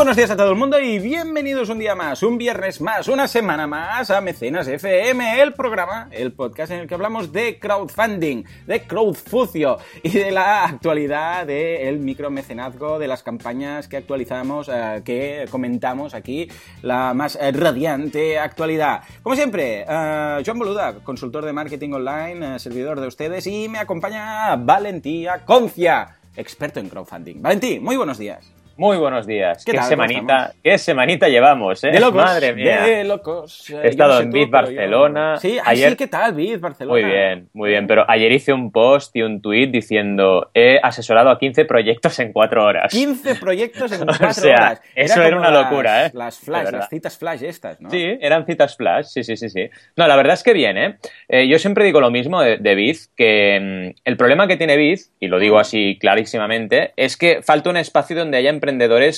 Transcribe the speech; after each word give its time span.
buenos 0.00 0.16
días 0.16 0.30
a 0.30 0.36
todo 0.38 0.48
el 0.48 0.56
mundo 0.56 0.80
y 0.80 0.98
bienvenidos 0.98 1.68
un 1.68 1.78
día 1.78 1.94
más, 1.94 2.22
un 2.22 2.38
viernes 2.38 2.80
más, 2.80 3.06
una 3.08 3.28
semana 3.28 3.66
más 3.66 4.10
a 4.10 4.22
Mecenas 4.22 4.66
FM, 4.66 5.42
el 5.42 5.52
programa, 5.52 6.08
el 6.10 6.32
podcast 6.32 6.72
en 6.72 6.78
el 6.78 6.88
que 6.88 6.94
hablamos 6.94 7.32
de 7.32 7.58
crowdfunding, 7.58 8.44
de 8.66 8.86
crowdfucio 8.86 9.76
y 10.02 10.08
de 10.08 10.30
la 10.30 10.64
actualidad 10.64 11.46
del 11.46 11.98
micromecenazgo, 11.98 12.98
de 12.98 13.08
las 13.08 13.22
campañas 13.22 13.88
que 13.88 13.98
actualizamos, 13.98 14.70
eh, 14.72 15.02
que 15.04 15.44
comentamos 15.50 16.14
aquí, 16.14 16.48
la 16.80 17.12
más 17.12 17.36
eh, 17.38 17.52
radiante 17.52 18.38
actualidad. 18.38 19.02
Como 19.22 19.36
siempre, 19.36 19.84
eh, 19.86 20.42
Joan 20.46 20.58
Boluda, 20.58 20.94
consultor 21.04 21.44
de 21.44 21.52
marketing 21.52 21.92
online, 21.92 22.58
servidor 22.58 23.00
de 23.00 23.06
ustedes 23.06 23.46
y 23.46 23.68
me 23.68 23.78
acompaña 23.78 24.56
Valentía 24.56 25.44
Concia, 25.44 26.16
experto 26.36 26.80
en 26.80 26.88
crowdfunding. 26.88 27.42
Valentí, 27.42 27.78
muy 27.80 27.98
buenos 27.98 28.16
días. 28.16 28.59
Muy 28.80 28.96
buenos 28.96 29.26
días. 29.26 29.62
¿Qué, 29.62 29.78
semanita, 29.82 30.54
qué 30.64 30.78
semanita 30.78 31.28
llevamos, 31.28 31.84
eh? 31.84 31.90
De 31.90 32.00
locos. 32.00 32.24
Madre 32.24 32.54
mía. 32.54 32.80
De 32.80 33.04
locos. 33.04 33.68
He 33.68 33.88
estado 33.88 34.22
en 34.22 34.30
Biz 34.30 34.48
Barcelona. 34.48 35.36
Sí, 35.36 35.58
ayer... 35.62 35.98
¿qué 35.98 36.06
tal, 36.06 36.32
Biz 36.32 36.62
Barcelona? 36.62 36.98
Muy 36.98 37.04
bien, 37.04 37.50
muy 37.52 37.68
bien. 37.68 37.86
Pero 37.86 38.06
ayer 38.08 38.32
hice 38.32 38.54
un 38.54 38.72
post 38.72 39.14
y 39.16 39.20
un 39.20 39.42
tweet 39.42 39.66
diciendo 39.66 40.50
he 40.54 40.80
asesorado 40.82 41.28
a 41.28 41.38
15 41.38 41.66
proyectos 41.66 42.18
en 42.20 42.32
4 42.32 42.64
horas. 42.64 42.90
15 42.90 43.34
proyectos 43.34 43.92
en 43.92 43.98
4 44.06 44.28
o 44.28 44.32
sea, 44.32 44.54
horas. 44.54 44.80
Eso 44.94 45.22
era 45.22 45.36
una 45.36 45.50
locura, 45.50 46.06
¿eh? 46.06 46.10
Las 46.14 46.38
flash, 46.38 46.70
las 46.70 46.88
citas 46.88 47.18
flash 47.18 47.42
estas, 47.42 47.82
¿no? 47.82 47.90
Sí, 47.90 48.16
eran 48.18 48.46
citas 48.46 48.78
flash, 48.78 49.08
sí, 49.08 49.24
sí, 49.24 49.36
sí, 49.36 49.50
sí. 49.50 49.68
No, 49.96 50.08
la 50.08 50.16
verdad 50.16 50.32
es 50.32 50.42
que 50.42 50.54
bien, 50.54 50.78
¿eh? 50.78 50.96
eh 51.28 51.46
yo 51.46 51.58
siempre 51.58 51.84
digo 51.84 52.00
lo 52.00 52.10
mismo 52.10 52.40
de, 52.40 52.56
de 52.56 52.74
Biz, 52.74 53.12
que 53.14 53.92
mm, 53.94 54.00
el 54.06 54.16
problema 54.16 54.46
que 54.48 54.56
tiene 54.56 54.78
Biz, 54.78 55.12
y 55.20 55.28
lo 55.28 55.38
digo 55.38 55.58
así 55.58 55.98
clarísimamente, 56.00 56.94
es 56.96 57.18
que 57.18 57.42
falta 57.42 57.68
un 57.68 57.76
espacio 57.76 58.16
donde 58.16 58.38
haya 58.38 58.48
emprendedores 58.48 58.69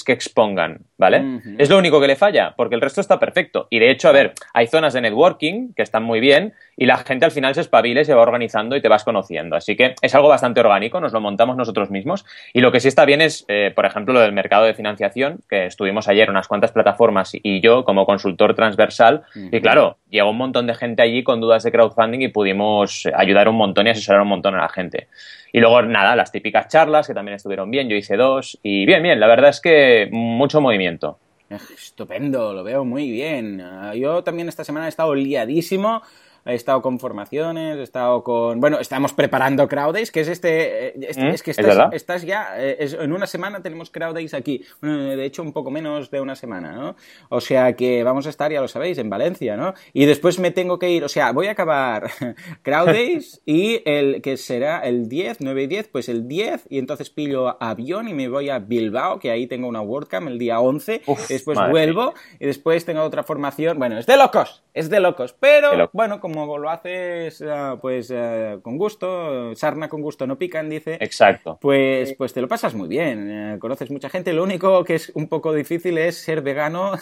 que 0.05 0.13
expongan, 0.13 0.81
¿vale? 0.97 1.41
Es 1.59 1.69
lo 1.69 1.79
único 1.79 2.01
que 2.01 2.07
le 2.07 2.17
falla, 2.17 2.55
porque 2.57 2.75
el 2.75 2.81
resto 2.81 3.01
está 3.01 3.19
perfecto. 3.19 3.67
Y 3.71 3.79
de 3.79 3.91
hecho, 3.91 4.09
a 4.09 4.13
ver, 4.13 4.33
hay 4.55 4.67
zonas 4.67 4.93
de 4.93 5.01
networking 5.01 5.73
que 5.75 5.83
están 5.83 6.03
muy 6.03 6.21
bien 6.21 6.55
y 6.77 6.87
la 6.87 6.97
gente 6.99 7.25
al 7.25 7.31
final 7.31 7.55
se 7.55 7.61
espabila 7.61 8.01
y 8.01 8.05
se 8.05 8.15
va 8.15 8.23
organizando 8.23 8.77
y 8.77 8.81
te 8.81 8.89
vas 8.89 9.05
conociendo. 9.05 9.57
Así 9.57 9.77
que 9.77 9.95
es 10.01 10.15
algo 10.15 10.29
bastante 10.29 10.61
orgánico, 10.61 11.01
nos 11.01 11.13
lo 11.13 11.21
montamos 11.21 11.57
nosotros 11.57 11.91
mismos. 11.91 12.25
Y 12.53 12.61
lo 12.61 12.73
que 12.73 12.81
sí 12.81 12.89
está 12.89 13.05
bien 13.05 13.21
es, 13.21 13.45
eh, 13.49 13.73
por 13.75 13.87
ejemplo, 13.87 14.15
lo 14.15 14.21
del 14.21 14.33
mercado 14.33 14.65
de 14.65 14.75
financiación, 14.75 15.41
que 15.49 15.67
estuvimos 15.67 16.09
ayer 16.09 16.31
unas 16.31 16.49
cuantas 16.49 16.73
plataformas 16.73 17.33
y 17.35 17.61
yo 17.61 17.85
como 17.85 18.07
consultor 18.07 18.55
transversal. 18.55 19.23
Y 19.35 19.61
claro, 19.61 19.99
llegó 20.09 20.31
un 20.31 20.39
montón 20.39 20.67
de 20.67 20.75
gente 20.75 21.03
allí 21.03 21.23
con 21.23 21.41
dudas 21.41 21.63
de 21.63 21.73
crowdfunding 21.73 22.21
y 22.21 22.29
pudimos 22.29 23.09
ayudar 23.15 23.49
un 23.49 23.57
montón 23.57 23.87
y 23.87 23.91
asesorar 23.91 24.23
un 24.23 24.29
montón 24.29 24.55
a 24.55 24.63
la 24.63 24.69
gente. 24.69 25.09
Y 25.53 25.61
luego, 25.61 25.83
nada, 25.83 26.17
las 26.17 26.33
típicas 26.33 26.69
charlas 26.69 27.07
que 27.07 27.15
también 27.15 27.37
estuvieron 27.37 27.71
bien, 27.71 27.89
yo 27.89 27.97
hice 27.97 28.17
dos 28.17 28.59
y 28.63 28.87
bien, 28.87 29.03
bien, 29.03 29.21
la 29.21 29.27
verdad 29.27 29.51
es 29.51 29.61
que 29.61 30.09
mucho 30.11 30.61
movimiento. 30.61 31.19
Estupendo, 31.51 32.55
lo 32.55 32.65
veo 32.65 32.85
muy 32.85 33.11
bien. 33.11 33.61
Ah, 33.61 33.95
yo 33.95 34.25
también 34.25 34.49
esta 34.49 34.65
semana 34.65 34.87
he 34.87 34.89
estado 34.89 35.15
liadísimo 35.15 36.03
he 36.45 36.55
estado 36.55 36.83
con 36.83 36.99
formaciones, 36.99 37.79
he 37.79 37.83
estado 37.83 38.23
con... 38.23 38.61
Bueno, 38.61 38.79
estamos 38.81 39.13
preparando 39.13 39.69
Crowdays, 39.69 40.11
que 40.11 40.21
es 40.21 40.29
este... 40.29 40.89
Eh, 40.89 40.95
este 41.09 41.25
¿Mm? 41.25 41.29
Es 41.29 41.43
que 41.43 41.51
estás, 41.53 41.93
estás 41.93 42.23
ya... 42.23 42.55
Eh, 42.59 42.77
en 43.01 43.13
una 43.13 43.27
semana 43.27 43.63
tenemos 43.63 43.91
Crowdays 43.91 44.35
aquí. 44.35 44.65
de 44.81 45.25
hecho, 45.25 45.43
un 45.43 45.53
poco 45.53 45.71
menos 45.71 46.11
de 46.11 46.21
una 46.21 46.35
semana, 46.35 46.73
¿no? 46.73 46.97
O 47.29 47.41
sea 47.41 47.75
que 47.75 48.03
vamos 48.03 48.27
a 48.27 48.31
estar, 48.31 48.51
ya 48.51 48.61
lo 48.61 48.69
sabéis, 48.69 48.99
en 48.99 49.11
Valencia, 49.11 49.57
¿no? 49.57 49.75
Y 49.93 50.07
después 50.07 50.39
me 50.39 50.51
tengo 50.51 50.79
que 50.79 50.91
ir... 50.91 51.05
O 51.05 51.09
sea, 51.09 51.33
voy 51.33 51.47
a 51.47 51.53
acabar 51.53 52.11
Crowdays 52.63 53.41
y 53.47 53.83
el 53.85 54.23
que 54.23 54.37
será 54.37 54.81
el 54.81 55.09
10, 55.09 55.39
9 55.41 55.63
y 55.63 55.67
10, 55.67 55.89
pues 55.89 56.09
el 56.09 56.29
10 56.29 56.67
y 56.69 56.79
entonces 56.79 57.11
pillo 57.11 57.63
avión 57.63 58.09
y 58.09 58.15
me 58.15 58.29
voy 58.29 58.51
a 58.51 58.59
Bilbao, 58.59 59.19
que 59.19 59.31
ahí 59.31 59.47
tengo 59.47 59.69
una 59.69 59.81
WordCamp 59.81 60.29
el 60.29 60.39
día 60.39 60.61
11. 60.61 61.03
después 61.29 61.59
vuelvo 61.71 62.15
y 62.41 62.47
después 62.47 62.85
tengo 62.85 63.03
otra 63.03 63.23
formación. 63.23 63.79
Bueno, 63.79 63.99
es 63.99 64.07
de 64.07 64.17
locos, 64.17 64.63
es 64.75 64.91
de 64.91 65.01
locos. 65.01 65.35
Pero, 65.39 65.91
bueno, 65.93 66.21
como 66.21 66.32
como 66.35 66.59
lo 66.59 66.71
haces 66.71 67.41
eh, 67.41 67.77
pues 67.81 68.11
eh, 68.15 68.59
con 68.63 68.77
gusto, 68.77 69.55
sarna 69.55 69.89
con 69.89 70.03
gusto 70.03 70.27
no 70.27 70.37
pican, 70.37 70.69
dice. 70.69 70.99
Exacto. 71.01 71.59
Pues, 71.61 72.15
pues 72.15 72.33
te 72.33 72.41
lo 72.41 72.49
pasas 72.49 72.75
muy 72.75 72.89
bien, 72.89 73.31
eh, 73.31 73.59
conoces 73.59 73.91
mucha 73.91 74.09
gente. 74.09 74.33
Lo 74.33 74.43
único 74.43 74.85
que 74.85 74.97
es 74.97 75.11
un 75.15 75.29
poco 75.29 75.53
difícil 75.53 75.99
es 75.99 76.17
ser 76.17 76.43
vegano 76.43 76.93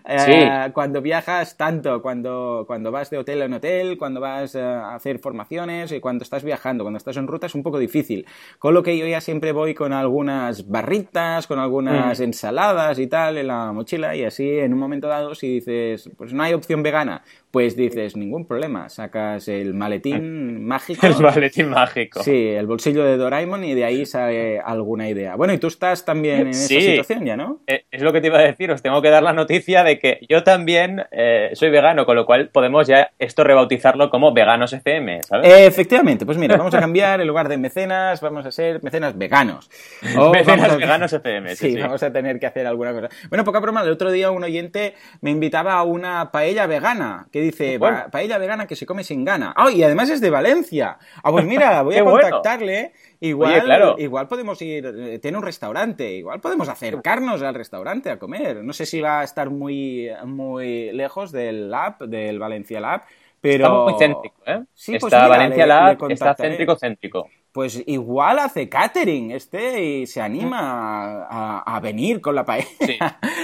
cuando 0.74 1.02
viajas 1.02 1.56
tanto, 1.56 2.02
cuando, 2.02 2.64
cuando 2.66 2.90
vas 2.90 3.10
de 3.10 3.18
hotel 3.18 3.42
en 3.42 3.54
hotel, 3.54 3.98
cuando 3.98 4.20
vas 4.20 4.56
a 4.56 4.94
hacer 4.94 5.18
formaciones 5.18 5.92
y 5.92 6.00
cuando 6.00 6.22
estás 6.22 6.44
viajando, 6.44 6.84
cuando 6.84 6.98
estás 6.98 7.16
en 7.16 7.26
ruta 7.26 7.46
es 7.46 7.54
un 7.54 7.62
poco 7.62 7.78
difícil. 7.78 8.26
Con 8.58 8.74
lo 8.74 8.82
que 8.82 8.96
yo 8.96 9.06
ya 9.06 9.20
siempre 9.20 9.52
voy 9.52 9.74
con 9.74 9.92
algunas 9.92 10.68
barritas, 10.68 11.46
con 11.46 11.58
algunas 11.58 12.20
mm. 12.20 12.22
ensaladas 12.22 12.98
y 12.98 13.06
tal 13.06 13.38
en 13.38 13.46
la 13.46 13.72
mochila 13.72 14.14
y 14.16 14.24
así 14.24 14.58
en 14.58 14.72
un 14.72 14.78
momento 14.78 15.08
dado 15.08 15.34
si 15.34 15.54
dices, 15.54 16.10
pues 16.16 16.32
no 16.32 16.42
hay 16.42 16.54
opción 16.54 16.82
vegana, 16.82 17.22
pues 17.50 17.74
dices, 17.76 18.16
ningún 18.16 18.46
problema, 18.46 18.88
sacas 18.88 19.48
el 19.48 19.74
maletín 19.74 20.64
mágico. 20.66 21.06
El 21.06 21.18
maletín 21.18 21.70
mágico. 21.70 22.22
Sí, 22.22 22.48
el 22.48 22.66
bolsillo 22.66 23.04
de 23.04 23.16
Doraemon 23.16 23.64
y 23.64 23.74
de 23.74 23.84
ahí 23.84 24.06
sale 24.06 24.60
alguna 24.60 25.08
idea. 25.08 25.34
Bueno, 25.34 25.52
y 25.52 25.58
tú 25.58 25.66
estás 25.66 26.04
también 26.04 26.42
en 26.42 26.48
esa 26.48 26.68
situación 26.68 27.24
ya, 27.24 27.36
¿no? 27.36 27.60
Eh, 27.66 27.84
es 27.90 28.02
lo 28.02 28.12
que 28.12 28.20
te 28.20 28.28
iba 28.28 28.38
a 28.38 28.42
decir, 28.42 28.70
os 28.70 28.82
tengo 28.82 29.02
que 29.02 29.10
dar 29.10 29.22
la 29.22 29.32
noticia 29.32 29.82
de 29.82 29.98
que 29.98 30.20
yo 30.28 30.44
también 30.44 31.02
eh, 31.10 31.50
soy 31.54 31.70
vegano, 31.70 32.06
con 32.06 32.16
lo 32.16 32.24
cual 32.24 32.50
podemos 32.50 32.86
ya 32.86 33.10
esto 33.18 33.42
rebautizarlo 33.42 34.10
como 34.10 34.32
Veganos 34.32 34.72
FM, 34.72 35.22
¿sabes? 35.22 35.52
efectivamente, 35.52 36.24
pues 36.24 36.38
mira, 36.38 36.56
vamos 36.56 36.74
a 36.74 36.80
cambiar, 36.80 37.20
en 37.20 37.26
lugar 37.26 37.48
de 37.48 37.58
mecenas, 37.58 38.20
vamos 38.20 38.46
a 38.46 38.52
ser 38.52 38.82
mecenas 38.82 39.18
veganos. 39.18 39.70
mecenas 40.32 40.76
veganos 40.76 41.12
FM, 41.12 41.56
sí, 41.56 41.72
sí, 41.72 41.80
vamos 41.80 42.02
a 42.02 42.12
tener 42.12 42.38
que 42.38 42.46
hacer 42.46 42.66
alguna 42.66 42.92
cosa. 42.92 43.08
Bueno, 43.28 43.44
poca 43.44 43.58
broma, 43.58 43.82
el 43.82 43.90
otro 43.90 44.12
día 44.12 44.30
un 44.30 44.44
oyente 44.44 44.94
me 45.20 45.30
invitaba 45.30 45.74
a 45.74 45.82
una 45.82 46.30
paella 46.30 46.66
vegana, 46.66 47.26
que 47.32 47.39
dice, 47.40 47.78
paella 48.10 48.38
vegana 48.38 48.66
que 48.66 48.76
se 48.76 48.86
come 48.86 49.04
sin 49.04 49.24
gana. 49.24 49.52
Ah, 49.56 49.70
y 49.70 49.82
además 49.82 50.10
es 50.10 50.20
de 50.20 50.30
Valencia. 50.30 50.98
Ah, 51.22 51.30
pues 51.30 51.44
mira, 51.44 51.82
voy 51.82 51.96
a 51.96 52.04
contactarle. 52.04 52.92
Igual, 53.20 53.96
igual 53.98 54.28
podemos 54.28 54.60
ir, 54.62 54.86
eh, 54.86 55.18
tiene 55.18 55.36
un 55.36 55.44
restaurante, 55.44 56.10
igual 56.12 56.40
podemos 56.40 56.70
acercarnos 56.70 57.42
al 57.42 57.54
restaurante 57.54 58.10
a 58.10 58.18
comer. 58.18 58.64
No 58.64 58.72
sé 58.72 58.86
si 58.86 59.00
va 59.00 59.20
a 59.20 59.24
estar 59.24 59.50
muy, 59.50 60.08
muy 60.24 60.90
lejos 60.92 61.30
del 61.30 61.70
Lab, 61.70 61.98
del 61.98 62.38
Valencia 62.38 62.80
Lab, 62.80 63.02
pero... 63.40 63.66
Está 63.66 63.78
muy 63.78 63.94
céntrico, 63.98 64.36
¿eh? 64.46 64.64
Sí, 64.74 64.92
pues 64.98 65.12
está 65.12 65.28
Valencia 65.28 65.66
Lab, 65.66 66.10
está 66.10 66.34
céntrico-céntrico. 66.34 67.28
Pues 67.52 67.82
igual 67.86 68.38
hace 68.38 68.68
catering 68.68 69.32
este 69.32 69.82
y 69.82 70.06
se 70.06 70.20
anima 70.20 71.26
a, 71.28 71.80
venir 71.80 72.20
con 72.20 72.36
la 72.36 72.44
paella. 72.44 72.68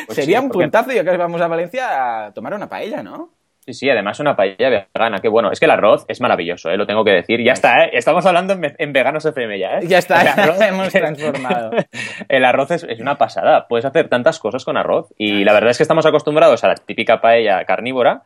Pues 0.06 0.16
Sería 0.16 0.40
un 0.40 0.48
puntazo, 0.48 0.90
creo 0.90 1.04
que 1.04 1.16
vamos 1.16 1.40
a 1.40 1.48
Valencia 1.48 2.26
a 2.26 2.32
tomar 2.32 2.54
una 2.54 2.68
paella, 2.68 3.02
¿no? 3.02 3.35
Sí, 3.66 3.74
sí, 3.74 3.90
además 3.90 4.20
una 4.20 4.36
paella 4.36 4.86
vegana, 4.94 5.18
qué 5.20 5.28
bueno. 5.28 5.50
Es 5.50 5.58
que 5.58 5.64
el 5.64 5.72
arroz 5.72 6.04
es 6.06 6.20
maravilloso, 6.20 6.70
¿eh? 6.70 6.76
lo 6.76 6.86
tengo 6.86 7.04
que 7.04 7.10
decir. 7.10 7.42
Ya 7.42 7.52
está, 7.52 7.84
¿eh? 7.84 7.90
Estamos 7.94 8.24
hablando 8.24 8.56
en, 8.78 8.92
veganos 8.92 9.24
FM 9.24 9.58
ya, 9.58 9.78
¿eh? 9.78 9.88
Ya 9.88 9.98
está, 9.98 10.22
el 10.22 10.28
arroz, 10.28 10.60
hemos 10.60 10.88
transformado. 10.90 11.72
el 12.28 12.44
arroz 12.44 12.70
es, 12.70 12.84
una 13.00 13.18
pasada. 13.18 13.66
Puedes 13.66 13.84
hacer 13.84 14.08
tantas 14.08 14.38
cosas 14.38 14.64
con 14.64 14.76
arroz. 14.76 15.12
Y 15.18 15.42
la 15.42 15.52
verdad 15.52 15.70
es 15.70 15.78
que 15.78 15.82
estamos 15.82 16.06
acostumbrados 16.06 16.62
a 16.62 16.68
la 16.68 16.74
típica 16.76 17.20
paella 17.20 17.64
carnívora, 17.64 18.22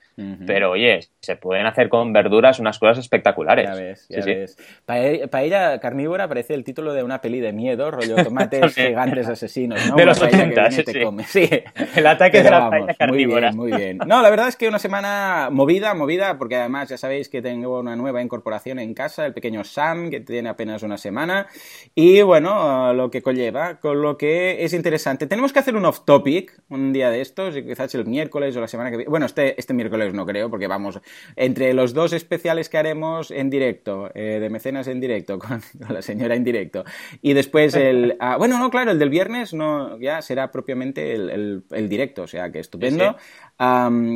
pero 0.46 0.72
oye, 0.72 1.00
se 1.22 1.37
pueden 1.37 1.64
hacer 1.64 1.88
con 1.88 2.12
verduras 2.12 2.58
unas 2.58 2.78
cosas 2.78 2.98
espectaculares. 2.98 3.66
Ya 3.66 3.75
ves, 3.75 4.06
ya 4.10 4.22
ves. 4.22 4.58
Paella, 4.84 5.81
carnívora 5.81 6.28
parece 6.28 6.52
el 6.52 6.64
título 6.64 6.93
de 6.93 7.02
una 7.02 7.22
peli 7.22 7.40
de 7.40 7.54
miedo, 7.54 7.90
rollo 7.90 8.16
tomates 8.25 8.75
gigantes 8.75 9.26
asesinos, 9.26 9.86
¿no? 9.86 9.96
De 9.96 10.04
los 10.04 10.20
80, 10.20 10.70
sí, 10.70 10.84
sí. 11.26 11.48
El 11.96 12.06
ataque 12.06 12.43
de 12.43 12.50
la 12.50 12.69
paella 12.69 12.94
carnívora. 12.94 13.52
Muy 13.52 13.70
bien, 13.70 13.78
muy 13.78 13.84
bien. 13.84 13.98
No, 14.06 14.20
la 14.20 14.28
verdad 14.28 14.48
es 14.48 14.56
que 14.56 14.69
una 14.69 14.78
semana 14.78 15.30
movida, 15.50 15.94
movida, 15.94 16.38
porque 16.38 16.56
además 16.56 16.88
ya 16.88 16.99
sabéis 16.99 17.29
que 17.29 17.43
tengo 17.43 17.81
una 17.81 17.97
nueva 17.97 18.23
incorporación 18.23 18.79
en 18.79 18.94
casa, 18.94 19.27
el 19.27 19.35
pequeño 19.35 19.65
Sam, 19.65 20.11
que 20.11 20.21
tiene 20.21 20.49
apenas 20.49 20.82
una 20.82 20.99
semana, 20.99 21.47
y 21.94 22.23
bueno, 22.23 22.93
lo 22.93 23.11
que 23.11 23.23
conlleva, 23.23 23.81
con 23.81 24.03
lo 24.03 24.17
que 24.17 24.65
es 24.65 24.73
interesante. 24.73 25.27
Tenemos 25.27 25.53
que 25.53 25.59
hacer 25.59 25.77
un 25.77 25.85
off-topic 25.85 26.62
un 26.69 26.93
día 26.93 27.11
de 27.11 27.21
estos, 27.21 27.55
quizás 27.55 27.94
el 27.94 28.06
miércoles 28.06 28.56
o 28.56 28.61
la 28.61 28.69
semana 28.69 28.91
que 28.91 28.99
viene. 28.99 29.11
Bueno, 29.11 29.27
este, 29.27 29.59
este 29.59 29.75
miércoles 29.75 30.12
no 30.15 30.27
creo, 30.27 30.50
porque 30.50 30.67
vamos, 30.67 31.00
entre 31.37 31.73
los 31.75 31.94
dos 31.94 32.12
especiales 32.12 32.69
que 32.69 32.79
haremos 32.79 33.31
en 33.31 33.50
directo, 33.50 34.11
eh, 34.15 34.38
de 34.41 34.50
mecenas 34.50 34.87
en 34.88 35.00
directo, 35.00 35.38
con, 35.38 35.62
la 35.88 36.03
señora 36.03 36.35
en 36.35 36.44
directo, 36.44 36.85
y 37.23 37.32
después 37.32 37.75
el... 37.75 38.17
Ah, 38.23 38.37
bueno, 38.37 38.59
no, 38.59 38.71
claro, 38.71 38.91
el 38.91 38.99
del 38.99 39.09
viernes 39.09 39.55
no, 39.55 39.99
ya 39.99 40.21
será 40.21 40.50
propiamente 40.50 41.15
el, 41.15 41.88
directo, 41.88 42.23
o 42.23 42.27
sea 42.27 42.53
que 42.53 42.59
estupendo 42.59 43.17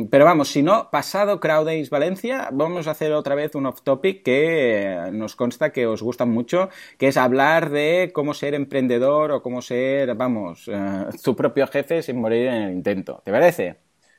pero 0.09 0.25
vamos, 0.25 0.49
si 0.49 0.63
no, 0.63 0.89
pasado 1.05 1.39
Crowdays 1.39 1.91
Valencia, 1.91 2.49
vamos 2.51 2.87
a 2.87 2.91
hacer 2.91 3.13
otra 3.13 3.35
vez 3.35 3.53
un 3.53 3.67
off-topic 3.67 4.23
que 4.23 4.97
nos 5.11 5.35
consta 5.35 5.71
que 5.71 5.85
os 5.85 6.01
gusta 6.01 6.25
mucho, 6.25 6.69
que 6.97 7.09
es 7.09 7.15
hablar 7.15 7.69
de 7.69 8.09
cómo 8.11 8.33
ser 8.33 8.55
emprendedor 8.55 9.31
o 9.31 9.43
cómo 9.43 9.61
ser, 9.61 10.15
vamos, 10.15 10.67
uh, 10.67 11.15
su 11.15 11.35
propio 11.35 11.67
jefe 11.67 12.01
sin 12.01 12.19
morir 12.19 12.47
en 12.47 12.63
el 12.63 12.71
intento. 12.71 13.21
¿Te 13.23 13.31
parece? 13.31 13.75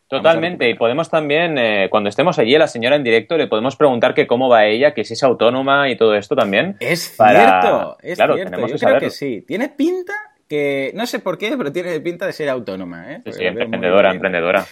Totalmente, 0.07 0.71
y 0.71 0.75
podemos 0.75 1.11
también, 1.11 1.59
eh, 1.59 1.89
cuando 1.91 2.09
estemos 2.09 2.39
allí 2.39 2.55
a 2.55 2.61
la 2.61 2.69
señora 2.69 2.95
en 2.95 3.03
directo, 3.03 3.37
le 3.37 3.49
podemos 3.49 3.75
preguntar 3.75 4.15
que 4.15 4.29
cómo 4.29 4.49
va 4.49 4.67
ella, 4.67 4.95
que 4.95 5.03
si 5.03 5.15
es 5.15 5.25
autónoma 5.25 5.91
y 5.91 5.97
todo 5.97 6.15
esto 6.15 6.37
también. 6.37 6.77
Es 6.79 7.17
cierto, 7.17 7.97
es 8.01 8.17
cierto, 8.17 8.67
yo 8.69 8.77
creo 8.79 9.01
que 9.01 9.11
sí. 9.11 9.45
Tiene 9.45 9.71
pinta 9.71 10.15
que 10.49 10.93
no 10.95 11.05
sé 11.09 11.19
por 11.19 11.37
qué, 11.37 11.57
pero 11.59 11.73
tiene 11.73 11.99
pinta 11.99 12.27
de 12.27 12.33
ser 12.33 12.49
autónoma. 12.49 13.13
¿eh? 13.13 13.23
Sí, 13.33 13.45
emprendedora, 13.45 14.13
emprendedora. 14.13 14.65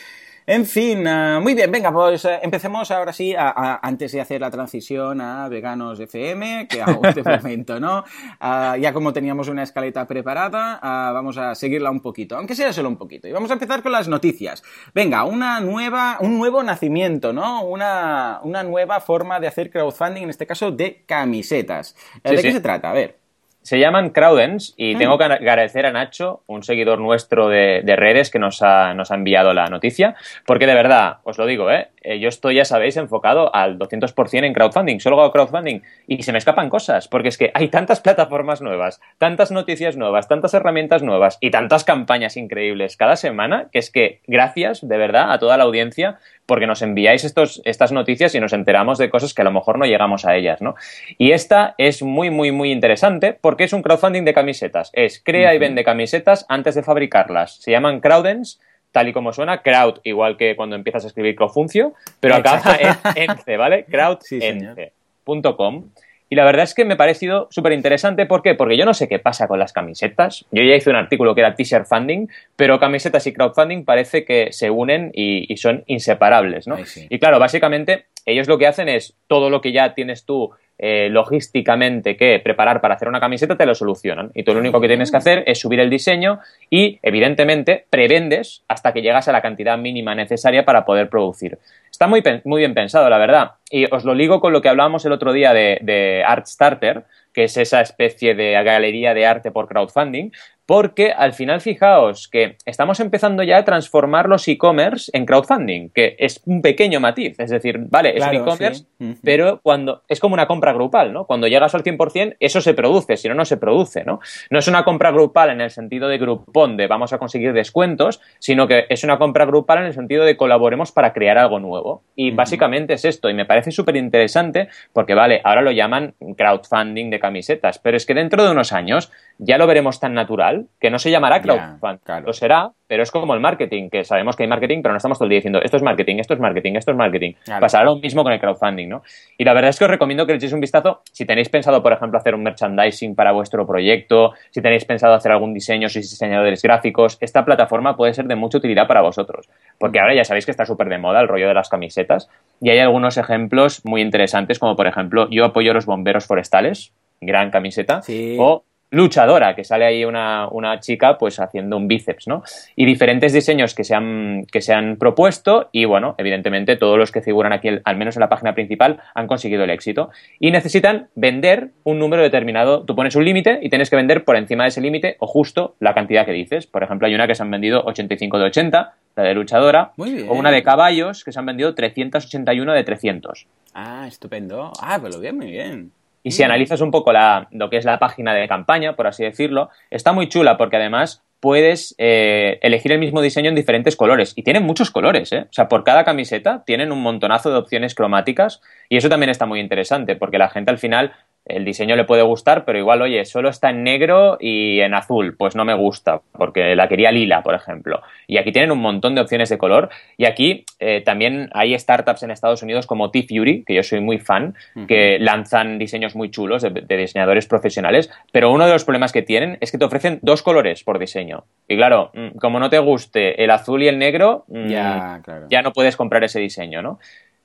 En 0.46 0.66
fin, 0.66 1.06
uh, 1.06 1.40
muy 1.40 1.54
bien, 1.54 1.72
venga, 1.72 1.90
pues 1.90 2.22
uh, 2.26 2.28
empecemos 2.42 2.90
ahora 2.90 3.14
sí, 3.14 3.34
a, 3.34 3.48
a, 3.48 3.80
antes 3.82 4.12
de 4.12 4.20
hacer 4.20 4.42
la 4.42 4.50
transición 4.50 5.22
a 5.22 5.48
Veganos 5.48 5.98
FM, 5.98 6.68
que 6.68 6.82
aún 6.82 7.00
de 7.00 7.22
momento 7.42 7.80
no, 7.80 8.00
uh, 8.00 8.76
ya 8.78 8.92
como 8.92 9.14
teníamos 9.14 9.48
una 9.48 9.62
escaleta 9.62 10.06
preparada, 10.06 10.80
vamos 11.14 11.38
a 11.38 11.54
seguirla 11.54 11.90
un 11.90 12.00
poquito, 12.00 12.36
aunque 12.36 12.54
sea 12.54 12.74
solo 12.74 12.90
un 12.90 12.98
poquito. 12.98 13.26
Y 13.26 13.32
vamos 13.32 13.50
a 13.50 13.54
empezar 13.54 13.82
con 13.82 13.92
las 13.92 14.06
noticias. 14.06 14.62
Venga, 14.94 15.24
una 15.24 15.60
nueva, 15.60 16.18
un 16.20 16.36
nuevo 16.36 16.62
nacimiento, 16.62 17.32
¿no? 17.32 17.64
Una, 17.64 18.40
una 18.42 18.62
nueva 18.62 19.00
forma 19.00 19.40
de 19.40 19.46
hacer 19.46 19.70
crowdfunding, 19.70 20.24
en 20.24 20.30
este 20.30 20.46
caso 20.46 20.70
de 20.70 21.04
camisetas. 21.06 21.96
¿De 22.22 22.36
sí, 22.36 22.42
qué 22.42 22.52
se 22.52 22.60
trata? 22.60 22.90
A 22.90 22.92
ver. 22.92 23.23
Se 23.64 23.78
llaman 23.78 24.10
Crowdens 24.10 24.74
y 24.76 24.94
tengo 24.96 25.16
que 25.16 25.24
agradecer 25.24 25.86
a 25.86 25.90
Nacho, 25.90 26.42
un 26.46 26.62
seguidor 26.62 27.00
nuestro 27.00 27.48
de, 27.48 27.80
de 27.82 27.96
redes, 27.96 28.30
que 28.30 28.38
nos 28.38 28.60
ha, 28.60 28.92
nos 28.92 29.10
ha, 29.10 29.14
enviado 29.14 29.54
la 29.54 29.68
noticia, 29.68 30.16
porque 30.44 30.66
de 30.66 30.74
verdad, 30.74 31.20
os 31.24 31.38
lo 31.38 31.46
digo, 31.46 31.70
¿eh? 31.70 31.88
Yo 32.04 32.28
estoy, 32.28 32.56
ya 32.56 32.64
sabéis, 32.64 32.96
enfocado 32.96 33.54
al 33.54 33.78
200% 33.78 34.44
en 34.44 34.52
crowdfunding, 34.52 35.00
solo 35.00 35.20
hago 35.20 35.32
crowdfunding 35.32 35.80
y 36.06 36.22
se 36.22 36.32
me 36.32 36.38
escapan 36.38 36.68
cosas, 36.68 37.08
porque 37.08 37.28
es 37.28 37.38
que 37.38 37.50
hay 37.54 37.68
tantas 37.68 38.00
plataformas 38.00 38.60
nuevas, 38.60 39.00
tantas 39.18 39.50
noticias 39.50 39.96
nuevas, 39.96 40.28
tantas 40.28 40.54
herramientas 40.54 41.02
nuevas 41.02 41.38
y 41.40 41.50
tantas 41.50 41.84
campañas 41.84 42.36
increíbles 42.36 42.96
cada 42.96 43.16
semana, 43.16 43.68
que 43.72 43.78
es 43.78 43.90
que 43.90 44.20
gracias, 44.26 44.86
de 44.86 44.96
verdad, 44.96 45.32
a 45.32 45.38
toda 45.38 45.56
la 45.56 45.64
audiencia, 45.64 46.18
porque 46.46 46.66
nos 46.66 46.82
enviáis 46.82 47.24
estos, 47.24 47.62
estas 47.64 47.92
noticias 47.92 48.34
y 48.34 48.40
nos 48.40 48.52
enteramos 48.52 48.98
de 48.98 49.10
cosas 49.10 49.34
que 49.34 49.42
a 49.42 49.44
lo 49.44 49.52
mejor 49.52 49.78
no 49.78 49.86
llegamos 49.86 50.24
a 50.24 50.36
ellas, 50.36 50.60
¿no? 50.60 50.74
Y 51.18 51.32
esta 51.32 51.74
es 51.78 52.02
muy, 52.02 52.30
muy, 52.30 52.52
muy 52.52 52.70
interesante 52.70 53.36
porque 53.40 53.64
es 53.64 53.72
un 53.72 53.82
crowdfunding 53.82 54.24
de 54.24 54.34
camisetas. 54.34 54.90
Es 54.92 55.22
crea 55.22 55.48
uh 55.48 55.52
-huh. 55.52 55.56
y 55.56 55.58
vende 55.58 55.84
camisetas 55.84 56.44
antes 56.48 56.74
de 56.74 56.82
fabricarlas. 56.82 57.56
Se 57.56 57.70
llaman 57.70 58.00
Crowdens, 58.00 58.60
tal 58.94 59.08
y 59.08 59.12
como 59.12 59.32
suena, 59.32 59.60
crowd, 59.60 59.98
igual 60.04 60.36
que 60.36 60.54
cuando 60.54 60.76
empiezas 60.76 61.02
a 61.02 61.08
escribir 61.08 61.34
Crowdfuncio, 61.34 61.94
pero 62.20 62.36
acaba 62.36 62.76
en 62.78 62.94
ence, 63.16 63.56
¿vale? 63.56 63.84
crowdence.com. 63.90 65.82
Sí, 65.82 66.04
y 66.30 66.36
la 66.36 66.44
verdad 66.44 66.62
es 66.62 66.74
que 66.74 66.84
me 66.84 66.94
ha 66.94 66.96
parecido 66.96 67.48
súper 67.50 67.72
interesante. 67.72 68.24
¿Por 68.24 68.40
qué? 68.40 68.54
Porque 68.54 68.76
yo 68.76 68.84
no 68.84 68.94
sé 68.94 69.08
qué 69.08 69.18
pasa 69.18 69.48
con 69.48 69.58
las 69.58 69.72
camisetas. 69.72 70.46
Yo 70.52 70.62
ya 70.62 70.76
hice 70.76 70.90
un 70.90 70.96
artículo 70.96 71.34
que 71.34 71.40
era 71.40 71.56
t-shirt 71.56 71.86
funding, 71.86 72.28
pero 72.54 72.78
camisetas 72.78 73.26
y 73.26 73.32
crowdfunding 73.32 73.84
parece 73.84 74.24
que 74.24 74.52
se 74.52 74.70
unen 74.70 75.10
y, 75.12 75.52
y 75.52 75.56
son 75.56 75.82
inseparables, 75.86 76.68
¿no? 76.68 76.76
Sí. 76.86 77.08
Y 77.10 77.18
claro, 77.18 77.40
básicamente 77.40 78.06
ellos 78.26 78.46
lo 78.46 78.58
que 78.58 78.68
hacen 78.68 78.88
es 78.88 79.14
todo 79.26 79.50
lo 79.50 79.60
que 79.60 79.72
ya 79.72 79.94
tienes 79.94 80.24
tú 80.24 80.52
eh, 80.78 81.08
logísticamente 81.08 82.16
que 82.16 82.40
preparar 82.40 82.80
para 82.80 82.94
hacer 82.94 83.08
una 83.08 83.20
camiseta, 83.20 83.56
te 83.56 83.66
lo 83.66 83.74
solucionan. 83.74 84.32
Y 84.34 84.42
tú 84.42 84.52
lo 84.54 84.60
único 84.60 84.80
que 84.80 84.88
tienes 84.88 85.10
que 85.10 85.16
hacer 85.16 85.44
es 85.46 85.60
subir 85.60 85.78
el 85.80 85.90
diseño 85.90 86.40
y, 86.68 86.98
evidentemente, 87.02 87.86
prevendes 87.90 88.64
hasta 88.68 88.92
que 88.92 89.02
llegas 89.02 89.28
a 89.28 89.32
la 89.32 89.40
cantidad 89.40 89.78
mínima 89.78 90.14
necesaria 90.14 90.64
para 90.64 90.84
poder 90.84 91.08
producir. 91.08 91.58
Está 91.90 92.08
muy, 92.08 92.22
muy 92.44 92.60
bien 92.60 92.74
pensado, 92.74 93.08
la 93.08 93.18
verdad. 93.18 93.52
Y 93.70 93.86
os 93.92 94.04
lo 94.04 94.14
ligo 94.14 94.40
con 94.40 94.52
lo 94.52 94.60
que 94.62 94.68
hablábamos 94.68 95.04
el 95.04 95.12
otro 95.12 95.32
día 95.32 95.52
de, 95.52 95.78
de 95.80 96.24
ArtStarter, 96.26 97.04
que 97.32 97.44
es 97.44 97.56
esa 97.56 97.80
especie 97.80 98.34
de 98.34 98.52
galería 98.62 99.14
de 99.14 99.26
arte 99.26 99.50
por 99.50 99.68
crowdfunding, 99.68 100.30
porque 100.66 101.12
al 101.12 101.32
final 101.32 101.60
fijaos 101.60 102.28
que 102.28 102.56
estamos 102.64 103.00
empezando 103.00 103.42
ya 103.42 103.58
a 103.58 103.64
transformar 103.64 104.28
los 104.28 104.46
e-commerce 104.48 105.10
en 105.12 105.26
crowdfunding, 105.26 105.90
que 105.90 106.16
es 106.18 106.40
un 106.46 106.62
pequeño 106.62 107.00
matiz, 107.00 107.38
es 107.38 107.50
decir, 107.50 107.78
vale, 107.90 108.14
claro, 108.14 108.32
es 108.32 108.38
un 108.38 108.42
e-commerce, 108.42 108.84
sí. 108.98 109.18
pero 109.22 109.60
cuando 109.62 110.02
es 110.08 110.20
como 110.20 110.34
una 110.34 110.46
compra 110.46 110.72
grupal, 110.72 111.12
¿no? 111.12 111.26
Cuando 111.26 111.48
llegas 111.48 111.74
al 111.74 111.82
100%, 111.82 112.36
eso 112.40 112.60
se 112.60 112.74
produce, 112.74 113.16
si 113.16 113.28
no, 113.28 113.34
no 113.34 113.44
se 113.44 113.56
produce, 113.56 114.04
¿no? 114.04 114.20
No 114.50 114.58
es 114.58 114.68
una 114.68 114.84
compra 114.84 115.10
grupal 115.10 115.50
en 115.50 115.60
el 115.60 115.70
sentido 115.70 116.08
de 116.08 116.18
grupón, 116.18 116.76
de 116.76 116.86
vamos 116.86 117.12
a 117.12 117.18
conseguir 117.18 117.52
descuentos, 117.52 118.20
sino 118.38 118.66
que 118.66 118.86
es 118.88 119.04
una 119.04 119.18
compra 119.18 119.44
grupal 119.44 119.78
en 119.78 119.84
el 119.86 119.92
sentido 119.92 120.24
de 120.24 120.36
colaboremos 120.36 120.92
para 120.92 121.12
crear 121.12 121.38
algo 121.38 121.60
nuevo. 121.60 122.02
Y 122.16 122.30
uh 122.30 122.32
-huh. 122.32 122.36
básicamente 122.36 122.94
es 122.94 123.04
esto, 123.04 123.28
y 123.28 123.34
me 123.34 123.44
parece 123.44 123.70
súper 123.70 123.96
interesante 123.96 124.68
porque, 124.92 125.14
vale, 125.14 125.40
ahora 125.44 125.62
lo 125.62 125.72
llaman 125.72 126.14
crowdfunding 126.36 127.10
de 127.10 127.20
camisetas, 127.20 127.78
pero 127.78 127.96
es 127.96 128.06
que 128.06 128.14
dentro 128.14 128.44
de 128.44 128.50
unos 128.50 128.72
años 128.72 129.10
ya 129.38 129.58
lo 129.58 129.66
veremos 129.66 130.00
tan 130.00 130.14
natural 130.14 130.66
que 130.80 130.90
no 130.90 130.98
se 130.98 131.10
llamará 131.10 131.40
crowdfunding. 131.40 131.80
Yeah, 131.80 131.98
claro. 132.04 132.26
Lo 132.26 132.32
será, 132.32 132.70
pero 132.86 133.02
es 133.02 133.10
como 133.10 133.34
el 133.34 133.40
marketing, 133.40 133.90
que 133.90 134.04
sabemos 134.04 134.36
que 134.36 134.44
hay 134.44 134.48
marketing, 134.48 134.82
pero 134.82 134.92
no 134.92 134.98
estamos 134.98 135.18
todo 135.18 135.26
el 135.26 135.30
día 135.30 135.38
diciendo 135.38 135.60
esto 135.62 135.76
es 135.76 135.82
marketing, 135.82 136.16
esto 136.18 136.34
es 136.34 136.40
marketing, 136.40 136.74
esto 136.76 136.90
es 136.92 136.96
marketing. 136.96 137.32
Claro. 137.44 137.60
Pasará 137.60 137.84
lo 137.84 137.96
mismo 137.96 138.22
con 138.22 138.32
el 138.32 138.40
crowdfunding, 138.40 138.88
¿no? 138.88 139.02
Y 139.36 139.44
la 139.44 139.54
verdad 139.54 139.70
es 139.70 139.78
que 139.78 139.84
os 139.84 139.90
recomiendo 139.90 140.26
que 140.26 140.32
le 140.32 140.36
echéis 140.36 140.52
un 140.52 140.60
vistazo 140.60 141.02
si 141.10 141.24
tenéis 141.24 141.48
pensado, 141.48 141.82
por 141.82 141.92
ejemplo, 141.92 142.18
hacer 142.18 142.34
un 142.34 142.42
merchandising 142.42 143.14
para 143.14 143.32
vuestro 143.32 143.66
proyecto, 143.66 144.32
si 144.50 144.60
tenéis 144.60 144.84
pensado 144.84 145.14
hacer 145.14 145.32
algún 145.32 145.52
diseño, 145.54 145.88
si 145.88 145.94
sois 145.94 146.10
diseñadores 146.10 146.62
gráficos, 146.62 147.18
esta 147.20 147.44
plataforma 147.44 147.96
puede 147.96 148.14
ser 148.14 148.26
de 148.26 148.36
mucha 148.36 148.58
utilidad 148.58 148.86
para 148.86 149.02
vosotros. 149.02 149.48
Porque 149.78 150.00
ahora 150.00 150.14
ya 150.14 150.24
sabéis 150.24 150.44
que 150.44 150.50
está 150.50 150.64
súper 150.64 150.88
de 150.88 150.98
moda 150.98 151.20
el 151.20 151.28
rollo 151.28 151.48
de 151.48 151.54
las 151.54 151.68
camisetas 151.68 152.28
y 152.60 152.70
hay 152.70 152.78
algunos 152.78 153.16
ejemplos 153.16 153.84
muy 153.84 154.00
interesantes, 154.00 154.58
como 154.58 154.76
por 154.76 154.86
ejemplo, 154.86 155.28
yo 155.30 155.44
apoyo 155.44 155.72
a 155.72 155.74
los 155.74 155.86
bomberos 155.86 156.26
forestales, 156.26 156.92
gran 157.20 157.50
camiseta, 157.50 158.02
sí. 158.02 158.36
o 158.38 158.64
luchadora, 158.94 159.54
que 159.54 159.64
sale 159.64 159.84
ahí 159.84 160.04
una, 160.04 160.48
una, 160.48 160.80
chica 160.80 161.18
pues 161.18 161.38
haciendo 161.40 161.76
un 161.76 161.88
bíceps, 161.88 162.26
¿no? 162.26 162.42
Y 162.76 162.84
diferentes 162.84 163.32
diseños 163.32 163.74
que 163.74 163.84
se, 163.84 163.94
han, 163.94 164.46
que 164.50 164.60
se 164.60 164.72
han 164.72 164.96
propuesto 164.96 165.68
y, 165.72 165.84
bueno, 165.84 166.14
evidentemente 166.18 166.76
todos 166.76 166.98
los 166.98 167.12
que 167.12 167.22
figuran 167.22 167.52
aquí, 167.52 167.68
al 167.84 167.96
menos 167.96 168.16
en 168.16 168.20
la 168.20 168.28
página 168.28 168.54
principal, 168.54 169.00
han 169.14 169.26
conseguido 169.26 169.64
el 169.64 169.70
éxito. 169.70 170.10
Y 170.38 170.50
necesitan 170.50 171.08
vender 171.14 171.70
un 171.84 171.98
número 171.98 172.22
determinado. 172.22 172.84
Tú 172.84 172.94
pones 172.94 173.16
un 173.16 173.24
límite 173.24 173.58
y 173.62 173.68
tienes 173.68 173.90
que 173.90 173.96
vender 173.96 174.24
por 174.24 174.36
encima 174.36 174.64
de 174.64 174.68
ese 174.68 174.80
límite 174.80 175.16
o 175.18 175.26
justo 175.26 175.74
la 175.80 175.94
cantidad 175.94 176.24
que 176.24 176.32
dices. 176.32 176.66
Por 176.66 176.82
ejemplo, 176.82 177.06
hay 177.06 177.14
una 177.14 177.26
que 177.26 177.34
se 177.34 177.42
han 177.42 177.50
vendido 177.50 177.82
85 177.84 178.38
de 178.38 178.44
80, 178.44 178.94
la 179.16 179.22
de 179.22 179.34
luchadora, 179.34 179.92
o 179.96 180.34
una 180.34 180.50
de 180.50 180.62
caballos 180.62 181.24
que 181.24 181.32
se 181.32 181.38
han 181.38 181.46
vendido 181.46 181.74
381 181.74 182.72
de 182.72 182.84
300. 182.84 183.46
Ah, 183.74 184.06
estupendo. 184.06 184.72
Ah, 184.80 184.98
pero 185.02 185.18
bien, 185.18 185.36
muy 185.36 185.50
bien. 185.50 185.92
Y 186.24 186.32
si 186.32 186.42
analizas 186.42 186.80
un 186.80 186.90
poco 186.90 187.12
la, 187.12 187.46
lo 187.52 187.70
que 187.70 187.76
es 187.76 187.84
la 187.84 188.00
página 188.00 188.34
de 188.34 188.48
campaña, 188.48 188.96
por 188.96 189.06
así 189.06 189.22
decirlo, 189.22 189.68
está 189.90 190.12
muy 190.12 190.28
chula 190.28 190.56
porque 190.56 190.76
además 190.76 191.22
puedes 191.38 191.94
eh, 191.98 192.58
elegir 192.62 192.90
el 192.92 192.98
mismo 192.98 193.20
diseño 193.20 193.50
en 193.50 193.54
diferentes 193.54 193.94
colores. 193.94 194.32
Y 194.34 194.42
tienen 194.42 194.62
muchos 194.62 194.90
colores, 194.90 195.30
¿eh? 195.32 195.40
O 195.42 195.52
sea, 195.52 195.68
por 195.68 195.84
cada 195.84 196.02
camiseta 196.02 196.64
tienen 196.64 196.90
un 196.90 197.02
montonazo 197.02 197.50
de 197.50 197.58
opciones 197.58 197.94
cromáticas 197.94 198.62
y 198.88 198.96
eso 198.96 199.10
también 199.10 199.28
está 199.28 199.44
muy 199.44 199.60
interesante 199.60 200.16
porque 200.16 200.38
la 200.38 200.48
gente 200.48 200.70
al 200.70 200.78
final 200.78 201.12
el 201.46 201.64
diseño 201.64 201.94
le 201.94 202.04
puede 202.04 202.22
gustar, 202.22 202.64
pero 202.64 202.78
igual, 202.78 203.02
oye, 203.02 203.24
solo 203.26 203.50
está 203.50 203.70
en 203.70 203.82
negro 203.82 204.38
y 204.40 204.80
en 204.80 204.94
azul, 204.94 205.36
pues 205.36 205.54
no 205.54 205.64
me 205.64 205.74
gusta, 205.74 206.22
porque 206.32 206.74
la 206.74 206.88
quería 206.88 207.12
lila, 207.12 207.42
por 207.42 207.54
ejemplo. 207.54 208.00
Y 208.26 208.38
aquí 208.38 208.50
tienen 208.50 208.70
un 208.70 208.80
montón 208.80 209.14
de 209.14 209.20
opciones 209.20 209.50
de 209.50 209.58
color. 209.58 209.90
Y 210.16 210.24
aquí 210.24 210.64
eh, 210.78 211.02
también 211.04 211.50
hay 211.52 211.78
startups 211.78 212.22
en 212.22 212.30
Estados 212.30 212.62
Unidos 212.62 212.86
como 212.86 213.10
T-Fury, 213.10 213.64
que 213.66 213.74
yo 213.74 213.82
soy 213.82 214.00
muy 214.00 214.18
fan, 214.18 214.54
uh 214.74 214.80
-huh. 214.80 214.86
que 214.86 215.18
lanzan 215.18 215.78
diseños 215.78 216.16
muy 216.16 216.30
chulos 216.30 216.62
de, 216.62 216.70
de, 216.70 216.96
diseñadores 216.96 217.46
profesionales, 217.46 218.10
pero 218.32 218.50
uno 218.50 218.66
de 218.66 218.72
los 218.72 218.84
problemas 218.84 219.12
que 219.12 219.22
tienen 219.22 219.58
es 219.60 219.70
que 219.70 219.76
te 219.76 219.84
ofrecen 219.84 220.20
dos 220.22 220.42
colores 220.42 220.82
por 220.82 220.98
diseño. 220.98 221.44
Y 221.68 221.76
claro, 221.76 222.10
mm, 222.14 222.38
como 222.38 222.58
no 222.58 222.70
te 222.70 222.78
guste 222.78 223.42
el 223.44 223.50
azul 223.50 223.82
y 223.82 223.88
el 223.88 223.98
negro, 223.98 224.44
mm, 224.48 224.66
claro. 224.68 225.46
ya 225.50 225.60
no 225.60 225.72
puedes 225.72 225.96
comprar 225.96 226.24
ese 226.24 226.40
diseño, 226.40 226.80
¿no? 226.80 226.98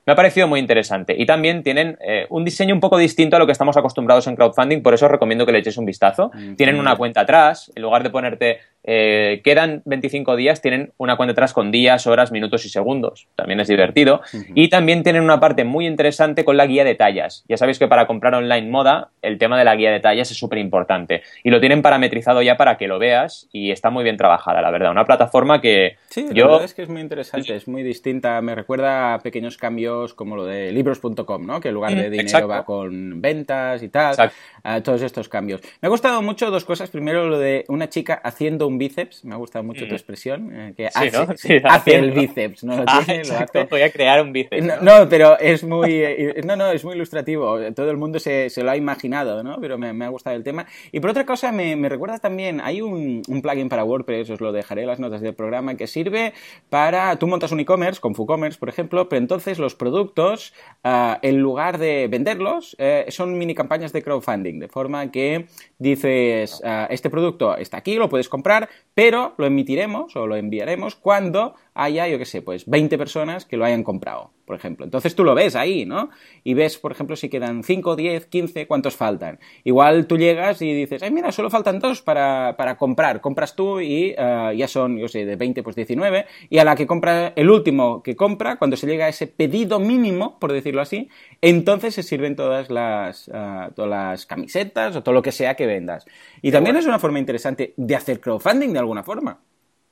Me 0.06 0.12
ha 0.12 0.16
parecido 0.16 0.48
muy 0.48 0.60
interesante. 0.60 1.14
Y 1.16 1.26
también 1.26 1.62
tienen 1.62 1.98
eh, 2.00 2.26
un 2.30 2.44
diseño 2.44 2.74
un 2.74 2.80
poco 2.80 2.98
distinto 2.98 3.36
a 3.36 3.38
lo 3.38 3.46
que 3.46 3.52
estamos 3.52 3.76
acostumbrados 3.76 4.26
en 4.26 4.36
crowdfunding, 4.36 4.82
por 4.82 4.94
eso 4.94 5.06
os 5.06 5.12
recomiendo 5.12 5.46
que 5.46 5.52
le 5.52 5.58
echéis 5.58 5.76
un 5.76 5.86
vistazo. 5.86 6.30
Mm, 6.34 6.54
tienen 6.54 6.78
una 6.78 6.96
cuenta 6.96 7.20
atrás, 7.22 7.70
en 7.74 7.82
lugar 7.82 8.02
de 8.02 8.10
ponerte 8.10 8.58
eh, 8.82 9.42
quedan 9.44 9.82
25 9.84 10.36
días, 10.36 10.62
tienen 10.62 10.92
una 10.96 11.16
cuenta 11.16 11.32
atrás 11.32 11.52
con 11.52 11.70
días, 11.70 12.06
horas, 12.06 12.32
minutos 12.32 12.64
y 12.64 12.70
segundos. 12.70 13.28
También 13.36 13.60
es 13.60 13.68
divertido. 13.68 14.22
Y 14.54 14.68
también 14.68 15.02
tienen 15.02 15.22
una 15.22 15.38
parte 15.38 15.64
muy 15.64 15.86
interesante 15.86 16.44
con 16.44 16.56
la 16.56 16.66
guía 16.66 16.84
de 16.84 16.94
tallas. 16.94 17.44
Ya 17.48 17.56
sabéis 17.56 17.78
que 17.78 17.88
para 17.88 18.06
comprar 18.06 18.34
online 18.34 18.70
moda, 18.70 19.10
el 19.22 19.38
tema 19.38 19.58
de 19.58 19.64
la 19.64 19.76
guía 19.76 19.90
de 19.90 20.00
tallas 20.00 20.30
es 20.30 20.38
súper 20.38 20.58
importante. 20.58 21.22
Y 21.44 21.50
lo 21.50 21.60
tienen 21.60 21.82
parametrizado 21.82 22.42
ya 22.42 22.56
para 22.56 22.78
que 22.78 22.88
lo 22.88 22.98
veas 22.98 23.48
y 23.52 23.70
está 23.70 23.90
muy 23.90 24.02
bien 24.02 24.16
trabajada, 24.16 24.62
la 24.62 24.70
verdad. 24.70 24.90
Una 24.90 25.04
plataforma 25.04 25.60
que 25.60 25.96
sí, 26.08 26.26
yo... 26.32 26.46
la 26.46 26.50
verdad 26.52 26.64
es 26.64 26.74
que 26.74 26.82
es 26.82 26.88
muy 26.88 27.02
interesante, 27.02 27.54
es 27.54 27.68
muy 27.68 27.82
distinta. 27.82 28.40
Me 28.40 28.54
recuerda 28.54 29.14
a 29.14 29.18
pequeños 29.18 29.58
cambios 29.58 29.89
como 30.14 30.36
lo 30.36 30.44
de 30.44 30.72
libros.com, 30.72 31.46
¿no? 31.46 31.60
Que 31.60 31.68
en 31.68 31.74
lugar 31.74 31.94
de 31.94 32.10
dinero 32.10 32.22
Exacto. 32.22 32.48
va 32.48 32.64
con 32.64 33.20
ventas 33.20 33.82
y 33.82 33.88
tal. 33.88 34.30
Uh, 34.64 34.80
todos 34.82 35.02
estos 35.02 35.28
cambios. 35.28 35.60
Me 35.80 35.86
ha 35.86 35.88
gustado 35.88 36.20
mucho 36.22 36.50
dos 36.50 36.64
cosas. 36.64 36.90
Primero, 36.90 37.28
lo 37.28 37.38
de 37.38 37.64
una 37.68 37.88
chica 37.88 38.20
haciendo 38.22 38.66
un 38.66 38.78
bíceps. 38.78 39.24
Me 39.24 39.34
ha 39.34 39.38
gustado 39.38 39.64
mucho 39.64 39.86
mm. 39.86 39.88
tu 39.88 39.94
expresión. 39.94 40.50
Eh, 40.52 40.74
que 40.76 40.88
sí, 40.90 41.08
hace, 41.08 41.26
¿no? 41.26 41.36
sí, 41.36 41.54
hace 41.64 41.96
el 41.96 42.10
bíceps, 42.12 42.64
¿no? 42.64 42.76
Lo 42.76 42.84
ah, 42.86 43.02
tiene, 43.04 43.24
lo 43.24 43.36
hace. 43.36 43.64
Voy 43.64 43.82
a 43.82 43.90
crear 43.90 44.22
un 44.22 44.32
bíceps. 44.32 44.64
No, 44.64 44.80
no 44.82 45.08
pero 45.08 45.38
es 45.38 45.64
muy. 45.64 45.92
Eh, 45.92 46.40
no, 46.44 46.56
no, 46.56 46.70
es 46.70 46.84
muy 46.84 46.94
ilustrativo. 46.94 47.58
Todo 47.72 47.90
el 47.90 47.96
mundo 47.96 48.18
se, 48.18 48.50
se 48.50 48.62
lo 48.62 48.70
ha 48.70 48.76
imaginado, 48.76 49.42
¿no? 49.42 49.58
Pero 49.60 49.78
me, 49.78 49.92
me, 49.92 50.04
ha 50.04 50.08
gustado 50.08 50.36
el 50.36 50.42
tema. 50.42 50.66
Y 50.92 51.00
por 51.00 51.10
otra 51.10 51.24
cosa, 51.24 51.52
me, 51.52 51.76
me 51.76 51.88
recuerda 51.88 52.18
también. 52.18 52.60
Hay 52.60 52.80
un, 52.80 53.22
un, 53.26 53.42
plugin 53.42 53.68
para 53.68 53.84
WordPress, 53.84 54.30
os 54.30 54.40
lo 54.40 54.52
dejaré 54.52 54.82
en 54.82 54.88
las 54.88 55.00
notas 55.00 55.20
del 55.20 55.34
programa, 55.34 55.74
que 55.76 55.86
sirve 55.86 56.32
para. 56.68 57.16
Tú 57.16 57.26
montas 57.26 57.52
un 57.52 57.60
e-commerce, 57.60 58.00
con 58.00 58.14
WooCommerce, 58.16 58.58
por 58.58 58.68
ejemplo, 58.68 59.08
pero 59.08 59.20
entonces 59.20 59.58
los 59.58 59.74
productos, 59.80 60.52
uh, 60.84 61.16
en 61.22 61.40
lugar 61.40 61.78
de 61.78 62.06
venderlos, 62.08 62.76
eh, 62.78 63.06
son 63.08 63.38
mini 63.38 63.54
campañas 63.54 63.92
de 63.92 64.02
crowdfunding, 64.02 64.60
de 64.60 64.68
forma 64.68 65.10
que 65.10 65.46
dices, 65.78 66.60
uh, 66.62 66.86
este 66.90 67.08
producto 67.08 67.56
está 67.56 67.78
aquí, 67.78 67.96
lo 67.96 68.10
puedes 68.10 68.28
comprar, 68.28 68.68
pero 68.94 69.32
lo 69.38 69.46
emitiremos 69.46 70.14
o 70.14 70.26
lo 70.26 70.36
enviaremos 70.36 70.94
cuando 70.94 71.54
haya, 71.82 72.06
yo 72.08 72.18
qué 72.18 72.26
sé, 72.26 72.42
pues 72.42 72.66
20 72.66 72.98
personas 72.98 73.44
que 73.46 73.56
lo 73.56 73.64
hayan 73.64 73.82
comprado, 73.82 74.32
por 74.44 74.56
ejemplo. 74.56 74.84
Entonces 74.84 75.14
tú 75.14 75.24
lo 75.24 75.34
ves 75.34 75.56
ahí, 75.56 75.86
¿no? 75.86 76.10
Y 76.44 76.54
ves, 76.54 76.78
por 76.78 76.92
ejemplo, 76.92 77.16
si 77.16 77.28
quedan 77.28 77.62
5, 77.62 77.96
10, 77.96 78.26
15, 78.26 78.66
cuántos 78.66 78.96
faltan. 78.96 79.38
Igual 79.64 80.06
tú 80.06 80.18
llegas 80.18 80.60
y 80.62 80.74
dices, 80.74 81.02
ay, 81.02 81.10
mira, 81.10 81.32
solo 81.32 81.48
faltan 81.48 81.78
dos 81.78 82.02
para, 82.02 82.56
para 82.56 82.76
comprar. 82.76 83.20
Compras 83.20 83.56
tú 83.56 83.80
y 83.80 84.14
uh, 84.18 84.52
ya 84.52 84.68
son, 84.68 84.98
yo 84.98 85.08
sé, 85.08 85.24
de 85.24 85.36
20, 85.36 85.62
pues 85.62 85.76
19. 85.76 86.26
Y 86.50 86.58
a 86.58 86.64
la 86.64 86.76
que 86.76 86.86
compra, 86.86 87.32
el 87.34 87.50
último 87.50 88.02
que 88.02 88.14
compra, 88.14 88.56
cuando 88.56 88.76
se 88.76 88.86
llega 88.86 89.06
a 89.06 89.08
ese 89.08 89.26
pedido 89.26 89.80
mínimo, 89.80 90.38
por 90.38 90.52
decirlo 90.52 90.82
así, 90.82 91.08
entonces 91.40 91.94
se 91.94 92.02
sirven 92.02 92.36
todas 92.36 92.70
las, 92.70 93.28
uh, 93.28 93.72
todas 93.74 93.90
las 93.90 94.26
camisetas 94.26 94.96
o 94.96 95.02
todo 95.02 95.14
lo 95.14 95.22
que 95.22 95.32
sea 95.32 95.54
que 95.54 95.66
vendas. 95.66 96.04
Y 96.42 96.50
también 96.50 96.74
bueno. 96.74 96.80
es 96.80 96.86
una 96.86 96.98
forma 96.98 97.18
interesante 97.18 97.72
de 97.76 97.96
hacer 97.96 98.20
crowdfunding 98.20 98.72
de 98.72 98.78
alguna 98.78 99.02
forma. 99.02 99.40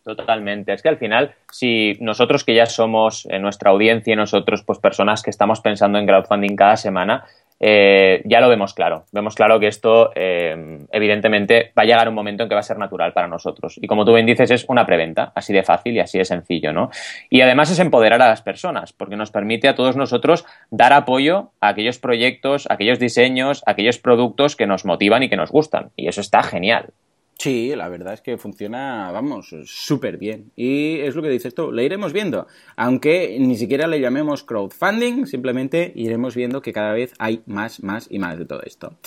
Totalmente. 0.04 0.72
Es 0.72 0.82
que 0.82 0.88
al 0.88 0.96
final, 0.96 1.34
si 1.50 1.96
nosotros 2.00 2.44
que 2.44 2.54
ya 2.54 2.66
somos 2.66 3.26
en 3.30 3.42
nuestra 3.42 3.70
audiencia 3.70 4.12
y 4.12 4.16
nosotros, 4.16 4.62
pues 4.62 4.78
personas 4.78 5.22
que 5.22 5.30
estamos 5.30 5.60
pensando 5.60 5.98
en 5.98 6.06
crowdfunding 6.06 6.56
cada 6.56 6.76
semana, 6.76 7.24
eh, 7.60 8.22
ya 8.24 8.40
lo 8.40 8.48
vemos 8.48 8.72
claro. 8.72 9.04
Vemos 9.12 9.34
claro 9.34 9.58
que 9.58 9.66
esto, 9.66 10.12
eh, 10.14 10.78
evidentemente, 10.92 11.72
va 11.76 11.82
a 11.82 11.86
llegar 11.86 12.08
un 12.08 12.14
momento 12.14 12.42
en 12.42 12.48
que 12.48 12.54
va 12.54 12.60
a 12.60 12.64
ser 12.64 12.78
natural 12.78 13.12
para 13.12 13.26
nosotros. 13.26 13.78
Y 13.80 13.86
como 13.86 14.04
tú 14.04 14.14
bien 14.14 14.26
dices, 14.26 14.50
es 14.50 14.64
una 14.68 14.86
preventa, 14.86 15.32
así 15.34 15.52
de 15.52 15.62
fácil 15.62 15.94
y 15.94 16.00
así 16.00 16.18
de 16.18 16.24
sencillo, 16.24 16.72
¿no? 16.72 16.90
Y 17.28 17.40
además 17.40 17.70
es 17.70 17.78
empoderar 17.80 18.22
a 18.22 18.28
las 18.28 18.42
personas, 18.42 18.92
porque 18.92 19.16
nos 19.16 19.30
permite 19.30 19.68
a 19.68 19.74
todos 19.74 19.96
nosotros 19.96 20.46
dar 20.70 20.92
apoyo 20.92 21.50
a 21.60 21.68
aquellos 21.68 21.98
proyectos, 21.98 22.66
a 22.70 22.74
aquellos 22.74 22.98
diseños, 22.98 23.62
a 23.66 23.72
aquellos 23.72 23.98
productos 23.98 24.54
que 24.54 24.66
nos 24.66 24.84
motivan 24.84 25.22
y 25.22 25.28
que 25.28 25.36
nos 25.36 25.50
gustan. 25.50 25.90
Y 25.96 26.08
eso 26.08 26.20
está 26.20 26.42
genial. 26.42 26.92
Sí, 27.40 27.72
la 27.76 27.88
verdad 27.88 28.14
es 28.14 28.20
que 28.20 28.36
funciona, 28.36 29.12
vamos, 29.12 29.54
súper 29.64 30.18
bien. 30.18 30.50
Y 30.56 30.98
es 30.98 31.14
lo 31.14 31.22
que 31.22 31.28
dices 31.28 31.54
tú, 31.54 31.70
le 31.70 31.84
iremos 31.84 32.12
viendo. 32.12 32.48
Aunque 32.74 33.36
ni 33.38 33.56
siquiera 33.56 33.86
le 33.86 34.00
llamemos 34.00 34.42
crowdfunding, 34.42 35.24
simplemente 35.24 35.92
iremos 35.94 36.34
viendo 36.34 36.60
que 36.60 36.72
cada 36.72 36.92
vez 36.94 37.14
hay 37.20 37.44
más, 37.46 37.80
más 37.84 38.08
y 38.10 38.18
más 38.18 38.40
de 38.40 38.44
todo 38.44 38.62
esto. 38.64 38.98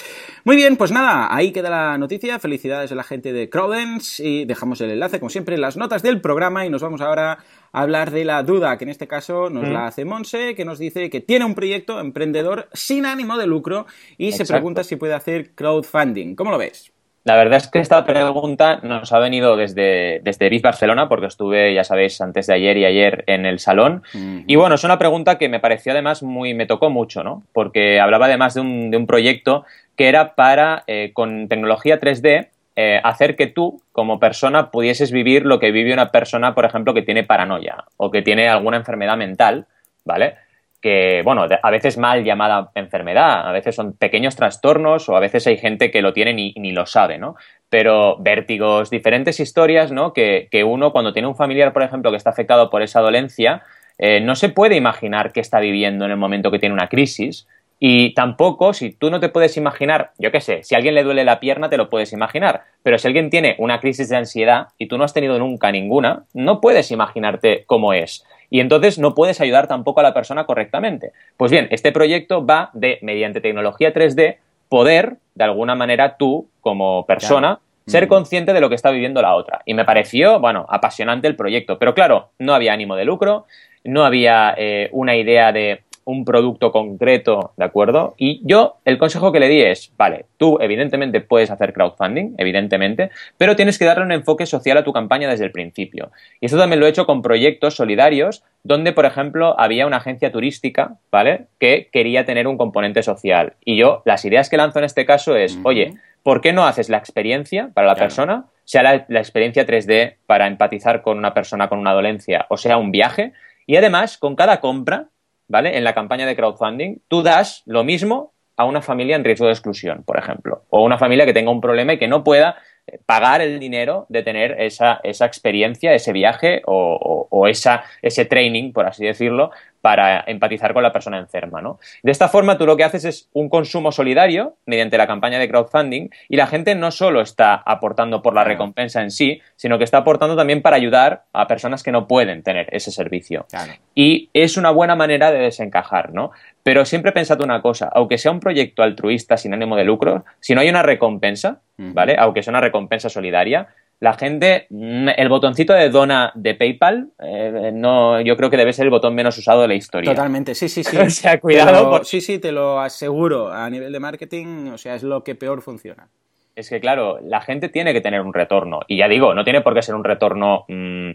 Muy 0.46 0.56
bien, 0.56 0.78
pues 0.78 0.94
nada, 0.94 1.28
ahí 1.36 1.52
queda 1.52 1.70
la 1.70 1.98
noticia. 1.98 2.40
Felicidades 2.40 2.94
a 2.94 2.96
la 2.96 3.04
gente 3.04 3.34
de 3.34 3.50
Crowdens 3.50 4.22
y 4.22 4.46
dejamos 4.46 4.80
el 4.80 4.92
enlace, 4.92 5.20
como 5.20 5.30
siempre, 5.30 5.56
en 5.56 5.62
las 5.62 5.76
notas 5.76 6.02
del 6.02 6.22
programa 6.22 6.66
y 6.66 6.70
nos 6.70 6.82
vamos 6.82 7.02
ahora 7.02 7.40
a 7.74 7.82
hablar 7.82 8.12
de 8.12 8.24
la 8.24 8.44
duda, 8.44 8.78
que 8.78 8.86
en 8.86 8.92
este 8.92 9.10
caso 9.10 9.50
nos 9.50 9.68
mm. 9.68 9.74
la 9.74 9.88
hace 9.88 10.06
Monse, 10.06 10.56
que 10.56 10.64
nos 10.64 10.80
dice 10.80 11.10
que 11.10 11.20
tiene 11.20 11.44
un 11.44 11.54
proyecto 11.54 12.00
emprendedor 12.00 12.70
sin 12.72 13.06
ánimo 13.06 13.38
de 13.38 13.48
lucro 13.48 13.88
y 14.18 14.28
Exacto. 14.28 14.46
se 14.46 14.54
pregunta 14.54 14.84
si 14.86 14.96
puede 14.96 15.16
hacer 15.16 15.54
crowdfunding. 15.54 16.36
¿Cómo 16.36 16.52
lo 16.52 16.58
ves? 16.58 16.91
La 17.24 17.36
verdad 17.36 17.58
es 17.58 17.68
que 17.68 17.80
esta 17.80 18.04
pregunta 18.04 18.80
nos 18.82 19.14
ha 19.14 19.20
venido 19.20 19.56
desde, 19.56 20.22
desde 20.24 20.50
Biz 20.50 20.64
Barcelona, 20.64 21.08
porque 21.08 21.28
estuve, 21.28 21.74
ya 21.74 21.84
sabéis, 21.84 22.20
antes 22.20 22.48
de 22.48 22.56
ayer 22.56 22.78
y 22.78 22.86
ayer 22.86 23.24
en 23.28 23.46
el 23.46 23.60
salón. 23.60 24.02
Uh 24.14 24.18
-huh. 24.18 24.44
Y 24.48 24.56
bueno, 24.56 24.76
es 24.76 24.84
una 24.84 24.98
pregunta 24.98 25.38
que 25.38 25.48
me 25.48 25.60
pareció 25.60 25.92
además 25.92 26.24
muy, 26.24 26.56
me 26.56 26.66
tocó 26.66 26.90
mucho, 26.90 27.24
¿no? 27.24 27.44
Porque 27.54 28.00
hablaba 28.00 28.26
además 28.26 28.56
de 28.56 28.62
un, 28.62 28.90
de 28.90 28.98
un 28.98 29.06
proyecto 29.06 29.66
que 29.96 30.10
era 30.10 30.34
para, 30.34 30.84
eh, 30.88 31.12
con 31.14 31.48
tecnología 31.48 32.00
3D, 32.00 32.50
eh, 32.76 33.00
hacer 33.04 33.36
que 33.36 33.48
tú, 33.48 33.82
como 33.92 34.20
persona, 34.20 34.72
pudieses 34.72 35.12
vivir 35.12 35.46
lo 35.46 35.60
que 35.60 35.72
vive 35.72 35.94
una 35.94 36.10
persona, 36.10 36.56
por 36.56 36.66
ejemplo, 36.66 36.94
que 36.94 37.04
tiene 37.04 37.24
paranoia 37.24 37.84
o 37.98 38.10
que 38.10 38.22
tiene 38.22 38.48
alguna 38.48 38.78
enfermedad 38.78 39.18
mental, 39.18 39.68
¿vale? 40.06 40.38
Que, 40.82 41.22
bueno, 41.24 41.46
a 41.62 41.72
veces 41.72 41.98
mal 41.98 42.24
llamada 42.24 42.72
enfermedad, 42.76 43.48
a 43.48 43.52
veces 43.52 43.76
son 43.76 43.94
pequeños 43.94 44.36
trastornos 44.36 45.08
o 45.10 45.16
a 45.16 45.20
veces 45.20 45.46
hay 45.48 45.58
gente 45.58 45.92
que 45.92 46.02
lo 46.02 46.14
tiene 46.14 46.34
ni, 46.34 46.72
lo 46.72 46.86
sabe, 46.86 47.18
¿no? 47.18 47.36
Pero 47.70 48.18
vértigos, 48.20 48.90
diferentes 48.90 49.40
historias, 49.40 49.92
¿no? 49.92 50.12
Que, 50.14 50.48
que, 50.52 50.64
uno 50.64 50.92
cuando 50.92 51.14
tiene 51.14 51.28
un 51.28 51.36
familiar, 51.36 51.72
por 51.72 51.84
ejemplo, 51.84 52.12
que 52.12 52.18
está 52.18 52.32
afectado 52.32 52.70
por 52.70 52.82
esa 52.82 53.00
dolencia, 53.00 53.62
eh, 53.98 54.20
no 54.20 54.36
se 54.36 54.50
puede 54.50 54.76
imaginar 54.76 55.32
qué 55.32 55.40
está 55.40 55.60
viviendo 55.60 56.06
en 56.06 56.12
el 56.12 56.18
momento 56.18 56.50
que 56.50 56.60
tiene 56.60 56.74
una 56.74 56.90
crisis. 56.90 57.48
Y 57.80 58.14
tampoco, 58.14 58.74
si 58.74 58.92
tú 58.92 59.10
no 59.10 59.20
te 59.20 59.30
puedes 59.30 59.58
imaginar, 59.58 60.12
yo 60.20 60.32
qué 60.32 60.40
sé, 60.40 60.64
si 60.64 60.76
a 60.76 60.78
alguien 60.78 60.94
le 60.94 61.04
duele 61.04 61.24
la 61.24 61.40
pierna, 61.40 61.70
te 61.70 61.78
lo 61.78 61.90
puedes 61.90 62.14
imaginar. 62.14 62.64
Pero 62.84 62.98
si 62.98 63.08
alguien 63.08 63.30
tiene 63.30 63.56
una 63.58 63.80
crisis 63.80 64.10
de 64.10 64.18
ansiedad 64.18 64.68
y 64.78 64.88
tú 64.88 64.98
no 64.98 65.04
has 65.04 65.14
tenido 65.14 65.40
nunca 65.40 65.72
ninguna, 65.72 66.26
no 66.34 66.62
puedes 66.62 66.92
imaginarte 66.92 67.64
cómo 67.66 67.94
es 67.94 68.24
y 68.52 68.60
entonces 68.60 69.00
no 69.00 69.16
puedes 69.16 69.40
ayudar 69.42 69.68
tampoco 69.68 70.02
a 70.02 70.04
la 70.04 70.14
persona 70.14 70.46
correctamente. 70.46 71.14
Pues 71.38 71.52
bien, 71.52 71.70
este 71.72 71.94
proyecto 71.94 72.46
va 72.46 72.70
de, 72.74 73.00
mediante 73.02 73.40
tecnología 73.40 73.94
3D, 73.94 74.38
poder, 74.68 75.16
de 75.36 75.44
alguna 75.46 75.74
manera, 75.74 76.18
tú, 76.18 76.50
como 76.60 77.06
persona, 77.06 77.48
claro. 77.48 77.62
ser 77.88 78.08
consciente 78.10 78.52
de 78.52 78.60
lo 78.60 78.68
que 78.68 78.76
está 78.76 78.92
viviendo 78.92 79.22
la 79.22 79.36
otra. 79.36 79.62
Y 79.66 79.74
me 79.74 79.86
pareció, 79.86 80.42
bueno, 80.42 80.66
apasionante 80.70 81.30
el 81.30 81.38
proyecto. 81.38 81.80
Pero 81.80 81.96
claro, 81.96 82.32
no 82.40 82.54
había 82.54 82.74
ánimo 82.74 82.98
de 82.98 83.06
lucro, 83.06 83.46
no 83.86 84.04
había 84.04 84.54
eh, 84.58 84.90
una 84.92 85.16
idea 85.16 85.54
de 85.54 85.84
un 86.06 86.26
producto 86.26 86.72
concreto, 86.72 87.54
¿de 87.58 87.66
acuerdo? 87.66 88.16
Y 88.18 88.42
yo 88.44 88.78
el 88.86 88.98
consejo 88.98 89.32
que 89.32 89.40
le 89.40 89.50
di 89.50 89.62
es, 89.62 89.92
vale, 89.98 90.26
tú 90.38 90.58
evidentemente 90.60 91.22
puedes 91.22 91.52
hacer 91.52 91.74
crowdfunding, 91.74 92.36
evidentemente, 92.38 93.12
pero 93.38 93.56
tienes 93.56 93.78
que 93.78 93.86
darle 93.86 94.06
un 94.06 94.12
enfoque 94.12 94.46
social 94.46 94.78
a 94.78 94.84
tu 94.84 94.94
campaña 94.94 95.30
desde 95.30 95.46
el 95.46 95.52
principio. 95.52 96.12
Y 96.40 96.46
esto 96.46 96.58
también 96.58 96.80
lo 96.80 96.86
he 96.86 96.90
hecho 96.90 97.06
con 97.06 97.22
proyectos 97.22 97.76
solidarios 97.76 98.44
donde, 98.64 98.92
por 98.92 99.06
ejemplo, 99.06 99.60
había 99.60 99.88
una 99.88 99.98
agencia 99.98 100.32
turística, 100.32 100.96
¿vale? 101.12 101.48
Que 101.60 101.90
quería 101.92 102.26
tener 102.26 102.48
un 102.48 102.58
componente 102.58 103.04
social. 103.04 103.54
Y 103.66 103.78
yo, 103.78 104.02
las 104.06 104.26
ideas 104.26 104.50
que 104.50 104.58
lanzo 104.58 104.80
en 104.80 104.86
este 104.86 105.06
caso 105.06 105.36
es, 105.36 105.56
uh 105.56 105.60
-huh. 105.60 105.68
oye, 105.68 105.94
¿por 106.24 106.42
qué 106.42 106.54
no 106.54 106.66
haces 106.66 106.90
la 106.90 106.98
experiencia 106.98 107.70
para 107.74 107.88
la 107.88 107.96
claro. 107.96 108.06
persona? 108.06 108.46
Sea 108.66 108.84
la, 108.84 109.06
la 109.08 109.20
experiencia 109.20 109.66
3D 109.66 110.16
para 110.26 110.48
empatizar 110.48 111.02
con 111.02 111.18
una 111.18 111.34
persona 111.34 111.68
con 111.68 111.80
una 111.80 111.94
dolencia, 111.94 112.46
o 112.50 112.58
sea, 112.58 112.78
un 112.78 112.92
viaje. 112.92 113.34
Y 113.66 113.76
además, 113.76 114.18
con 114.18 114.36
cada 114.36 114.60
compra, 114.60 115.08
¿vale? 115.52 115.78
En 115.78 115.84
la 115.84 115.94
campaña 115.94 116.26
de 116.26 116.36
crowdfunding, 116.36 117.00
tú 117.08 117.22
das 117.22 117.62
lo 117.66 117.84
mismo 117.84 118.34
a 118.58 118.66
una 118.66 118.82
familia 118.82 119.16
en 119.16 119.24
riesgo 119.24 119.46
de 119.46 119.52
exclusión, 119.52 120.04
por 120.04 120.18
ejemplo, 120.18 120.64
o 120.70 120.84
una 120.84 120.98
familia 120.98 121.26
que 121.26 121.34
tenga 121.34 121.52
un 121.52 121.62
problema 121.62 121.94
y 121.94 122.00
que 122.00 122.08
no 122.08 122.24
pueda 122.24 122.58
pagar 123.06 123.42
el 123.42 123.60
dinero 123.60 124.06
de 124.10 124.24
tener 124.24 124.60
esa, 124.60 125.00
esa 125.04 125.26
experiencia, 125.26 125.94
ese 125.94 126.14
viaje 126.14 126.62
o, 126.66 126.98
o, 127.00 127.28
o 127.30 127.48
esa, 127.48 127.84
ese 128.02 128.26
training, 128.26 128.72
por 128.74 128.86
así 128.86 129.06
decirlo, 129.06 129.52
para 129.82 130.24
empatizar 130.28 130.74
con 130.74 130.84
la 130.84 130.94
persona 130.94 131.18
enferma. 131.18 131.62
¿no? 131.62 131.80
De 132.04 132.12
esta 132.12 132.30
forma, 132.30 132.58
tú 132.58 132.66
lo 132.66 132.78
que 132.78 132.84
haces 132.84 133.06
es 133.06 133.30
un 133.34 133.50
consumo 133.50 133.92
solidario 133.92 134.56
mediante 134.66 134.98
la 134.98 135.08
campaña 135.08 135.40
de 135.40 135.50
crowdfunding 135.50 136.10
y 136.30 136.38
la 136.38 136.48
gente 136.48 136.76
no 136.76 136.92
solo 136.92 137.22
está 137.22 137.56
aportando 137.56 138.22
por 138.22 138.34
la 138.34 138.42
claro. 138.42 138.54
recompensa 138.54 139.02
en 139.02 139.12
sí, 139.12 139.42
sino 139.56 139.78
que 139.78 139.84
está 139.84 139.98
aportando 139.98 140.36
también 140.36 140.62
para 140.62 140.76
ayudar 140.76 141.24
a 141.34 141.48
personas 141.48 141.84
que 141.84 141.92
no 141.92 142.08
pueden 142.08 142.44
tener 142.44 142.68
ese 142.72 142.92
servicio. 142.92 143.46
Claro. 143.50 143.74
Y 143.96 144.30
es 144.34 144.58
una 144.58 144.72
buena 144.72 144.96
manera 144.96 145.32
de 145.32 145.40
desencajar, 145.40 146.14
¿no? 146.14 146.32
Pero 146.64 146.86
siempre 146.86 147.12
pensad 147.12 147.42
una 147.42 147.62
cosa, 147.62 147.90
aunque 147.94 148.18
sea 148.18 148.32
un 148.32 148.40
proyecto 148.40 148.84
altruista 148.84 149.36
sin 149.36 149.54
ánimo 149.54 149.76
de 149.76 149.84
lucro, 149.84 150.26
si 150.40 150.54
no 150.54 150.62
hay 150.62 150.70
una 150.70 150.84
recompensa. 150.84 151.62
¿vale? 151.90 152.16
Aunque 152.18 152.44
sea 152.44 152.52
una 152.52 152.62
recompensa 152.62 153.10
solidaria, 153.10 153.68
la 154.02 154.14
gente, 154.14 154.66
mm, 154.72 155.10
el 155.16 155.30
botoncito 155.30 155.74
de 155.74 155.90
dona 155.90 156.32
de 156.34 156.56
PayPal, 156.56 157.12
eh, 157.20 157.70
no, 157.72 158.20
yo 158.20 158.36
creo 158.36 158.50
que 158.50 158.58
debe 158.58 158.74
ser 158.74 158.86
el 158.86 158.90
botón 158.90 159.14
menos 159.14 159.38
usado 159.38 159.62
de 159.62 159.68
la 159.68 159.76
historia. 159.76 160.10
Totalmente, 160.10 160.56
sí, 160.56 160.68
sí, 160.70 160.84
sí. 160.84 160.98
o 160.98 161.10
sea, 161.12 161.40
cuidado. 161.40 161.84
Lo, 161.84 161.90
por... 161.92 162.06
Sí, 162.06 162.20
sí, 162.20 162.40
te 162.40 162.52
lo 162.52 162.80
aseguro. 162.80 163.54
A 163.54 163.70
nivel 163.70 163.94
de 163.94 164.00
marketing, 164.00 164.72
o 164.74 164.78
sea, 164.80 164.96
es 164.96 165.04
lo 165.04 165.24
que 165.24 165.36
peor 165.36 165.62
funciona. 165.62 166.10
Es 166.56 166.70
que, 166.70 166.80
claro, 166.80 167.20
la 167.22 167.42
gente 167.42 167.70
tiene 167.70 167.94
que 167.94 168.02
tener 168.02 168.22
un 168.22 168.34
retorno. 168.34 168.80
Y 168.88 168.98
ya 168.98 169.08
digo, 169.08 169.36
no 169.36 169.44
tiene 169.44 169.62
por 169.62 169.76
qué 169.76 169.84
ser 169.84 169.94
un 169.94 170.04
retorno. 170.04 170.66
Mmm, 170.68 171.12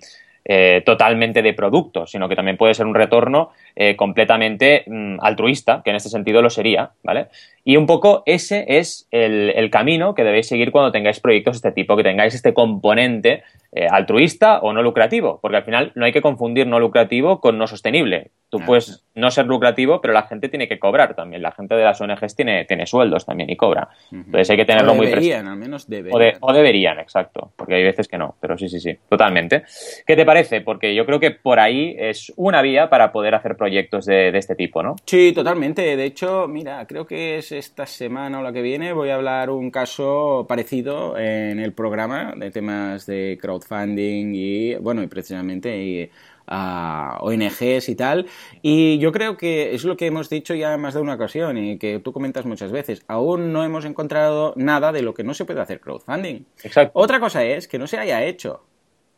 eh, 0.48 0.80
totalmente 0.86 1.42
de 1.42 1.54
producto, 1.54 2.06
sino 2.06 2.28
que 2.28 2.36
también 2.36 2.56
puede 2.56 2.72
ser 2.72 2.86
un 2.86 2.94
retorno 2.94 3.50
eh, 3.74 3.96
completamente 3.96 4.84
mm, 4.86 5.16
altruista, 5.20 5.82
que 5.82 5.90
en 5.90 5.96
este 5.96 6.08
sentido 6.08 6.40
lo 6.40 6.50
sería, 6.50 6.90
¿vale? 7.02 7.26
Y 7.64 7.76
un 7.76 7.86
poco 7.86 8.22
ese 8.26 8.64
es 8.68 9.08
el, 9.10 9.50
el, 9.56 9.70
camino 9.70 10.14
que 10.14 10.22
debéis 10.22 10.46
seguir 10.46 10.70
cuando 10.70 10.92
tengáis 10.92 11.18
proyectos 11.18 11.54
de 11.60 11.68
este 11.68 11.72
tipo, 11.72 11.96
que 11.96 12.04
tengáis 12.04 12.32
este 12.32 12.54
componente 12.54 13.42
eh, 13.72 13.88
altruista 13.90 14.60
o 14.60 14.72
no 14.72 14.82
lucrativo, 14.82 15.40
porque 15.42 15.56
al 15.56 15.64
final 15.64 15.90
no 15.96 16.04
hay 16.04 16.12
que 16.12 16.22
confundir 16.22 16.68
no 16.68 16.78
lucrativo 16.78 17.40
con 17.40 17.58
no 17.58 17.66
sostenible. 17.66 18.30
Tú 18.48 18.60
puedes 18.60 19.04
no 19.16 19.30
ser 19.32 19.46
lucrativo, 19.46 20.00
pero 20.00 20.14
la 20.14 20.22
gente 20.22 20.48
tiene 20.48 20.68
que 20.68 20.78
cobrar 20.78 21.14
también. 21.16 21.42
La 21.42 21.50
gente 21.50 21.74
de 21.74 21.82
las 21.82 22.00
ONGs 22.00 22.36
tiene, 22.36 22.64
tiene 22.64 22.86
sueldos 22.86 23.26
también 23.26 23.50
y 23.50 23.56
cobra. 23.56 23.88
Uh 24.12 24.14
-huh. 24.14 24.24
Entonces 24.26 24.50
hay 24.50 24.56
que 24.56 24.64
tenerlo 24.64 24.92
o 24.92 24.94
muy 24.94 25.08
presente. 25.08 25.48
al 25.48 25.56
menos 25.56 25.88
deberían. 25.88 26.14
O, 26.14 26.18
de, 26.18 26.36
o, 26.40 26.52
deberían, 26.52 27.00
exacto. 27.00 27.52
Porque 27.56 27.74
hay 27.74 27.82
veces 27.82 28.06
que 28.06 28.16
no, 28.16 28.36
pero 28.40 28.56
sí, 28.56 28.68
sí, 28.68 28.78
sí, 28.78 28.96
totalmente. 29.08 29.64
¿Qué 30.06 30.14
te 30.14 30.24
parece? 30.24 30.35
Porque 30.64 30.94
yo 30.94 31.06
creo 31.06 31.20
que 31.20 31.30
por 31.30 31.60
ahí 31.60 31.94
es 31.98 32.32
una 32.36 32.62
vía 32.62 32.90
para 32.90 33.12
poder 33.12 33.34
hacer 33.34 33.56
proyectos 33.56 34.06
de, 34.06 34.32
de 34.32 34.38
este 34.38 34.54
tipo, 34.54 34.82
¿no? 34.82 34.96
Sí, 35.04 35.32
totalmente. 35.32 35.96
De 35.96 36.04
hecho, 36.04 36.46
mira, 36.48 36.86
creo 36.86 37.06
que 37.06 37.38
es 37.38 37.52
esta 37.52 37.86
semana 37.86 38.40
o 38.40 38.42
la 38.42 38.52
que 38.52 38.62
viene 38.62 38.92
voy 38.92 39.10
a 39.10 39.16
hablar 39.16 39.50
un 39.50 39.70
caso 39.70 40.46
parecido 40.48 41.18
en 41.18 41.60
el 41.60 41.72
programa 41.72 42.34
de 42.36 42.50
temas 42.50 43.06
de 43.06 43.38
crowdfunding 43.40 44.32
y, 44.34 44.74
bueno, 44.76 45.02
y 45.02 45.06
precisamente 45.06 45.76
y 45.78 46.10
a 46.46 47.18
ONGs 47.20 47.88
y 47.88 47.94
tal. 47.96 48.26
Y 48.62 48.98
yo 48.98 49.12
creo 49.12 49.36
que 49.36 49.74
es 49.74 49.84
lo 49.84 49.96
que 49.96 50.06
hemos 50.06 50.30
dicho 50.30 50.54
ya 50.54 50.76
más 50.76 50.94
de 50.94 51.00
una 51.00 51.14
ocasión 51.14 51.58
y 51.58 51.78
que 51.78 51.98
tú 51.98 52.12
comentas 52.12 52.46
muchas 52.46 52.72
veces. 52.72 53.02
Aún 53.08 53.52
no 53.52 53.64
hemos 53.64 53.84
encontrado 53.84 54.52
nada 54.56 54.92
de 54.92 55.02
lo 55.02 55.14
que 55.14 55.24
no 55.24 55.34
se 55.34 55.44
puede 55.44 55.60
hacer 55.60 55.80
crowdfunding. 55.80 56.44
Exacto. 56.62 56.92
Otra 56.94 57.20
cosa 57.20 57.44
es 57.44 57.68
que 57.68 57.78
no 57.78 57.86
se 57.86 57.98
haya 57.98 58.24
hecho, 58.24 58.64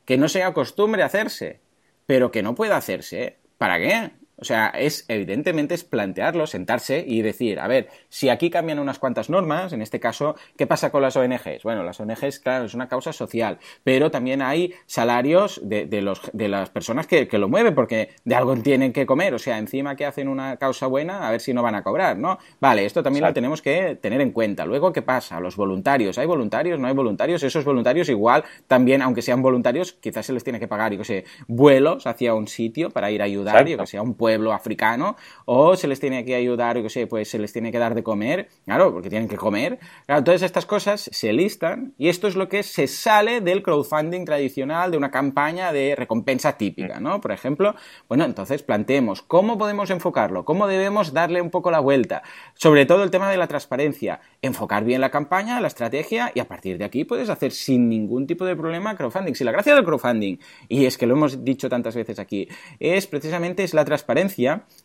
que 0.08 0.16
no 0.16 0.30
sea 0.30 0.54
costumbre 0.54 1.02
hacerse, 1.02 1.60
pero 2.06 2.30
que 2.30 2.42
no 2.42 2.54
pueda 2.54 2.78
hacerse. 2.78 3.40
¿Para 3.58 3.78
qué? 3.78 4.12
O 4.40 4.44
sea, 4.44 4.68
es 4.68 5.04
evidentemente 5.08 5.74
es 5.74 5.82
plantearlo, 5.82 6.46
sentarse 6.46 7.04
y 7.06 7.22
decir, 7.22 7.58
a 7.58 7.66
ver, 7.66 7.88
si 8.08 8.28
aquí 8.28 8.50
cambian 8.50 8.78
unas 8.78 9.00
cuantas 9.00 9.28
normas, 9.30 9.72
en 9.72 9.82
este 9.82 9.98
caso, 9.98 10.36
¿qué 10.56 10.66
pasa 10.66 10.90
con 10.90 11.02
las 11.02 11.16
ONGs? 11.16 11.64
Bueno, 11.64 11.82
las 11.82 11.98
ONGs, 11.98 12.38
claro, 12.38 12.66
es 12.66 12.74
una 12.74 12.88
causa 12.88 13.12
social, 13.12 13.58
pero 13.82 14.12
también 14.12 14.40
hay 14.40 14.74
salarios 14.86 15.60
de, 15.64 15.86
de 15.86 16.02
los, 16.02 16.20
de 16.32 16.48
las 16.48 16.70
personas 16.70 17.08
que, 17.08 17.26
que, 17.26 17.38
lo 17.38 17.48
mueven, 17.48 17.74
porque 17.74 18.10
de 18.24 18.34
algo 18.36 18.56
tienen 18.56 18.92
que 18.92 19.06
comer, 19.06 19.34
o 19.34 19.38
sea, 19.40 19.58
encima 19.58 19.96
que 19.96 20.06
hacen 20.06 20.28
una 20.28 20.56
causa 20.56 20.86
buena, 20.86 21.26
a 21.26 21.32
ver 21.32 21.40
si 21.40 21.52
no 21.52 21.62
van 21.62 21.74
a 21.74 21.82
cobrar, 21.82 22.16
¿no? 22.16 22.38
Vale, 22.60 22.84
esto 22.84 23.02
también 23.02 23.24
Exacto. 23.24 23.30
lo 23.30 23.34
tenemos 23.34 23.62
que 23.62 23.96
tener 24.00 24.20
en 24.20 24.30
cuenta. 24.30 24.64
Luego, 24.64 24.92
¿qué 24.92 25.02
pasa? 25.02 25.40
Los 25.40 25.56
voluntarios, 25.56 26.16
¿hay 26.16 26.26
voluntarios? 26.26 26.78
¿No 26.78 26.86
hay 26.86 26.94
voluntarios? 26.94 27.42
Esos 27.42 27.64
voluntarios 27.64 28.08
igual, 28.08 28.44
también, 28.68 29.02
aunque 29.02 29.22
sean 29.22 29.42
voluntarios, 29.42 29.94
quizás 29.94 30.26
se 30.26 30.32
les 30.32 30.44
tiene 30.44 30.60
que 30.60 30.68
pagar, 30.68 30.92
yo 30.92 30.98
qué 30.98 31.04
sé, 31.04 31.24
vuelos 31.48 32.06
hacia 32.06 32.34
un 32.34 32.46
sitio 32.46 32.90
para 32.90 33.10
ir 33.10 33.20
a 33.20 33.24
ayudar, 33.24 33.54
Exacto. 33.56 33.70
yo 33.70 33.78
que 33.78 33.86
sea 33.86 34.02
un 34.02 34.14
pueblo 34.14 34.27
pueblo 34.28 34.52
africano, 34.52 35.16
o 35.46 35.74
se 35.74 35.88
les 35.88 36.00
tiene 36.00 36.22
que 36.22 36.34
ayudar, 36.34 36.76
yo 36.76 36.82
qué 36.82 36.90
sé, 36.90 37.06
pues 37.06 37.30
se 37.30 37.38
les 37.38 37.50
tiene 37.50 37.72
que 37.72 37.78
dar 37.78 37.94
de 37.94 38.02
comer, 38.02 38.50
claro, 38.66 38.92
porque 38.92 39.08
tienen 39.08 39.26
que 39.26 39.38
comer. 39.38 39.78
Claro, 40.04 40.22
todas 40.22 40.42
estas 40.42 40.66
cosas 40.66 41.08
se 41.10 41.32
listan 41.32 41.94
y 41.96 42.10
esto 42.10 42.28
es 42.28 42.36
lo 42.36 42.46
que 42.50 42.62
se 42.62 42.88
sale 42.88 43.40
del 43.40 43.62
crowdfunding 43.62 44.26
tradicional, 44.26 44.90
de 44.90 44.98
una 44.98 45.10
campaña 45.10 45.72
de 45.72 45.94
recompensa 45.96 46.58
típica, 46.58 47.00
¿no? 47.00 47.22
Por 47.22 47.32
ejemplo, 47.32 47.74
bueno, 48.06 48.26
entonces 48.26 48.62
planteemos 48.62 49.22
cómo 49.22 49.56
podemos 49.56 49.88
enfocarlo, 49.88 50.44
cómo 50.44 50.66
debemos 50.66 51.14
darle 51.14 51.40
un 51.40 51.48
poco 51.48 51.70
la 51.70 51.80
vuelta, 51.80 52.22
sobre 52.52 52.84
todo 52.84 53.04
el 53.04 53.10
tema 53.10 53.30
de 53.30 53.38
la 53.38 53.46
transparencia, 53.46 54.20
enfocar 54.42 54.84
bien 54.84 55.00
la 55.00 55.08
campaña, 55.10 55.58
la 55.58 55.68
estrategia 55.68 56.32
y 56.34 56.40
a 56.40 56.48
partir 56.48 56.76
de 56.76 56.84
aquí 56.84 57.04
puedes 57.04 57.30
hacer 57.30 57.52
sin 57.52 57.88
ningún 57.88 58.26
tipo 58.26 58.44
de 58.44 58.56
problema 58.56 58.94
crowdfunding. 58.94 59.32
Si 59.32 59.44
la 59.44 59.52
gracia 59.52 59.74
del 59.74 59.86
crowdfunding, 59.86 60.36
y 60.68 60.84
es 60.84 60.98
que 60.98 61.06
lo 61.06 61.14
hemos 61.14 61.42
dicho 61.42 61.70
tantas 61.70 61.96
veces 61.96 62.18
aquí, 62.18 62.46
es 62.78 63.06
precisamente 63.06 63.64
es 63.64 63.72
la 63.72 63.86
transparencia 63.86 64.17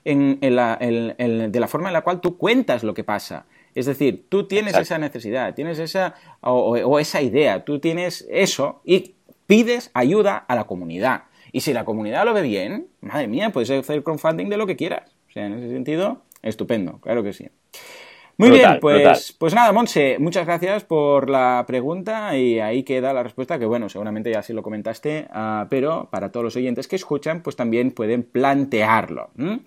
en, 0.05 0.37
en 0.41 0.55
la, 0.55 0.77
en, 0.79 1.51
de 1.51 1.59
la 1.59 1.67
forma 1.67 1.89
en 1.89 1.93
la 1.93 2.01
cual 2.01 2.21
tú 2.21 2.37
cuentas 2.37 2.83
lo 2.83 2.93
que 2.93 3.03
pasa. 3.03 3.45
Es 3.75 3.85
decir, 3.85 4.25
tú 4.29 4.47
tienes 4.47 4.73
Exacto. 4.73 4.83
esa 4.83 4.97
necesidad, 4.99 5.55
tienes 5.55 5.79
esa 5.79 6.15
o, 6.41 6.77
o, 6.77 6.99
esa 6.99 7.21
idea, 7.21 7.65
tú 7.65 7.79
tienes 7.79 8.27
eso 8.29 8.81
y 8.85 9.15
pides 9.47 9.91
ayuda 9.93 10.37
a 10.37 10.55
la 10.55 10.65
comunidad. 10.65 11.23
Y 11.51 11.61
si 11.61 11.73
la 11.73 11.85
comunidad 11.85 12.25
lo 12.25 12.33
ve 12.33 12.41
bien, 12.41 12.87
madre 13.01 13.27
mía, 13.27 13.51
puedes 13.51 13.69
hacer 13.69 14.03
crowdfunding 14.03 14.49
de 14.49 14.57
lo 14.57 14.67
que 14.67 14.75
quieras. 14.75 15.15
O 15.29 15.31
sea, 15.31 15.45
en 15.45 15.53
ese 15.53 15.69
sentido, 15.69 16.21
estupendo, 16.41 16.99
claro 16.99 17.23
que 17.23 17.33
sí. 17.33 17.49
Muy 18.37 18.49
brutal, 18.49 18.71
bien, 18.71 18.79
pues, 18.81 18.95
brutal. 18.95 19.19
pues 19.37 19.53
nada, 19.53 19.71
Monse, 19.71 20.17
muchas 20.19 20.45
gracias 20.45 20.83
por 20.83 21.29
la 21.29 21.63
pregunta 21.67 22.35
y 22.35 22.59
ahí 22.59 22.83
queda 22.83 23.13
la 23.13 23.21
respuesta 23.21 23.59
que, 23.59 23.65
bueno, 23.65 23.89
seguramente 23.89 24.31
ya 24.31 24.41
sí 24.41 24.53
lo 24.53 24.63
comentaste, 24.63 25.27
uh, 25.33 25.67
pero 25.69 26.09
para 26.09 26.31
todos 26.31 26.43
los 26.43 26.55
oyentes 26.55 26.87
que 26.87 26.95
escuchan, 26.95 27.41
pues 27.41 27.55
también 27.55 27.91
pueden 27.91 28.23
plantearlo. 28.23 29.29
¿Mm? 29.35 29.57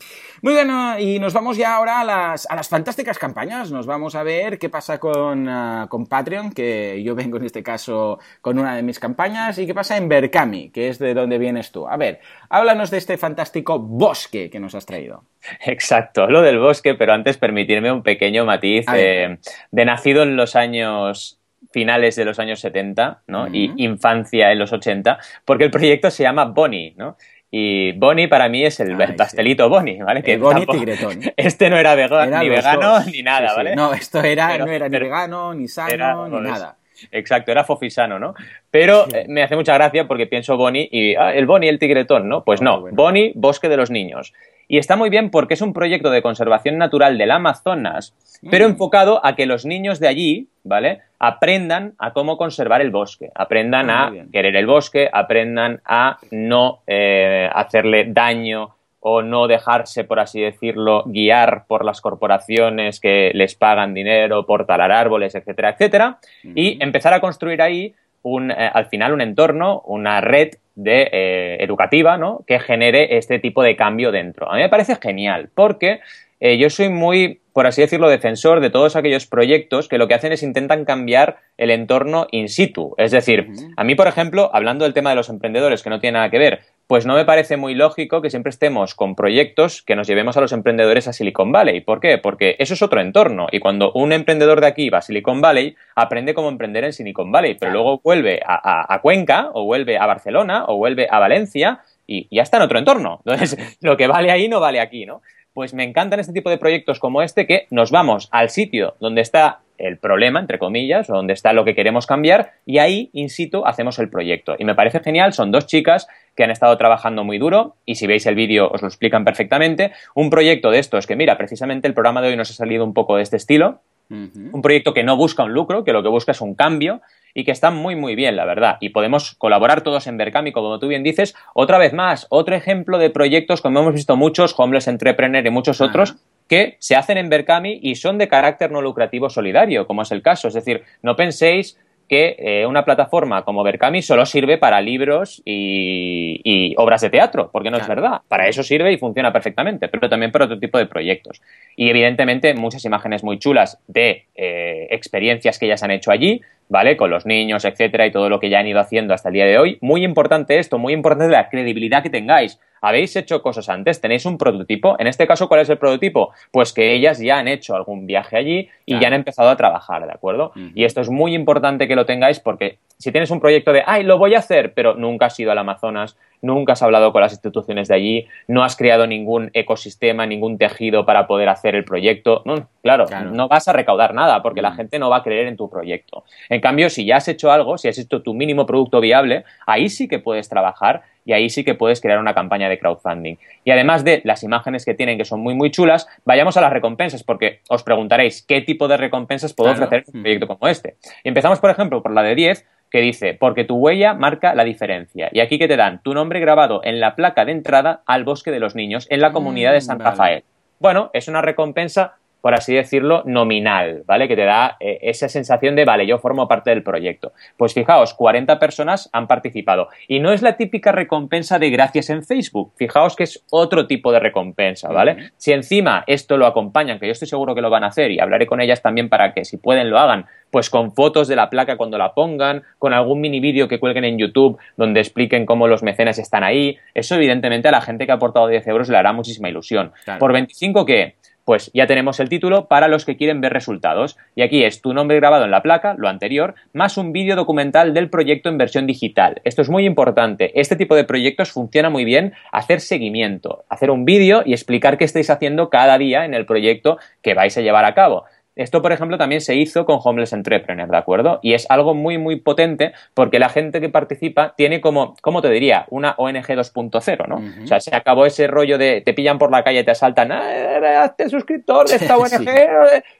Muy 0.42 0.52
bueno, 0.52 0.99
y 0.99 1.18
nos 1.20 1.32
vamos 1.32 1.56
ya 1.56 1.76
ahora 1.76 2.00
a 2.00 2.04
las, 2.04 2.50
a 2.50 2.56
las 2.56 2.68
fantásticas 2.68 3.18
campañas. 3.18 3.70
Nos 3.70 3.87
vamos 3.87 4.14
a 4.14 4.22
ver 4.22 4.59
qué 4.59 4.68
pasa 4.68 4.98
con, 4.98 5.48
uh, 5.48 5.88
con 5.88 6.07
Patreon, 6.07 6.50
que 6.50 7.02
yo 7.05 7.14
vengo 7.14 7.37
en 7.37 7.44
este 7.44 7.62
caso 7.62 8.18
con 8.40 8.59
una 8.59 8.74
de 8.74 8.83
mis 8.83 8.98
campañas, 8.98 9.59
y 9.59 9.66
qué 9.66 9.74
pasa 9.74 9.96
en 9.96 10.09
Berkami, 10.09 10.70
que 10.70 10.88
es 10.88 10.98
de 10.98 11.14
donde 11.14 11.38
vienes 11.38 11.70
tú. 11.70 11.87
A 11.87 11.96
ver, 11.96 12.20
háblanos 12.48 12.90
de 12.90 12.98
este 12.98 13.16
fantástico 13.16 13.79
bosque 13.79 14.50
que 14.50 14.59
nos 14.59 14.74
has 14.74 14.87
traído. 14.87 15.22
Exacto, 15.64 16.26
lo 16.26 16.42
del 16.42 16.59
bosque, 16.59 16.94
pero 16.94 17.12
antes 17.12 17.38
permitirme 17.38 17.92
un 17.92 18.02
pequeño 18.02 18.44
matiz 18.57 18.87
eh, 18.95 19.38
de 19.71 19.85
nacido 19.85 20.23
en 20.23 20.37
los 20.37 20.57
años 20.57 21.40
finales 21.71 22.16
de 22.16 22.25
los 22.25 22.38
años 22.38 22.61
70 22.61 23.23
¿no? 23.27 23.45
Uh 23.45 23.47
-huh. 23.47 23.75
y 23.77 23.85
infancia 23.85 24.51
en 24.53 24.59
los 24.59 24.73
80, 24.73 25.19
porque 25.45 25.64
el 25.64 25.71
proyecto 25.71 26.11
se 26.11 26.23
llama 26.23 26.47
Bonnie, 26.47 26.95
¿no? 26.97 27.16
Y 27.51 27.92
Bonnie 27.92 28.29
para 28.29 28.49
mí 28.49 28.64
es 28.64 28.81
el, 28.81 29.01
Ay, 29.01 29.14
pastelito 29.16 29.64
sí. 29.64 29.71
Bonnie, 29.71 30.03
¿vale? 30.03 30.23
Que 30.23 30.35
el 30.35 30.40
Bonnie 30.40 30.66
tigretón. 30.66 31.21
Este 31.37 31.71
no 31.71 31.77
era, 31.77 31.95
vegano, 31.95 32.23
era 32.23 32.40
ni 32.40 32.49
vegano 32.49 32.95
dos. 32.95 33.07
ni 33.07 33.23
nada, 33.23 33.49
sí, 33.49 33.55
sí. 33.55 33.57
¿vale? 33.57 33.77
No, 33.77 33.92
esto 33.95 34.23
era, 34.23 34.49
pero, 34.49 34.66
no 34.66 34.73
era 34.73 34.88
ni 34.88 34.99
vegano, 34.99 35.55
ni 35.55 35.69
sano, 35.69 36.29
ni 36.29 36.40
nada. 36.40 36.77
Exacto, 37.11 37.52
era 37.52 37.64
fofisano, 37.64 38.18
¿no? 38.18 38.35
Pero 38.70 39.06
eh, 39.12 39.26
me 39.28 39.42
hace 39.42 39.56
mucha 39.56 39.74
gracia 39.74 40.06
porque 40.06 40.26
pienso 40.26 40.56
Bonnie 40.56 40.88
y 40.90 41.14
ah, 41.14 41.35
el 41.35 41.46
Bonnie, 41.46 41.68
el 41.68 41.78
tigretón, 41.78 42.28
¿no? 42.28 42.44
Pues 42.44 42.61
oh, 42.61 42.64
no. 42.64 42.85
Bonnie, 42.92 43.32
Bosque 43.35 43.68
de 43.68 43.76
los 43.76 43.90
Niños. 43.90 44.32
Y 44.68 44.78
está 44.78 44.96
muy 44.96 45.11
bien 45.11 45.30
porque 45.30 45.54
es 45.54 45.61
un 45.61 45.72
proyecto 45.72 46.11
de 46.11 46.22
conservación 46.22 46.76
natural 46.76 47.18
del 47.18 47.30
Amazonas, 47.30 48.14
mm. 48.42 48.50
pero 48.50 48.64
enfocado 48.64 49.24
a 49.24 49.37
que 49.37 49.46
los 49.46 49.64
niños 49.64 50.00
de 50.00 50.09
allí, 50.09 50.48
¿vale? 50.64 51.02
Aprendan 51.18 51.94
a 51.98 52.12
cómo 52.12 52.37
conservar 52.37 52.80
el 52.80 52.90
bosque, 52.90 53.30
aprendan 53.35 53.90
ah, 53.90 54.06
a 54.06 54.12
querer 54.32 54.56
el 54.56 54.66
bosque, 54.66 55.09
aprendan 55.12 55.80
a 55.85 56.18
no 56.30 56.80
eh, 56.87 57.48
hacerle 57.52 58.06
daño 58.09 58.76
o 59.09 59.23
no 59.23 59.47
dejarse, 59.47 60.03
por 60.03 60.19
así 60.19 60.40
decirlo, 60.40 61.05
guiar 61.07 61.66
por 61.69 61.85
las 61.85 62.01
corporaciones 62.01 62.99
que 62.99 63.31
les 63.35 63.55
pagan 63.55 63.95
dinero 63.95 64.45
por 64.47 64.66
talar 64.66 64.90
árboles, 64.90 65.37
etcétera, 65.37 65.71
etcétera, 65.71 66.19
y 66.42 66.83
empezar 66.83 67.14
a 67.14 67.21
construir 67.21 67.62
ahí 67.62 67.95
un, 68.23 68.51
eh, 68.51 68.55
al 68.75 68.87
final 68.87 69.12
un 69.12 69.21
entorno, 69.21 69.81
una 69.87 70.21
red 70.21 70.55
de, 70.75 71.09
eh, 71.12 71.57
educativa 71.61 72.19
¿no? 72.19 72.42
que 72.49 72.59
genere 72.59 73.16
este 73.16 73.38
tipo 73.38 73.62
de 73.62 73.77
cambio 73.77 74.11
dentro. 74.11 74.51
A 74.51 74.57
mí 74.57 74.62
me 74.62 74.69
parece 74.69 74.97
genial 74.97 75.51
porque 75.55 76.01
eh, 76.40 76.59
yo 76.59 76.69
soy 76.69 76.88
muy, 76.88 77.40
por 77.53 77.69
así 77.69 77.83
decirlo, 77.83 78.09
defensor 78.09 78.59
de 78.59 78.71
todos 78.71 78.97
aquellos 78.97 79.27
proyectos 79.27 79.88
que 79.88 79.99
lo 79.99 80.09
que 80.09 80.14
hacen 80.14 80.33
es 80.33 80.42
intentan 80.42 80.85
cambiar 80.85 81.37
el 81.57 81.71
entorno 81.71 82.27
in 82.33 82.49
situ. 82.49 82.97
Es 82.99 83.12
decir, 83.12 83.47
uh 83.49 83.53
-huh. 83.53 83.75
a 83.77 83.85
mí, 83.85 83.95
por 83.95 84.09
ejemplo, 84.09 84.51
hablando 84.53 84.85
del 84.85 84.95
tema 84.95 85.11
de 85.11 85.16
los 85.16 85.29
emprendedores, 85.29 85.85
que 85.85 85.90
no 85.90 86.01
tiene 86.01 86.19
nada 86.19 86.31
que 86.31 86.38
ver, 86.38 86.61
pues 86.87 87.05
no 87.05 87.14
me 87.14 87.25
parece 87.25 87.57
muy 87.57 87.75
lógico 87.75 88.22
que 88.22 88.31
siempre 88.31 88.51
estemos 88.51 88.94
con 88.94 89.16
proyectos 89.16 89.83
que 89.83 89.96
nos 89.96 90.07
llevemos 90.07 90.37
a 90.37 90.40
los 90.40 90.53
emprendedores 90.53 91.09
a 91.09 91.12
Silicon 91.12 91.51
Valley. 91.51 91.81
¿Por 91.81 92.01
qué? 92.01 92.18
Porque 92.18 92.57
eso 92.59 92.75
es 92.75 92.83
otro 92.83 93.01
entorno 93.01 93.49
y 93.51 93.59
cuando 93.59 93.92
un 93.92 94.12
emprendedor 94.12 94.61
de 94.61 94.68
aquí 94.68 94.88
va 94.88 94.99
a 94.99 95.03
Silicon 95.03 95.40
Valley, 95.40 95.77
aprende 95.94 96.35
cómo 96.35 96.49
emprender 96.49 96.85
en 96.85 96.92
Silicon 96.92 97.33
Valley, 97.33 97.57
pero 97.59 97.72
luego 97.72 98.01
vuelve 98.05 98.40
a, 98.46 98.55
a, 98.55 98.94
a 98.94 99.01
Cuenca 99.01 99.51
o 99.53 99.64
vuelve 99.64 99.99
a 99.99 100.07
Barcelona 100.07 100.64
o 100.68 100.77
vuelve 100.77 101.09
a 101.11 101.18
Valencia 101.18 101.81
y 102.07 102.29
ya 102.31 102.42
está 102.42 102.59
en 102.59 102.62
otro 102.62 102.79
entorno. 102.79 103.20
Entonces, 103.25 103.79
lo 103.81 103.96
que 103.96 104.07
vale 104.07 104.31
ahí 104.31 104.49
no 104.49 104.61
vale 104.61 104.81
aquí, 104.81 105.07
¿no? 105.07 105.22
Pues 105.53 105.75
me 105.75 105.85
encantan 105.85 106.20
este 106.20 106.33
tipo 106.33 106.51
de 106.51 106.59
proyectos 106.59 107.01
como 107.01 107.22
este 107.22 107.46
que 107.46 107.66
nos 107.70 107.90
vamos 107.90 108.29
al 108.31 108.51
sitio 108.51 108.94
donde 109.01 109.22
está 109.22 109.61
el 109.79 109.99
problema, 109.99 110.41
entre 110.41 110.59
comillas, 110.59 111.11
o 111.11 111.15
donde 111.15 111.33
está 111.33 111.53
lo 111.53 111.65
que 111.65 111.75
queremos 111.75 112.07
cambiar, 112.07 112.53
y 112.65 112.79
ahí, 112.79 113.11
in 113.12 113.31
situ, 113.31 113.65
hacemos 113.67 113.99
el 113.99 114.09
proyecto. 114.09 114.57
Y 114.59 114.65
me 114.65 114.75
parece 114.75 115.01
genial, 115.01 115.33
son 115.33 115.51
dos 115.51 115.67
chicas 115.67 116.09
que 116.35 116.45
han 116.45 116.51
estado 116.51 116.77
trabajando 116.77 117.25
muy 117.25 117.39
duro, 117.39 117.77
y 117.85 117.95
si 117.95 118.07
veis 118.07 118.27
el 118.27 118.35
vídeo 118.35 118.69
os 118.71 118.83
lo 118.83 118.89
explican 118.89 119.25
perfectamente. 119.25 119.93
Un 120.15 120.31
proyecto 120.31 120.71
de 120.71 120.79
estos 120.79 121.07
que, 121.07 121.17
mira, 121.17 121.37
precisamente 121.37 121.89
el 121.89 121.95
programa 121.95 122.23
de 122.23 122.29
hoy 122.29 122.37
nos 122.37 122.51
ha 122.51 122.55
salido 122.55 122.85
un 122.85 122.95
poco 122.95 123.17
de 123.17 123.23
este 123.23 123.37
estilo, 123.37 123.81
uh 124.11 124.15
-huh. 124.15 124.51
un 124.53 124.62
proyecto 124.62 124.93
que 124.93 125.03
no 125.03 125.17
busca 125.17 125.45
un 125.45 125.53
lucro, 125.53 125.85
que 125.85 125.93
lo 125.93 126.03
que 126.03 126.09
busca 126.09 126.33
es 126.33 126.41
un 126.41 126.55
cambio, 126.55 127.01
y 127.35 127.45
que 127.45 127.51
está 127.51 127.71
muy, 127.71 127.97
muy 127.97 128.15
bien, 128.15 128.35
la 128.35 128.47
verdad. 128.47 128.79
Y 128.81 128.89
podemos 128.89 129.35
colaborar 129.35 129.83
todos 129.83 130.07
en 130.07 130.17
Berkami, 130.17 130.53
como 130.53 130.79
tú 130.79 130.89
bien 130.89 131.03
dices. 131.03 131.35
Otra 131.53 131.77
vez 131.77 131.93
más, 131.93 132.27
otro 132.31 132.57
ejemplo 132.57 132.97
de 132.97 133.11
proyectos, 133.11 133.61
como 133.61 133.81
hemos 133.81 133.93
visto 133.93 134.17
muchos, 134.17 134.55
Homeless 134.57 134.89
Entrepreneur 134.89 135.47
y 135.47 135.51
muchos 135.51 135.83
otros, 135.83 136.17
que 136.48 136.76
se 136.78 136.96
hacen 136.96 137.18
en 137.18 137.28
Berkami 137.28 137.80
y 137.82 137.96
son 137.96 138.18
de 138.18 138.28
carácter 138.28 138.70
no 138.70 138.82
lucrativo 138.82 139.30
solidario, 139.30 139.87
como 139.87 140.02
es 140.02 140.12
el 140.12 140.22
caso. 140.22 140.48
Es 140.48 140.54
decir, 140.54 140.82
no 141.02 141.16
penséis 141.16 141.78
que 142.09 142.37
eh, 142.38 142.66
una 142.66 142.85
plataforma 142.85 143.42
como 143.44 143.64
Berkami 143.64 144.00
solo 144.00 144.26
sirve 144.26 144.59
para 144.59 144.80
libros 144.80 145.42
y, 145.44 146.40
y 146.44 146.74
obras 146.76 147.00
de 147.00 147.11
teatro, 147.11 147.50
porque 147.52 147.70
no 147.70 147.78
claro. 147.78 147.92
es 147.92 148.00
verdad. 148.00 148.20
Para 148.28 148.48
eso 148.48 148.62
sirve 148.62 148.92
y 148.92 148.96
funciona 148.96 149.32
perfectamente, 149.32 149.88
pero 149.88 150.09
también 150.09 150.30
para 150.30 150.44
otro 150.44 150.59
tipo 150.59 150.78
de 150.78 150.87
proyectos. 150.87 151.42
Y 151.74 151.90
evidentemente 151.90 152.54
muchas 152.54 152.85
imágenes 152.85 153.24
muy 153.24 153.38
chulas 153.38 153.78
de 153.88 154.26
eh, 154.37 154.87
experiencias 154.90 155.59
que 155.59 155.66
ya 155.66 155.76
se 155.76 155.85
han 155.85 155.90
hecho 155.90 156.12
allí, 156.12 156.42
¿vale? 156.68 156.96
Con 156.96 157.11
los 157.11 157.26
niños, 157.26 157.64
etcétera, 157.64 158.06
y 158.06 158.12
todo 158.12 158.28
lo 158.28 158.38
que 158.38 158.50
ya 158.50 158.61
han 158.61 158.68
ido 158.68 158.80
haciendo 158.80 159.12
hasta 159.12 159.30
el 159.30 159.35
día 159.35 159.46
de 159.46 159.59
hoy. 159.59 159.78
Muy 159.80 160.04
importante 160.04 160.59
esto, 160.59 160.78
muy 160.78 160.92
importante 160.92 161.32
la 161.32 161.48
credibilidad 161.48 162.02
que 162.02 162.11
tengáis. 162.11 162.61
Habéis 162.81 163.17
hecho 163.17 163.43
cosas 163.43 163.69
antes, 163.69 164.01
tenéis 164.01 164.27
un 164.27 164.39
prototipo. 164.39 164.97
En 164.99 165.07
este 165.07 165.27
caso, 165.27 165.49
¿cuál 165.49 165.61
es 165.61 165.69
el 165.69 165.79
prototipo? 165.79 166.33
Pues 166.51 166.73
que 166.73 166.93
ellas 166.95 167.19
ya 167.19 167.39
han 167.39 167.49
hecho 167.49 167.75
algún 167.75 168.07
viaje 168.07 168.37
allí 168.37 168.69
y 168.85 168.93
claro. 168.93 169.03
ya 169.03 169.09
han 169.09 169.15
empezado 169.15 169.49
a 169.49 169.57
trabajar, 169.57 170.07
¿de 170.07 170.12
acuerdo? 170.12 170.53
Uh 170.55 170.59
-huh. 170.59 170.73
Y 170.75 170.85
esto 170.85 171.01
es 171.01 171.11
muy 171.11 171.35
importante 171.35 171.89
que 171.89 171.97
lo 171.97 172.07
tengáis 172.07 172.41
porque 172.41 172.79
si 172.99 173.12
tienes 173.12 173.31
un 173.31 173.41
proyecto 173.41 173.73
de, 173.73 173.83
ay, 173.87 174.05
lo 174.05 174.19
voy 174.19 174.35
a 174.35 174.39
hacer, 174.39 174.73
pero 174.73 174.95
nunca 174.95 175.27
has 175.27 175.39
ido 175.39 175.53
al 175.53 175.59
Amazonas, 175.59 176.17
nunca 176.41 176.73
has 176.73 176.83
hablado 176.83 177.12
con 177.12 177.21
las 177.21 177.33
instituciones 177.33 177.89
de 177.89 177.95
allí, 177.95 178.27
no 178.49 178.65
has 178.65 178.77
creado 178.77 179.07
ningún 179.07 179.51
ecosistema, 179.53 180.27
ningún 180.27 180.59
tejido 180.59 181.05
para 181.05 181.27
poder 181.27 181.49
hacer 181.49 181.75
el 181.75 181.85
proyecto, 181.85 182.43
no, 182.45 182.69
claro, 182.83 183.07
claro. 183.07 183.31
no 183.31 183.49
vas 183.49 183.69
a 183.69 183.73
recaudar 183.73 184.15
nada 184.15 184.43
porque 184.43 184.62
la 184.62 184.73
gente 184.73 184.99
no 184.99 185.11
va 185.11 185.19
a 185.19 185.23
creer 185.23 185.47
en 185.47 185.57
tu 185.57 185.69
proyecto. 185.69 186.25
En 186.49 186.61
cambio, 186.61 186.89
si 186.89 187.05
ya 187.05 187.17
has 187.17 187.29
hecho 187.29 187.51
algo, 187.51 187.77
si 187.77 187.89
has 187.89 187.99
hecho 187.99 188.23
tu 188.23 188.33
mínimo 188.33 188.65
producto 188.65 189.01
viable, 189.01 189.45
ahí 189.67 189.89
sí 189.89 190.09
que 190.09 190.19
puedes 190.19 190.49
trabajar 190.49 191.03
y 191.27 191.33
ahí 191.33 191.51
sí 191.51 191.65
que 191.65 191.75
puedes 191.75 192.01
crear 192.01 192.19
una 192.19 192.33
campaña 192.33 192.71
de 192.71 192.79
crowdfunding. 192.79 193.37
Y 193.65 193.71
además 193.73 194.05
de 194.05 194.23
las 194.25 194.43
imágenes 194.45 194.85
que 194.85 194.95
tienen, 194.95 195.19
que 195.19 195.25
son 195.25 195.41
muy, 195.41 195.55
muy 195.55 195.71
chulas, 195.71 196.07
vayamos 196.25 196.57
a 196.57 196.61
las 196.62 196.73
recompensas, 196.73 197.25
porque 197.25 197.61
os 197.69 197.83
preguntaréis 197.83 198.43
qué 198.47 198.62
tipo 198.62 198.89
de 198.89 198.97
recompensas 198.97 199.53
puedo 199.53 199.73
ofrecer 199.73 200.05
en 200.07 200.17
un 200.17 200.23
proyecto 200.23 200.47
como 200.47 200.69
este. 200.69 200.97
Y 201.25 201.29
empezamos, 201.29 201.59
por 201.59 201.71
ejemplo, 201.71 202.01
por 202.03 202.12
la 202.12 202.23
de 202.23 202.37
10, 202.37 202.65
que 202.91 203.01
dice, 203.01 203.35
porque 203.35 203.65
tu 203.65 203.77
huella 203.77 204.15
marca 204.15 204.55
la 204.55 204.65
diferencia. 204.65 205.29
Y 205.33 205.41
aquí 205.41 205.59
que 205.59 205.69
te 205.69 205.77
dan 205.77 206.01
tu 206.03 206.15
nombre 206.15 206.39
grabado 206.39 206.81
en 206.85 207.01
la 207.01 207.17
placa 207.17 207.45
de 207.45 207.53
entrada 207.53 208.03
al 208.07 208.25
Bosque 208.25 208.53
de 208.53 208.61
los 208.61 208.77
Niños, 208.77 209.07
en 209.11 209.21
la 209.21 209.33
comunidad 209.33 209.73
de 209.73 209.79
mm, 209.79 209.83
San 209.83 209.99
Rafael. 209.99 210.45
Bueno, 210.79 211.11
es 211.12 211.27
una 211.27 211.43
recompensa 211.43 212.15
por 212.46 212.54
así 212.54 212.72
decirlo, 212.72 213.24
nominal, 213.26 214.04
¿vale? 214.06 214.28
Que 214.28 214.37
te 214.37 214.44
da 214.44 214.76
eh, 214.78 215.00
esa 215.02 215.28
sensación 215.28 215.74
de, 215.74 215.85
vale, 215.85 216.06
yo 216.06 216.18
formo 216.18 216.46
parte 216.46 216.70
del 216.70 216.85
proyecto. 216.85 217.32
Pues 217.56 217.74
fijaos, 217.74 218.14
40 218.14 218.61
personas 218.61 219.11
han 219.12 219.26
participado. 219.26 219.88
Y 220.06 220.20
no 220.20 220.32
es 220.32 220.42
la 220.42 220.56
típica 220.56 220.92
recompensa 220.92 221.59
de 221.59 221.70
gracias 221.70 222.09
en 222.09 222.22
Facebook. 222.22 222.72
Fijaos 222.76 223.16
que 223.16 223.24
es 223.24 223.44
otro 223.50 223.88
tipo 223.88 224.12
de 224.12 224.20
recompensa, 224.20 224.92
¿vale? 224.92 225.32
Si 225.37 225.50
encima 225.50 226.04
esto 226.06 226.37
lo 226.37 226.46
acompañan, 226.46 227.00
que 227.00 227.06
yo 227.06 227.12
estoy 227.12 227.26
seguro 227.26 227.52
que 227.52 227.62
lo 227.62 227.68
van 227.68 227.82
a 227.82 227.88
hacer 227.88 228.12
y 228.12 228.20
hablaré 228.20 228.46
con 228.46 228.61
ellas 228.61 228.80
también 228.80 229.09
para 229.09 229.35
que 229.35 229.44
si 229.44 229.56
pueden 229.56 229.90
lo 229.90 229.98
hagan, 229.98 230.26
pues 230.52 230.70
con 230.70 230.92
fotos 230.92 231.26
de 231.26 231.35
la 231.35 231.50
placa 231.50 231.76
cuando 231.76 231.98
la 231.98 232.14
pongan, 232.14 232.62
con 232.78 232.92
algún 232.92 233.20
mini 233.20 233.40
vídeo 233.40 233.66
que 233.66 233.80
cuelguen 233.80 234.04
en 234.04 234.18
YouTube 234.18 234.56
donde 234.76 235.00
expliquen 235.00 235.46
cómo 235.46 235.66
los 235.66 235.82
mecenas 235.82 236.20
están 236.20 236.44
ahí. 236.44 236.78
Eso 236.94 237.16
evidentemente 237.16 237.66
a 237.66 237.72
la 237.72 237.80
gente 237.80 238.06
que 238.06 238.12
ha 238.12 238.14
aportado 238.14 238.46
10 238.46 238.68
euros 238.68 238.88
le 238.88 238.98
hará 238.98 239.12
muchísima 239.12 239.48
ilusión. 239.48 239.90
¿Por 240.20 240.32
25 240.32 240.87
qué? 240.87 241.16
Pues 241.46 241.70
ya 241.72 241.87
tenemos 241.87 242.18
el 242.18 242.28
título 242.28 242.66
para 242.66 242.88
los 242.88 243.04
que 243.04 243.16
quieren 243.16 243.40
ver 243.40 243.52
resultados. 243.52 244.18
Y 244.35 244.42
aquí 244.42 244.64
es 244.64 244.82
tu 244.82 244.92
nombre 244.92 245.16
grabado 245.16 245.44
en 245.44 245.52
la 245.52 245.62
placa, 245.62 245.94
lo 245.96 246.09
anterior, 246.09 246.56
más 246.72 246.98
un 246.98 247.12
vídeo 247.12 247.37
documental 247.37 247.94
del 247.94 248.11
proyecto 248.11 248.48
en 248.48 248.59
versión 248.59 248.88
digital. 248.88 249.40
Esto 249.44 249.62
es 249.62 249.70
muy 249.70 249.87
importante. 249.87 250.50
Este 250.61 250.74
tipo 250.74 250.96
de 250.96 251.04
proyectos 251.04 251.52
funciona 251.52 251.88
muy 251.88 252.04
bien 252.04 252.32
hacer 252.50 252.80
seguimiento, 252.80 253.64
hacer 253.68 253.92
un 253.92 254.04
vídeo 254.04 254.42
y 254.44 254.54
explicar 254.54 254.98
qué 254.98 255.04
estáis 255.04 255.30
haciendo 255.30 255.70
cada 255.70 255.98
día 255.98 256.24
en 256.24 256.35
el 256.35 256.46
proyecto 256.46 256.98
que 257.22 257.35
vais 257.35 257.56
a 257.56 257.61
llevar 257.61 257.85
a 257.85 257.94
cabo. 257.94 258.24
Esto, 258.57 258.81
por 258.81 258.90
ejemplo, 258.90 259.19
también 259.19 259.42
se 259.42 259.55
hizo 259.55 259.85
con 259.85 259.99
Homeless 260.03 260.33
Entrepreneur, 260.33 260.88
¿de 260.88 260.97
acuerdo? 260.97 261.40
Y 261.42 261.53
es 261.53 261.66
algo 261.71 261.95
muy, 261.95 262.16
muy 262.16 262.37
potente 262.37 262.92
porque 263.12 263.38
la 263.38 263.51
gente 263.51 263.83
que 263.83 263.90
participa 263.90 264.55
tiene 264.57 264.81
como, 264.81 265.14
¿cómo 265.21 265.42
te 265.42 265.51
diría? 265.51 265.85
Una 265.90 266.14
ONG 266.16 266.47
2.0, 266.47 267.29
¿no? 267.29 267.37
O 267.62 267.66
sea, 267.66 267.81
se 267.81 267.95
acabó 267.95 268.25
ese 268.25 268.47
rollo 268.47 268.79
de 268.79 269.03
te 269.03 269.12
pillan 269.12 269.38
por 269.38 269.51
la 269.51 269.62
calle 269.62 269.81
y 269.81 269.85
te 269.85 269.90
asaltan, 269.90 270.33
ah, 270.33 271.03
hazte 271.03 271.29
suscriptor 271.29 271.87
de 271.87 271.97
esta 271.97 272.16
ONG. 272.19 272.49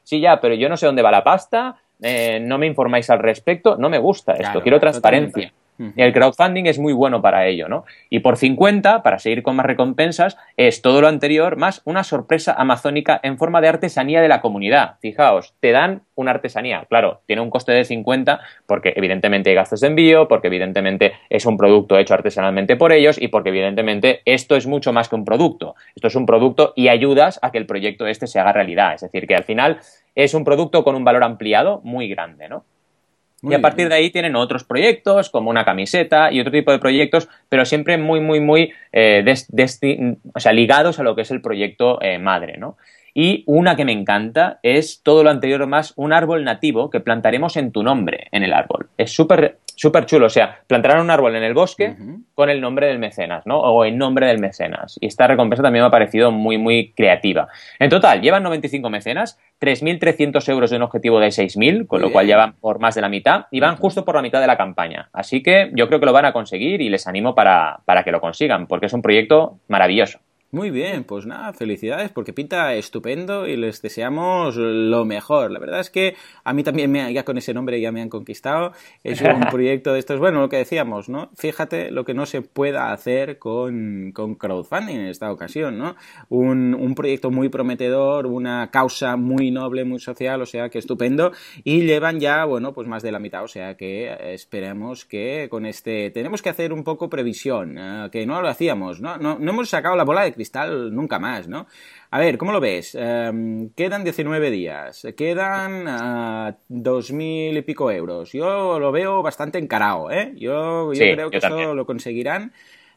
sí, 0.01 0.19
ya, 0.19 0.41
pero 0.41 0.55
yo 0.55 0.69
no 0.69 0.75
sé 0.75 0.87
dónde 0.87 1.03
va 1.03 1.11
la 1.11 1.23
pasta, 1.23 1.75
eh, 2.01 2.39
no 2.41 2.57
me 2.57 2.65
informáis 2.65 3.09
al 3.11 3.19
respecto, 3.19 3.77
no 3.77 3.89
me 3.89 3.99
gusta 3.99 4.33
esto, 4.33 4.61
quiero 4.61 4.79
transparencia. 4.79 5.53
El 5.95 6.13
crowdfunding 6.13 6.65
es 6.65 6.79
muy 6.79 6.93
bueno 6.93 7.21
para 7.21 7.45
ello, 7.45 7.67
¿no? 7.67 7.85
Y 8.09 8.19
por 8.19 8.37
50, 8.37 9.03
para 9.03 9.19
seguir 9.19 9.43
con 9.43 9.55
más 9.55 9.65
recompensas, 9.65 10.37
es 10.55 10.81
todo 10.81 11.01
lo 11.01 11.07
anterior 11.07 11.57
más 11.57 11.81
una 11.85 12.03
sorpresa 12.03 12.53
amazónica 12.53 13.19
en 13.23 13.37
forma 13.37 13.61
de 13.61 13.67
artesanía 13.67 14.21
de 14.21 14.27
la 14.27 14.41
comunidad. 14.41 14.95
Fijaos, 15.01 15.53
te 15.59 15.71
dan 15.71 16.01
una 16.15 16.31
artesanía. 16.31 16.85
Claro, 16.89 17.21
tiene 17.27 17.41
un 17.41 17.49
coste 17.49 17.71
de 17.71 17.83
50 17.83 18.39
porque 18.65 18.93
evidentemente 18.95 19.51
hay 19.51 19.55
gastos 19.55 19.81
de 19.81 19.87
envío, 19.87 20.27
porque 20.27 20.47
evidentemente 20.47 21.13
es 21.29 21.45
un 21.45 21.57
producto 21.57 21.97
hecho 21.97 22.13
artesanalmente 22.15 22.75
por 22.75 22.91
ellos 22.91 23.21
y 23.21 23.27
porque 23.27 23.49
evidentemente 23.49 24.21
esto 24.25 24.55
es 24.55 24.65
mucho 24.65 24.93
más 24.93 25.09
que 25.09 25.15
un 25.15 25.25
producto. 25.25 25.75
Esto 25.95 26.07
es 26.07 26.15
un 26.15 26.25
producto 26.25 26.73
y 26.75 26.87
ayudas 26.87 27.39
a 27.41 27.51
que 27.51 27.59
el 27.59 27.67
proyecto 27.67 28.07
este 28.07 28.27
se 28.27 28.39
haga 28.39 28.51
realidad. 28.51 28.95
Es 28.95 29.01
decir, 29.01 29.27
que 29.27 29.35
al 29.35 29.43
final 29.43 29.79
es 30.15 30.33
un 30.33 30.43
producto 30.43 30.83
con 30.83 30.95
un 30.95 31.03
valor 31.03 31.23
ampliado 31.23 31.81
muy 31.83 32.09
grande, 32.09 32.49
¿no? 32.49 32.65
Y 33.41 33.53
a 33.53 33.61
partir 33.61 33.87
de 33.89 33.95
ahí 33.95 34.09
tienen 34.09 34.35
otros 34.35 34.63
proyectos, 34.63 35.29
como 35.29 35.49
una 35.49 35.63
camiseta 35.63 36.31
y 36.31 36.39
otro 36.39 36.51
tipo 36.51 36.71
de 36.71 36.79
proyectos, 36.79 37.29
pero 37.49 37.65
siempre 37.65 37.97
muy, 37.97 38.19
muy, 38.19 38.39
muy 38.39 38.73
eh, 38.91 39.23
o 40.33 40.39
sea, 40.39 40.53
ligados 40.53 40.99
a 40.99 41.03
lo 41.03 41.15
que 41.15 41.21
es 41.21 41.31
el 41.31 41.41
proyecto 41.41 42.01
eh, 42.01 42.17
madre, 42.17 42.57
¿no? 42.57 42.77
Y 43.19 43.43
una 43.47 43.75
que 43.75 43.83
me 43.83 43.93
encanta 43.93 44.59
es 44.61 45.01
todo 45.01 45.23
lo 45.23 45.31
anterior 45.31 45.65
más 45.65 45.91
un 45.95 46.13
árbol 46.13 46.43
nativo 46.43 46.91
que 46.91 46.99
plantaremos 46.99 47.57
en 47.57 47.71
tu 47.71 47.81
nombre 47.81 48.27
en 48.31 48.43
el 48.43 48.53
árbol. 48.53 48.89
Es 48.95 49.11
súper 49.11 49.57
súper 49.73 50.05
chulo. 50.05 50.27
O 50.27 50.29
sea, 50.29 50.59
plantarán 50.67 51.01
un 51.01 51.09
árbol 51.09 51.35
en 51.35 51.41
el 51.41 51.55
bosque 51.55 51.95
con 52.35 52.51
el 52.51 52.61
nombre 52.61 52.87
del 52.87 52.99
mecenas, 52.99 53.47
¿no? 53.47 53.59
O 53.59 53.85
en 53.85 53.97
nombre 53.97 54.27
del 54.27 54.37
mecenas. 54.37 54.99
Y 55.01 55.07
esta 55.07 55.25
recompensa 55.25 55.63
también 55.63 55.81
me 55.81 55.87
ha 55.87 55.91
parecido 55.91 56.31
muy, 56.31 56.59
muy 56.59 56.91
creativa. 56.91 57.47
En 57.79 57.89
total, 57.89 58.21
llevan 58.21 58.43
95 58.43 58.87
mecenas, 58.91 59.39
3.300 59.61 60.47
euros 60.49 60.69
de 60.69 60.75
un 60.75 60.83
objetivo 60.83 61.19
de 61.19 61.29
6.000, 61.29 61.87
con 61.87 62.01
lo 62.01 62.11
cual 62.11 62.27
ya 62.27 62.37
van 62.37 62.53
por 62.53 62.79
más 62.79 62.93
de 62.93 63.01
la 63.01 63.09
mitad 63.09 63.45
y 63.49 63.61
van 63.61 63.77
justo 63.77 64.05
por 64.05 64.15
la 64.15 64.21
mitad 64.21 64.41
de 64.41 64.47
la 64.47 64.57
campaña. 64.57 65.09
Así 65.11 65.41
que 65.41 65.71
yo 65.73 65.87
creo 65.87 65.99
que 65.99 66.05
lo 66.05 66.13
van 66.13 66.25
a 66.25 66.33
conseguir 66.33 66.81
y 66.81 66.89
les 66.89 67.07
animo 67.07 67.33
para, 67.33 67.79
para 67.85 68.03
que 68.03 68.11
lo 68.11 68.21
consigan, 68.21 68.67
porque 68.67 68.87
es 68.87 68.93
un 68.93 69.01
proyecto 69.01 69.59
maravilloso. 69.67 70.19
Muy 70.49 70.71
bien, 70.71 71.03
pues 71.03 71.25
nada, 71.25 71.51
felicidades 71.51 72.09
porque 72.09 72.31
pinta 72.31 72.73
estupendo 72.73 73.47
y 73.47 73.57
les 73.57 73.81
deseamos 73.81 74.55
lo 74.55 75.03
mejor. 75.03 75.51
La 75.51 75.59
verdad 75.59 75.81
es 75.81 75.89
que 75.89 76.15
a 76.45 76.53
mí 76.53 76.63
también 76.63 76.89
me, 76.89 77.11
ya 77.13 77.25
con 77.25 77.37
ese 77.37 77.53
nombre 77.53 77.81
ya 77.81 77.91
me 77.91 78.01
han 78.01 78.07
conquistado. 78.07 78.71
Es 79.03 79.21
un 79.21 79.41
proyecto 79.51 79.91
de 79.91 79.99
estos, 79.99 80.21
bueno, 80.21 80.39
lo 80.39 80.47
que 80.47 80.55
decíamos, 80.55 81.09
¿no? 81.09 81.31
Fíjate 81.35 81.91
lo 81.91 82.05
que 82.05 82.13
no 82.13 82.25
se 82.25 82.43
pueda 82.43 82.93
hacer 82.93 83.39
con, 83.39 84.13
con 84.13 84.35
crowdfunding 84.35 84.95
en 84.95 85.07
esta 85.07 85.33
ocasión, 85.33 85.77
¿no? 85.77 85.97
Un, 86.29 86.73
un, 86.73 86.95
proyecto 86.95 87.29
muy 87.29 87.49
prometedor, 87.49 88.25
una 88.25 88.71
causa 88.71 89.17
muy 89.17 89.51
noble, 89.51 89.83
muy 89.83 89.99
social, 89.99 90.41
o 90.41 90.45
sea 90.45 90.69
que 90.69 90.79
estupendo. 90.79 91.33
Y 91.65 91.81
llevan 91.81 92.21
ya, 92.21 92.45
bueno, 92.45 92.73
pues 92.73 92.87
más 92.87 93.03
de 93.03 93.11
la 93.11 93.19
mitad, 93.19 93.43
o 93.43 93.49
sea 93.49 93.75
que 93.75 94.33
esperemos 94.33 95.03
que 95.03 95.49
con 95.51 95.65
este... 95.65 96.09
Tenemos 96.11 96.41
que 96.41 96.49
hacer 96.49 96.71
un 96.71 96.85
poco 96.85 97.09
previsión, 97.09 97.77
eh, 97.77 98.07
que 98.13 98.25
no 98.25 98.41
lo 98.41 98.47
hacíamos, 98.47 99.01
¿no? 99.01 99.17
¿no? 99.17 99.37
No 99.37 99.51
hemos 99.51 99.67
sacado 99.67 99.97
la 99.97 100.05
bola 100.05 100.23
de 100.23 100.36
cristal 100.37 100.95
nunca 100.95 101.19
más, 101.19 101.49
¿no? 101.49 101.67
A 102.09 102.19
ver, 102.19 102.37
¿cómo 102.37 102.53
lo 102.53 102.61
ves? 102.61 102.95
Em, 102.95 103.69
quedan 103.71 104.05
19 104.05 104.49
días, 104.49 105.05
quedan 105.17 105.85
uh, 105.85 106.49
eh, 106.49 106.55
2.000 106.69 107.57
y 107.57 107.61
pico 107.63 107.91
euros. 107.91 108.31
Yo 108.31 108.79
lo 108.79 108.93
veo 108.93 109.21
bastante 109.21 109.57
encarado, 109.57 110.09
¿eh? 110.09 110.31
Yo, 110.37 110.89
creo 110.93 111.29
que 111.29 111.37
eso 111.37 111.75
lo 111.75 111.85
conseguirán. 111.85 112.53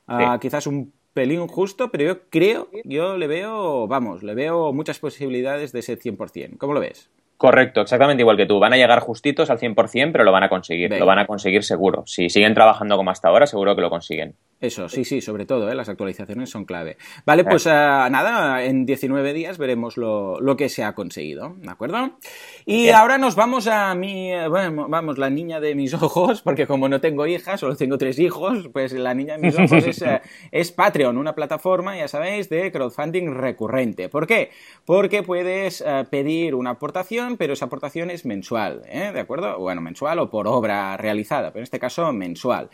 Ah, 0.07 0.38
quizás 0.40 0.68
un 0.68 0.92
pelín 1.12 1.46
justo, 1.48 1.90
pero 1.90 2.05
yo 2.05 2.20
creo, 2.31 2.70
yo 2.85 3.16
le 3.16 3.26
veo, 3.26 3.88
vamos, 3.88 4.22
le 4.22 4.35
veo 4.35 4.72
muchas 4.72 5.00
posibilidades 5.00 5.72
de 5.72 5.83
ser 5.83 5.98
100%. 5.98 6.57
¿Cómo 6.59 6.74
lo 6.74 6.81
ves? 6.81 7.11
Correcto, 7.40 7.81
exactamente 7.81 8.20
igual 8.20 8.37
que 8.37 8.44
tú. 8.44 8.59
Van 8.59 8.74
a 8.74 8.76
llegar 8.76 9.00
justitos 9.00 9.48
al 9.48 9.59
100%, 9.59 10.12
pero 10.12 10.24
lo 10.24 10.31
van 10.31 10.42
a 10.42 10.50
conseguir. 10.50 10.90
Lo 10.90 11.07
van 11.07 11.20
a 11.20 11.26
conseguir 11.26 11.64
seguro. 11.64 12.03
Si 12.05 12.29
siguen 12.29 12.53
trabajando 12.53 12.98
como 12.98 13.11
hasta 13.11 13.29
ahora, 13.29 13.46
seguro 13.46 13.74
que 13.74 13.81
lo 13.81 13.88
consiguen. 13.88 14.37
Eso, 14.61 14.90
sí, 14.90 15.07
sí, 15.07 15.22
sobre 15.22 15.46
todo, 15.46 15.70
¿eh? 15.70 15.74
las 15.74 15.88
actualizaciones 15.88 16.50
son 16.50 16.66
clave. 16.66 16.98
Vale, 17.24 17.44
pues 17.44 17.64
uh, 17.64 17.70
nada, 17.70 18.62
en 18.62 18.85
19 18.85 19.33
días 19.33 19.57
veremos 19.57 19.96
lo, 19.96 20.38
lo, 20.38 20.55
que 20.55 20.68
se 20.68 20.85
ha 20.85 20.94
conseguido, 20.94 21.55
¿de 21.57 21.70
acuerdo? 21.70 22.18
Y 22.66 22.90
ahora 22.90 23.16
nos 23.16 23.37
vamos 23.37 23.66
a 23.68 23.94
mi, 23.94 24.33
bueno, 24.50 24.87
vamos, 24.90 25.16
la 25.16 25.31
niña 25.31 25.61
de 25.61 25.74
mis 25.74 25.94
ojos, 25.94 26.42
porque 26.42 26.66
como 26.66 26.90
no 26.90 27.00
tengo 27.00 27.26
hijas, 27.26 27.61
solo 27.61 27.74
tengo 27.74 27.96
tres 27.96 28.18
hijos, 28.18 28.68
pues 28.70 28.92
la 28.92 29.14
niña 29.14 29.38
de 29.38 29.46
mis 29.46 29.59
ojos 29.59 29.87
es, 29.87 30.03
uh, 30.03 30.18
es 30.53 30.72
Patreon, 30.72 31.16
una 31.16 31.35
plataforma, 31.35 31.96
ya 31.96 32.07
sabéis, 32.07 32.50
de 32.50 32.70
crowdfunding 32.70 33.33
recurrente. 33.33 34.11
¿Por 34.11 34.26
qué? 34.26 34.50
Porque 34.85 35.22
puedes 35.22 35.81
uh, 35.81 36.05
pedir 36.11 36.55
una 36.55 36.72
aportación, 36.72 37.29
pero 37.36 37.52
esa 37.52 37.66
aportación 37.66 38.10
es 38.10 38.24
mensual, 38.24 38.82
¿eh? 38.86 39.10
¿de 39.12 39.20
acuerdo? 39.20 39.58
Bueno, 39.58 39.80
mensual 39.80 40.18
o 40.18 40.30
por 40.30 40.46
obra 40.48 40.96
realizada, 40.96 41.50
pero 41.50 41.60
en 41.60 41.64
este 41.64 41.78
caso 41.78 42.12
mensual. 42.12 42.70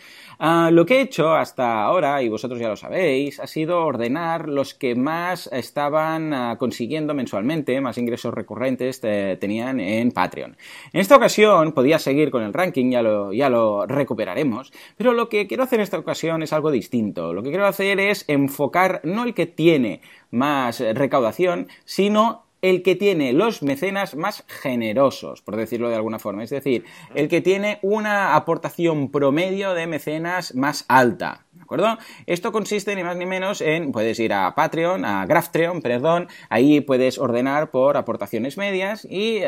lo 0.70 0.86
que 0.86 0.98
he 0.98 1.00
hecho 1.00 1.34
hasta 1.34 1.82
ahora, 1.82 2.22
y 2.22 2.28
vosotros 2.28 2.60
ya 2.60 2.68
lo 2.68 2.76
sabéis, 2.76 3.40
ha 3.40 3.46
sido 3.46 3.84
ordenar 3.84 4.48
los 4.48 4.74
que 4.74 4.94
más 4.94 5.48
estaban 5.52 6.32
ah, 6.32 6.56
consiguiendo 6.58 7.14
mensualmente, 7.14 7.80
más 7.80 7.98
ingresos 7.98 8.34
recurrentes 8.34 9.00
eh, 9.02 9.36
tenían 9.40 9.80
en 9.80 10.10
Patreon. 10.10 10.56
En 10.92 11.00
esta 11.00 11.16
ocasión 11.16 11.72
podía 11.72 11.98
seguir 11.98 12.30
con 12.30 12.42
el 12.42 12.52
ranking, 12.52 12.90
ya 12.90 13.02
lo, 13.02 13.32
ya 13.32 13.48
lo 13.48 13.86
recuperaremos, 13.86 14.72
pero 14.96 15.12
lo 15.12 15.28
que 15.28 15.46
quiero 15.46 15.64
hacer 15.64 15.80
en 15.80 15.84
esta 15.84 15.98
ocasión 15.98 16.42
es 16.42 16.52
algo 16.52 16.70
distinto. 16.70 17.32
Lo 17.32 17.42
que 17.42 17.50
quiero 17.50 17.66
hacer 17.66 18.00
es 18.00 18.24
enfocar 18.28 19.00
no 19.04 19.24
el 19.24 19.34
que 19.34 19.46
tiene 19.46 20.00
más 20.30 20.80
recaudación, 20.80 21.68
sino 21.84 22.45
el 22.62 22.82
que 22.82 22.96
tiene 22.96 23.32
los 23.32 23.62
mecenas 23.62 24.14
más 24.14 24.44
generosos, 24.46 25.42
por 25.42 25.56
decirlo 25.56 25.88
de 25.88 25.96
alguna 25.96 26.18
forma. 26.18 26.44
Es 26.44 26.50
decir, 26.50 26.84
el 27.14 27.28
que 27.28 27.40
tiene 27.40 27.78
una 27.82 28.34
aportación 28.34 29.10
promedio 29.10 29.74
de 29.74 29.86
mecenas 29.86 30.54
más 30.54 30.84
alta. 30.88 31.45
¿De 31.66 31.74
acuerdo? 31.74 31.98
Esto 32.26 32.52
consiste 32.52 32.94
ni 32.94 33.02
más 33.02 33.16
ni 33.16 33.26
menos 33.26 33.61
en, 33.61 33.90
puedes 33.92 34.18
ir 34.20 34.33
a 34.33 34.55
Patreon, 34.55 35.05
a 35.05 35.26
Graftreon, 35.26 35.83
perdón, 35.83 36.29
ahí 36.48 36.81
puedes 36.81 37.18
ordenar 37.18 37.70
por 37.70 37.96
aportaciones 37.96 38.57
medias 38.57 39.05
y, 39.11 39.40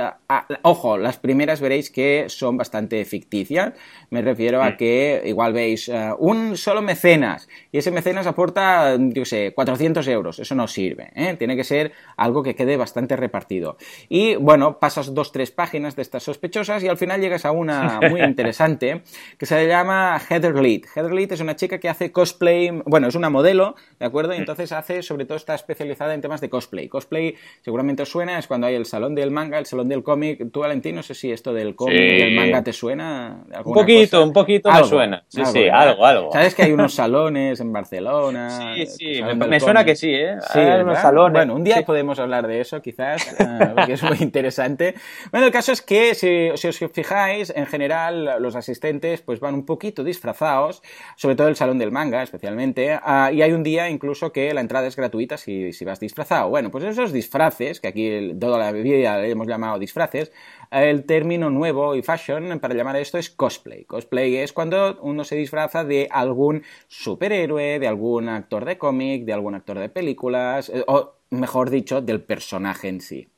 ojo, 0.62 0.98
las 0.98 1.16
primeras 1.18 1.60
veréis 1.60 1.90
que 1.90 2.24
son 2.28 2.56
bastante 2.56 3.04
ficticias. 3.04 3.74
Me 4.10 4.22
refiero 4.22 4.62
a 4.62 4.70
mm. 4.70 4.76
que 4.76 5.22
igual 5.26 5.52
veis 5.52 5.88
eh, 5.88 6.10
un 6.18 6.56
solo 6.56 6.82
mecenas 6.82 7.48
y 7.70 7.78
ese 7.78 7.92
mecenas 7.92 8.26
aporta, 8.26 8.96
yo 8.98 9.24
sé, 9.24 9.52
400 9.54 10.06
euros. 10.08 10.40
Eso 10.40 10.56
no 10.56 10.66
sirve. 10.66 11.12
¿eh? 11.14 11.36
Tiene 11.38 11.54
que 11.54 11.64
ser 11.64 11.92
algo 12.16 12.42
que 12.42 12.56
quede 12.56 12.76
bastante 12.76 12.98
bastante 12.98 13.16
repartido. 13.16 13.76
Y 14.08 14.34
bueno, 14.36 14.78
pasas 14.78 15.14
dos, 15.14 15.30
tres 15.30 15.50
páginas 15.50 15.94
de 15.94 16.02
estas 16.02 16.22
sospechosas 16.22 16.82
y 16.82 16.88
al 16.88 16.96
final 16.96 17.20
llegas 17.20 17.44
a 17.44 17.52
una 17.52 18.00
muy 18.10 18.22
interesante 18.22 19.02
que 19.38 19.46
se 19.46 19.68
llama 19.68 20.18
Heather 20.18 20.54
Lead. 20.54 20.82
Heather 20.96 21.12
Lead 21.12 21.32
es 21.32 21.40
una 21.40 21.54
chica 21.54 21.78
que 21.78 21.88
hace 21.88 22.07
cosplay, 22.12 22.70
bueno, 22.86 23.08
es 23.08 23.14
una 23.14 23.30
modelo, 23.30 23.74
¿de 23.98 24.06
acuerdo? 24.06 24.34
Y 24.34 24.38
entonces 24.38 24.72
hace, 24.72 25.02
sobre 25.02 25.24
todo 25.24 25.36
está 25.36 25.54
especializada 25.54 26.14
en 26.14 26.20
temas 26.20 26.40
de 26.40 26.48
cosplay. 26.48 26.88
Cosplay, 26.88 27.34
seguramente 27.62 28.02
os 28.02 28.08
suena, 28.08 28.38
es 28.38 28.46
cuando 28.46 28.66
hay 28.66 28.74
el 28.74 28.86
salón 28.86 29.14
del 29.14 29.30
manga, 29.30 29.58
el 29.58 29.66
salón 29.66 29.88
del 29.88 30.02
cómic. 30.02 30.50
Tú, 30.52 30.60
Valentín, 30.60 30.94
no 30.94 31.02
sé 31.02 31.14
si 31.14 31.30
esto 31.30 31.52
del 31.52 31.74
cómic 31.74 31.98
y 31.98 32.22
el 32.22 32.34
manga 32.34 32.62
te 32.62 32.72
suena. 32.72 33.44
Un 33.64 33.74
poquito, 33.74 34.22
un 34.22 34.32
poquito 34.32 34.70
me 34.70 34.84
suena. 34.84 35.24
Sí, 35.28 35.44
sí, 35.46 35.68
algo, 35.68 36.04
algo. 36.04 36.32
Sabes 36.32 36.54
que 36.54 36.62
hay 36.62 36.72
unos 36.72 36.94
salones 36.94 37.60
en 37.60 37.72
Barcelona. 37.72 38.74
Sí, 38.74 38.86
sí, 38.86 39.22
me, 39.22 39.60
suena 39.60 39.84
que 39.84 39.96
sí, 39.96 40.12
¿eh? 40.12 40.36
Sí, 40.52 40.58
hay 40.58 40.82
unos 40.82 40.98
salones. 40.98 41.32
Bueno, 41.32 41.54
un 41.54 41.64
día 41.64 41.82
podemos 41.84 42.18
hablar 42.18 42.46
de 42.46 42.60
eso, 42.60 42.80
quizás, 42.82 43.36
porque 43.74 43.94
es 43.94 44.02
muy 44.02 44.18
interesante. 44.20 44.94
Bueno, 45.30 45.46
el 45.46 45.52
caso 45.52 45.72
es 45.72 45.82
que, 45.82 46.14
si, 46.14 46.50
si, 46.56 46.68
os 46.68 46.78
fijáis, 46.92 47.52
en 47.54 47.66
general 47.66 48.40
los 48.40 48.56
asistentes 48.56 49.20
pues 49.22 49.40
van 49.40 49.54
un 49.54 49.64
poquito 49.64 50.04
disfrazados, 50.04 50.82
sobre 51.16 51.36
todo 51.36 51.48
el 51.48 51.56
salón 51.56 51.78
del 51.78 51.90
manga, 51.90 51.97
especialmente, 52.22 52.94
uh, 52.96 53.32
y 53.32 53.42
hay 53.42 53.52
un 53.52 53.62
día 53.62 53.88
incluso 53.90 54.32
que 54.32 54.52
la 54.54 54.60
entrada 54.60 54.86
es 54.86 54.96
gratuita 54.96 55.36
si, 55.36 55.72
si 55.72 55.84
vas 55.84 56.00
disfrazado. 56.00 56.48
Bueno, 56.48 56.70
pues 56.70 56.84
esos 56.84 57.12
disfraces, 57.12 57.80
que 57.80 57.88
aquí 57.88 58.34
toda 58.38 58.58
la 58.58 58.72
vida 58.72 59.26
hemos 59.26 59.46
llamado 59.46 59.78
disfraces, 59.78 60.32
el 60.70 61.04
término 61.04 61.50
nuevo 61.50 61.94
y 61.94 62.02
fashion 62.02 62.58
para 62.60 62.74
llamar 62.74 62.96
esto 62.96 63.18
es 63.18 63.30
cosplay. 63.30 63.84
Cosplay 63.84 64.36
es 64.36 64.52
cuando 64.52 64.98
uno 65.02 65.24
se 65.24 65.36
disfraza 65.36 65.84
de 65.84 66.08
algún 66.10 66.62
superhéroe, 66.86 67.78
de 67.78 67.88
algún 67.88 68.28
actor 68.28 68.64
de 68.64 68.78
cómic, 68.78 69.24
de 69.24 69.32
algún 69.32 69.54
actor 69.54 69.78
de 69.78 69.88
películas, 69.88 70.68
eh, 70.68 70.84
mejor 71.30 71.70
dicho, 71.70 72.00
del 72.00 72.22
personaje 72.22 72.88
en 72.88 73.00
sí. 73.00 73.28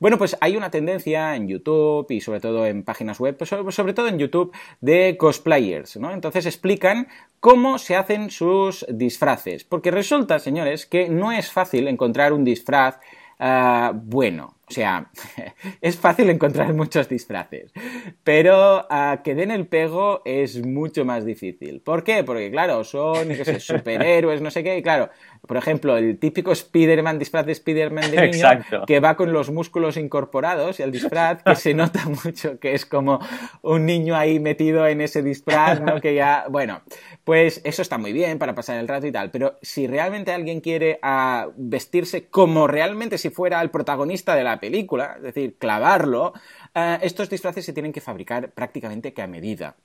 Bueno, 0.00 0.18
pues 0.18 0.36
hay 0.40 0.56
una 0.56 0.70
tendencia 0.70 1.36
en 1.36 1.48
YouTube 1.48 2.06
y 2.10 2.20
sobre 2.20 2.40
todo 2.40 2.66
en 2.66 2.82
páginas 2.82 3.20
web, 3.20 3.36
sobre 3.44 3.92
todo 3.94 4.08
en 4.08 4.18
YouTube, 4.18 4.54
de 4.80 5.16
cosplayers, 5.18 5.96
¿no? 5.96 6.12
Entonces 6.12 6.46
explican 6.46 7.08
cómo 7.40 7.78
se 7.78 7.96
hacen 7.96 8.30
sus 8.30 8.86
disfraces. 8.88 9.64
Porque 9.64 9.90
resulta, 9.90 10.38
señores, 10.38 10.86
que 10.86 11.08
no 11.08 11.32
es 11.32 11.52
fácil 11.52 11.88
encontrar 11.88 12.32
un 12.32 12.44
disfraz 12.44 12.98
uh, 13.38 13.92
bueno. 13.94 14.55
O 14.68 14.72
sea, 14.72 15.10
es 15.80 15.96
fácil 15.96 16.28
encontrar 16.28 16.74
muchos 16.74 17.08
disfraces, 17.08 17.72
pero 18.24 18.86
uh, 18.90 19.22
que 19.22 19.36
den 19.36 19.52
el 19.52 19.68
pego 19.68 20.22
es 20.24 20.64
mucho 20.66 21.04
más 21.04 21.24
difícil. 21.24 21.80
¿Por 21.80 22.02
qué? 22.02 22.24
Porque, 22.24 22.50
claro, 22.50 22.82
son 22.82 23.32
sé, 23.34 23.60
superhéroes, 23.60 24.42
no 24.42 24.50
sé 24.50 24.64
qué, 24.64 24.78
y 24.78 24.82
claro, 24.82 25.10
por 25.46 25.56
ejemplo, 25.56 25.96
el 25.96 26.18
típico 26.18 26.50
Spider-Man, 26.50 27.18
disfraz 27.18 27.46
de 27.46 27.52
Spider-Man 27.52 28.10
de 28.10 28.28
niño, 28.28 28.84
que 28.86 28.98
va 28.98 29.16
con 29.16 29.32
los 29.32 29.50
músculos 29.50 29.96
incorporados 29.96 30.80
y 30.80 30.82
el 30.82 30.90
disfraz 30.90 31.42
que 31.44 31.54
se 31.54 31.72
nota 31.72 32.02
mucho 32.24 32.58
que 32.58 32.74
es 32.74 32.84
como 32.84 33.20
un 33.62 33.86
niño 33.86 34.16
ahí 34.16 34.40
metido 34.40 34.86
en 34.86 35.00
ese 35.00 35.22
disfraz, 35.22 35.80
¿no? 35.80 36.00
Que 36.00 36.14
ya, 36.14 36.46
bueno, 36.50 36.82
pues 37.22 37.60
eso 37.64 37.82
está 37.82 37.98
muy 37.98 38.12
bien 38.12 38.38
para 38.38 38.54
pasar 38.54 38.78
el 38.78 38.88
rato 38.88 39.06
y 39.06 39.12
tal, 39.12 39.30
pero 39.30 39.56
si 39.62 39.86
realmente 39.86 40.32
alguien 40.32 40.60
quiere 40.60 40.98
uh, 41.02 41.52
vestirse 41.56 42.26
como 42.28 42.66
realmente 42.66 43.18
si 43.18 43.30
fuera 43.30 43.60
el 43.62 43.70
protagonista 43.70 44.34
de 44.34 44.44
la 44.44 44.55
película, 44.58 45.14
es 45.16 45.22
decir, 45.22 45.56
clavarlo, 45.58 46.32
uh, 46.74 46.98
estos 47.00 47.28
disfraces 47.28 47.64
se 47.64 47.72
tienen 47.72 47.92
que 47.92 48.00
fabricar 48.00 48.50
prácticamente 48.50 49.12
que 49.12 49.22
a 49.22 49.26
medida. 49.26 49.76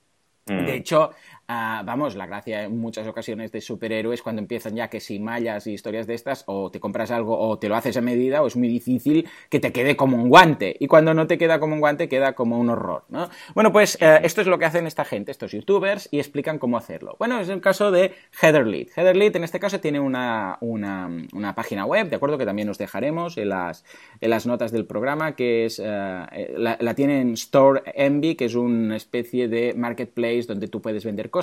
Mm. 0.46 0.66
De 0.66 0.76
hecho, 0.76 1.12
uh, 1.52 1.86
vamos, 1.86 2.16
la 2.16 2.26
gracia 2.26 2.64
en 2.64 2.80
muchas 2.80 3.08
ocasiones 3.08 3.52
de 3.52 3.62
superhéroes 3.62 4.22
cuando 4.22 4.42
empiezan 4.42 4.76
ya 4.76 4.90
que 4.90 5.00
si 5.00 5.20
mallas 5.20 5.68
y 5.68 5.74
historias 5.74 6.08
de 6.08 6.14
estas, 6.14 6.44
o 6.48 6.72
te 6.72 6.80
compras 6.80 7.12
algo 7.12 7.38
o 7.38 7.60
te 7.60 7.70
lo 7.70 7.76
haces 7.76 7.98
a 7.98 8.02
medida, 8.02 8.42
o 8.42 8.48
es 8.48 8.56
muy 8.56 8.68
difícil 8.68 9.28
que 9.50 9.60
te 9.60 9.72
quede 9.72 9.96
como 9.96 10.18
un 10.18 10.30
guante. 10.30 10.76
Y 10.80 10.88
cuando 10.88 11.14
no 11.14 11.28
te 11.28 11.38
queda 11.38 11.60
como 11.60 11.76
un 11.76 11.80
guante, 11.82 12.08
queda 12.08 12.34
como 12.34 12.58
un 12.60 12.70
horror, 12.70 13.04
¿no? 13.10 13.30
Bueno, 13.54 13.72
pues 13.72 13.98
uh, 14.02 14.24
esto 14.24 14.42
es 14.42 14.48
lo 14.48 14.58
que 14.58 14.66
hacen 14.66 14.88
esta 14.88 15.06
gente, 15.06 15.32
estos 15.32 15.52
youtubers, 15.52 16.08
y 16.12 16.20
explican 16.20 16.60
cómo 16.60 16.78
hacerlo. 16.78 17.16
Bueno, 17.20 17.40
es 17.40 17.50
el 17.50 17.62
caso 17.62 17.92
de 17.92 18.14
Heather 18.42 18.66
Lead. 18.66 18.88
Heather 18.96 19.16
Lead 19.16 19.36
en 19.36 19.44
este 19.44 19.60
caso 19.60 19.80
tiene 19.80 20.00
una, 20.00 20.58
una, 20.62 21.10
una, 21.34 21.56
página 21.56 21.86
web, 21.86 22.10
¿de 22.10 22.16
acuerdo? 22.16 22.38
Que 22.38 22.46
también 22.46 22.70
os 22.70 22.78
dejaremos 22.78 23.38
en 23.38 23.50
las, 23.50 23.84
en 24.22 24.30
las 24.30 24.46
notas 24.46 24.72
del 24.72 24.86
programa, 24.86 25.36
que 25.36 25.66
es, 25.66 25.80
uh, 25.80 25.84
la, 25.84 26.78
la 26.80 26.94
tienen 26.96 27.34
Store 27.34 27.82
Envy, 27.94 28.36
que 28.36 28.46
es 28.46 28.56
una 28.56 28.96
especie 28.96 29.48
de 29.48 29.74
marketplace 29.74 30.44
donde 30.44 30.68
tú 30.68 30.82
puedes 30.82 31.04
vender 31.04 31.30
cosas. 31.30 31.41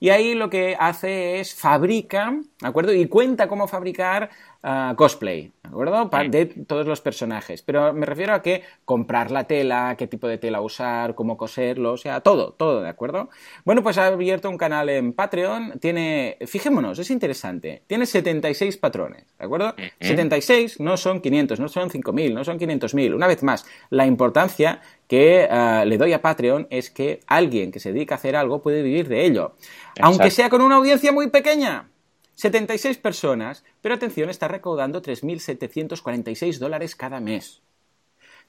Y 0.00 0.10
ahí 0.10 0.34
lo 0.34 0.50
que 0.50 0.76
hace 0.78 1.40
es 1.40 1.54
fabrica, 1.54 2.34
¿de 2.60 2.68
acuerdo? 2.68 2.92
Y 2.92 3.06
cuenta 3.08 3.48
cómo 3.48 3.68
fabricar 3.68 4.30
uh, 4.64 4.94
cosplay, 4.96 5.52
¿de 5.62 5.68
acuerdo? 5.68 6.10
De 6.28 6.46
todos 6.46 6.86
los 6.86 7.00
personajes. 7.00 7.62
Pero 7.62 7.92
me 7.92 8.06
refiero 8.06 8.34
a 8.34 8.42
que 8.42 8.62
comprar 8.84 9.30
la 9.30 9.44
tela, 9.44 9.94
qué 9.98 10.06
tipo 10.06 10.26
de 10.26 10.38
tela 10.38 10.60
usar, 10.60 11.14
cómo 11.14 11.36
coserlo, 11.36 11.92
o 11.92 11.96
sea, 11.96 12.20
todo, 12.20 12.52
todo, 12.52 12.82
¿de 12.82 12.88
acuerdo? 12.88 13.28
Bueno, 13.64 13.82
pues 13.82 13.98
ha 13.98 14.06
abierto 14.06 14.48
un 14.48 14.56
canal 14.56 14.88
en 14.88 15.12
Patreon, 15.12 15.78
tiene, 15.80 16.38
fijémonos, 16.46 16.98
es 16.98 17.10
interesante, 17.10 17.82
tiene 17.86 18.06
76 18.06 18.76
patrones, 18.78 19.26
¿de 19.38 19.44
acuerdo? 19.44 19.74
76 20.00 20.80
no 20.80 20.96
son 20.96 21.20
500, 21.20 21.60
no 21.60 21.68
son 21.68 21.90
5.000, 21.90 22.32
no 22.32 22.44
son 22.44 22.58
500.000. 22.58 23.14
Una 23.14 23.26
vez 23.26 23.42
más, 23.42 23.66
la 23.90 24.06
importancia 24.06 24.80
que 25.06 25.46
uh, 25.50 25.86
le 25.86 25.98
doy 25.98 26.14
a 26.14 26.22
Patreon 26.22 26.66
es 26.70 26.90
que 26.90 27.20
alguien 27.26 27.70
que 27.70 27.80
se 27.80 27.92
dedica 27.92 28.14
a 28.14 28.18
hacer 28.18 28.36
algo 28.36 28.62
puede 28.62 28.82
vivir 28.82 29.08
de 29.08 29.26
ello. 29.26 29.54
Exacto. 29.58 30.02
Aunque 30.02 30.30
sea 30.30 30.48
con 30.48 30.62
una 30.62 30.76
audiencia 30.76 31.12
muy 31.12 31.28
pequeña. 31.28 31.90
76 32.34 32.98
personas, 32.98 33.64
pero 33.80 33.94
atención, 33.94 34.30
está 34.30 34.48
recaudando 34.48 35.02
3.746 35.02 36.58
dólares 36.58 36.96
cada 36.96 37.20
mes. 37.20 37.62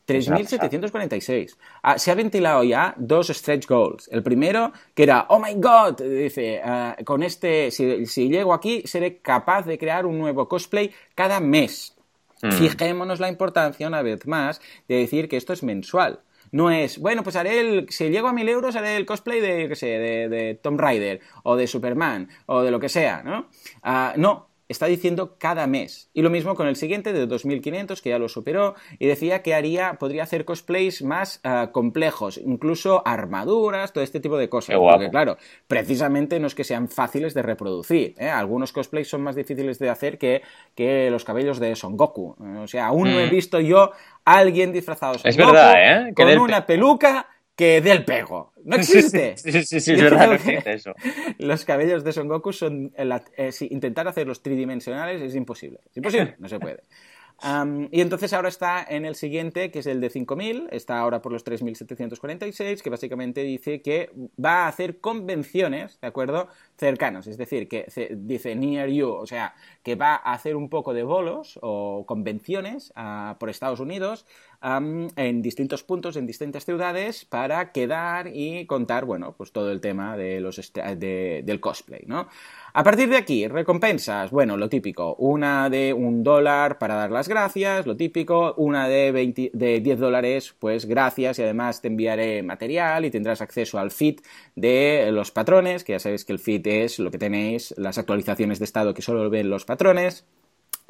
3.746. 0.07 1.57
Ah, 1.81 1.97
se 1.97 2.11
ha 2.11 2.15
ventilado 2.15 2.63
ya 2.63 2.93
dos 2.97 3.27
stretch 3.27 3.67
goals. 3.67 4.07
El 4.11 4.21
primero, 4.21 4.71
que 4.93 5.03
era, 5.03 5.25
oh 5.29 5.39
my 5.39 5.55
god, 5.55 6.01
dice, 6.01 6.61
uh, 6.63 7.03
con 7.03 7.23
este, 7.23 7.71
si, 7.71 8.05
si, 8.05 8.29
llego 8.29 8.53
aquí, 8.53 8.83
seré 8.85 9.17
capaz 9.17 9.63
de 9.63 9.77
crear 9.77 10.05
un 10.05 10.19
nuevo 10.19 10.47
cosplay 10.47 10.93
cada 11.15 11.39
mes. 11.39 11.95
Mm. 12.41 12.51
Fijémonos 12.51 13.19
la 13.19 13.29
importancia, 13.29 13.87
una 13.87 14.01
vez 14.01 14.27
más, 14.27 14.61
de 14.87 14.97
decir 14.97 15.27
que 15.27 15.37
esto 15.37 15.53
es 15.53 15.63
mensual. 15.63 16.19
No 16.55 16.71
es, 16.71 16.99
bueno, 16.99 17.21
pues 17.21 17.35
haré 17.35 17.59
el, 17.59 17.87
si 17.89 18.09
llego 18.09 18.29
a 18.29 18.33
mil 18.33 18.47
euros, 18.47 18.77
haré 18.77 18.95
el 18.95 19.05
cosplay 19.05 19.41
de, 19.41 19.67
qué 19.67 19.75
sé, 19.75 19.87
de, 19.87 20.29
de 20.29 20.55
Tom 20.55 20.77
Raider, 20.77 21.19
o 21.43 21.57
de 21.57 21.67
Superman, 21.67 22.29
o 22.45 22.61
de 22.61 22.71
lo 22.71 22.79
que 22.79 22.87
sea, 22.87 23.23
¿no? 23.23 23.49
Uh, 23.83 24.17
no, 24.17 24.47
está 24.67 24.87
diciendo 24.87 25.35
cada 25.37 25.67
mes. 25.67 26.09
Y 26.13 26.21
lo 26.21 26.29
mismo 26.29 26.55
con 26.55 26.67
el 26.67 26.75
siguiente 26.75 27.13
de 27.13 27.25
2500, 27.27 28.01
que 28.01 28.09
ya 28.09 28.19
lo 28.19 28.29
superó, 28.29 28.75
y 28.99 29.07
decía 29.07 29.41
que 29.41 29.53
haría, 29.53 29.93
podría 29.99 30.23
hacer 30.23 30.45
cosplays 30.45 31.01
más 31.01 31.41
uh, 31.43 31.71
complejos, 31.71 32.37
incluso 32.37 33.01
armaduras, 33.05 33.93
todo 33.93 34.03
este 34.03 34.19
tipo 34.19 34.37
de 34.37 34.49
cosas. 34.49 34.75
Porque 34.77 35.09
claro, 35.09 35.37
precisamente 35.67 36.39
no 36.39 36.47
es 36.47 36.55
que 36.55 36.63
sean 36.63 36.89
fáciles 36.89 37.33
de 37.33 37.41
reproducir. 37.41 38.15
¿eh? 38.17 38.29
Algunos 38.29 38.71
cosplays 38.71 39.07
son 39.07 39.21
más 39.21 39.35
difíciles 39.35 39.79
de 39.79 39.89
hacer 39.89 40.17
que, 40.17 40.41
que 40.75 41.09
los 41.11 41.23
cabellos 41.23 41.59
de 41.59 41.75
Son 41.75 41.97
Goku. 41.97 42.35
O 42.63 42.67
sea, 42.67 42.87
aún 42.87 43.09
mm. 43.09 43.11
no 43.11 43.19
he 43.19 43.29
visto 43.29 43.59
yo 43.59 43.91
a 44.25 44.37
alguien 44.37 44.71
disfrazado 44.71 45.13
de 45.13 45.19
Son 45.19 45.29
es 45.29 45.37
Goku 45.37 45.51
verdad, 45.51 46.07
¿eh? 46.07 46.13
con 46.13 46.39
una 46.39 46.65
peluca 46.65 47.27
que 47.55 47.81
dé 47.81 47.91
el 47.91 48.05
pego. 48.05 48.53
No 48.63 48.75
existe. 48.75 49.37
Sí, 49.37 49.63
sí, 49.63 49.79
sí, 49.79 49.93
es 49.93 50.01
verdad, 50.01 50.27
no 50.27 50.33
existe 50.33 50.73
eso. 50.73 50.93
Los 51.37 51.65
cabellos 51.65 52.03
de 52.03 52.11
Son 52.11 52.27
Goku 52.27 52.51
son. 52.51 52.93
Eh, 53.37 53.51
si 53.51 53.67
intentar 53.71 54.07
hacerlos 54.07 54.41
tridimensionales 54.41 55.21
es 55.21 55.35
imposible. 55.35 55.79
Es 55.89 55.97
imposible, 55.97 56.35
no 56.39 56.49
se 56.49 56.59
puede. 56.59 56.83
Um, 57.43 57.89
y 57.91 57.99
entonces 57.99 58.31
ahora 58.31 58.47
está 58.47 58.85
en 58.87 59.03
el 59.03 59.15
siguiente, 59.15 59.69
que 59.69 59.79
es 59.79 59.87
el 59.87 59.99
de 59.99 60.09
5.000, 60.09 60.69
está 60.71 60.99
ahora 60.99 61.21
por 61.21 61.33
los 61.33 61.45
3.746, 61.45 62.81
que 62.81 62.89
básicamente 62.89 63.43
dice 63.43 63.81
que 63.81 64.09
va 64.43 64.63
a 64.63 64.67
hacer 64.67 64.99
convenciones, 64.99 65.99
¿de 65.99 66.07
acuerdo? 66.07 66.47
Cercanos, 66.77 67.27
es 67.27 67.37
decir, 67.37 67.67
que 67.67 67.87
dice 68.15 68.55
near 68.55 68.87
you, 68.89 69.09
o 69.09 69.27
sea, 69.27 69.53
que 69.83 69.95
va 69.95 70.15
a 70.15 70.33
hacer 70.33 70.55
un 70.55 70.69
poco 70.69 70.93
de 70.93 71.03
bolos 71.03 71.59
o 71.61 72.05
convenciones 72.07 72.93
uh, 72.95 73.37
por 73.37 73.49
Estados 73.49 73.81
Unidos 73.81 74.25
en 74.65 75.41
distintos 75.41 75.83
puntos, 75.83 76.15
en 76.15 76.25
distintas 76.25 76.65
ciudades, 76.65 77.25
para 77.25 77.71
quedar 77.71 78.31
y 78.33 78.65
contar, 78.65 79.05
bueno, 79.05 79.35
pues 79.37 79.51
todo 79.51 79.71
el 79.71 79.79
tema 79.79 80.17
de 80.17 80.39
los 80.39 80.73
de, 80.73 81.43
del 81.45 81.59
cosplay, 81.59 82.03
¿no? 82.07 82.27
A 82.73 82.83
partir 82.83 83.07
de 83.07 83.15
aquí, 83.15 83.47
recompensas, 83.47 84.31
bueno, 84.31 84.57
lo 84.57 84.67
típico, 84.67 85.15
una 85.15 85.69
de 85.69 85.93
un 85.93 86.23
dólar 86.23 86.77
para 86.77 86.95
dar 86.95 87.11
las 87.11 87.29
gracias, 87.29 87.85
lo 87.85 87.95
típico, 87.95 88.53
una 88.57 88.87
de, 88.87 89.11
20, 89.11 89.51
de 89.53 89.79
10 89.79 89.99
dólares, 89.99 90.55
pues 90.59 90.85
gracias 90.85 91.39
y 91.39 91.43
además 91.43 91.81
te 91.81 91.87
enviaré 91.87 92.43
material 92.43 93.05
y 93.05 93.11
tendrás 93.11 93.41
acceso 93.41 93.77
al 93.77 93.91
feed 93.91 94.19
de 94.55 95.09
los 95.11 95.31
patrones, 95.31 95.83
que 95.83 95.93
ya 95.93 95.99
sabéis 95.99 96.25
que 96.25 96.33
el 96.33 96.39
feed 96.39 96.67
es 96.67 96.99
lo 96.99 97.11
que 97.11 97.17
tenéis, 97.17 97.73
las 97.77 97.97
actualizaciones 97.97 98.59
de 98.59 98.65
estado 98.65 98.93
que 98.93 99.01
solo 99.01 99.29
ven 99.29 99.49
los 99.49 99.63
patrones. 99.63 100.25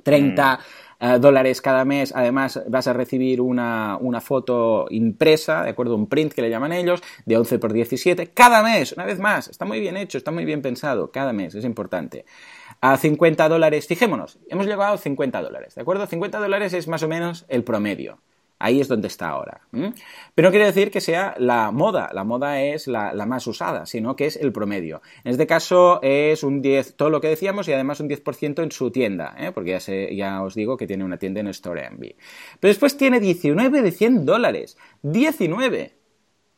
30 0.05 0.59
mm. 1.01 1.05
uh, 1.05 1.19
dólares 1.19 1.61
cada 1.61 1.83
mes. 1.83 2.13
Además, 2.15 2.61
vas 2.69 2.87
a 2.87 2.93
recibir 2.93 3.41
una, 3.41 3.97
una, 3.99 4.21
foto 4.21 4.85
impresa, 4.89 5.63
¿de 5.63 5.71
acuerdo? 5.71 5.95
Un 5.95 6.07
print 6.07 6.31
que 6.31 6.41
le 6.41 6.49
llaman 6.49 6.71
ellos, 6.71 7.01
de 7.25 7.35
11 7.35 7.59
por 7.59 7.73
17. 7.73 8.27
Cada 8.27 8.63
mes, 8.63 8.93
una 8.93 9.05
vez 9.05 9.19
más. 9.19 9.49
Está 9.49 9.65
muy 9.65 9.79
bien 9.79 9.97
hecho, 9.97 10.17
está 10.17 10.31
muy 10.31 10.45
bien 10.45 10.61
pensado. 10.61 11.11
Cada 11.11 11.33
mes, 11.33 11.55
es 11.55 11.65
importante. 11.65 12.25
a 12.81 12.97
50 12.97 13.49
dólares, 13.49 13.87
fijémonos, 13.87 14.37
hemos 14.47 14.67
llegado 14.67 14.93
a 14.93 14.97
50 14.97 15.41
dólares, 15.41 15.75
¿de 15.75 15.81
acuerdo? 15.81 16.05
50 16.05 16.39
dólares 16.39 16.73
es 16.73 16.87
más 16.87 17.01
o 17.03 17.07
menos 17.07 17.45
el 17.47 17.63
promedio. 17.63 18.19
Ahí 18.57 18.79
es 18.79 18.87
donde 18.87 19.07
está 19.07 19.29
ahora. 19.29 19.61
Pero 19.71 20.47
no 20.47 20.49
quiere 20.49 20.65
decir 20.65 20.89
que 20.89 21.01
sea 21.01 21.35
la 21.37 21.71
moda, 21.71 22.09
la 22.13 22.23
moda 22.23 22.61
es 22.61 22.87
la, 22.87 23.13
más 23.25 23.45
usada, 23.47 23.85
sino 23.85 24.15
que 24.15 24.27
es 24.27 24.37
el 24.37 24.53
promedio. 24.53 25.01
En 25.25 25.31
este 25.31 25.45
caso 25.45 25.99
es 26.01 26.41
un 26.41 26.61
10, 26.61 26.95
todo 26.95 27.09
lo 27.09 27.19
que 27.19 27.27
decíamos, 27.27 27.67
y 27.67 27.73
además 27.73 27.99
un 27.99 28.07
10% 28.09 28.63
en 28.63 28.71
su 28.71 28.91
tienda, 28.91 29.35
¿eh? 29.37 29.51
porque 29.51 29.77
ya, 30.15 30.41
os 30.41 30.55
digo 30.55 30.77
que 30.77 30.87
tiene 30.87 31.03
una 31.03 31.17
tienda 31.17 31.41
en 31.41 31.47
Store 31.47 31.85
Envy. 31.85 32.15
Pero 32.59 32.69
después 32.69 32.95
tiene 32.95 33.19
19 33.19 33.81
de 33.81 33.91
100 33.91 34.25
dólares. 34.25 34.77
19. 35.01 35.93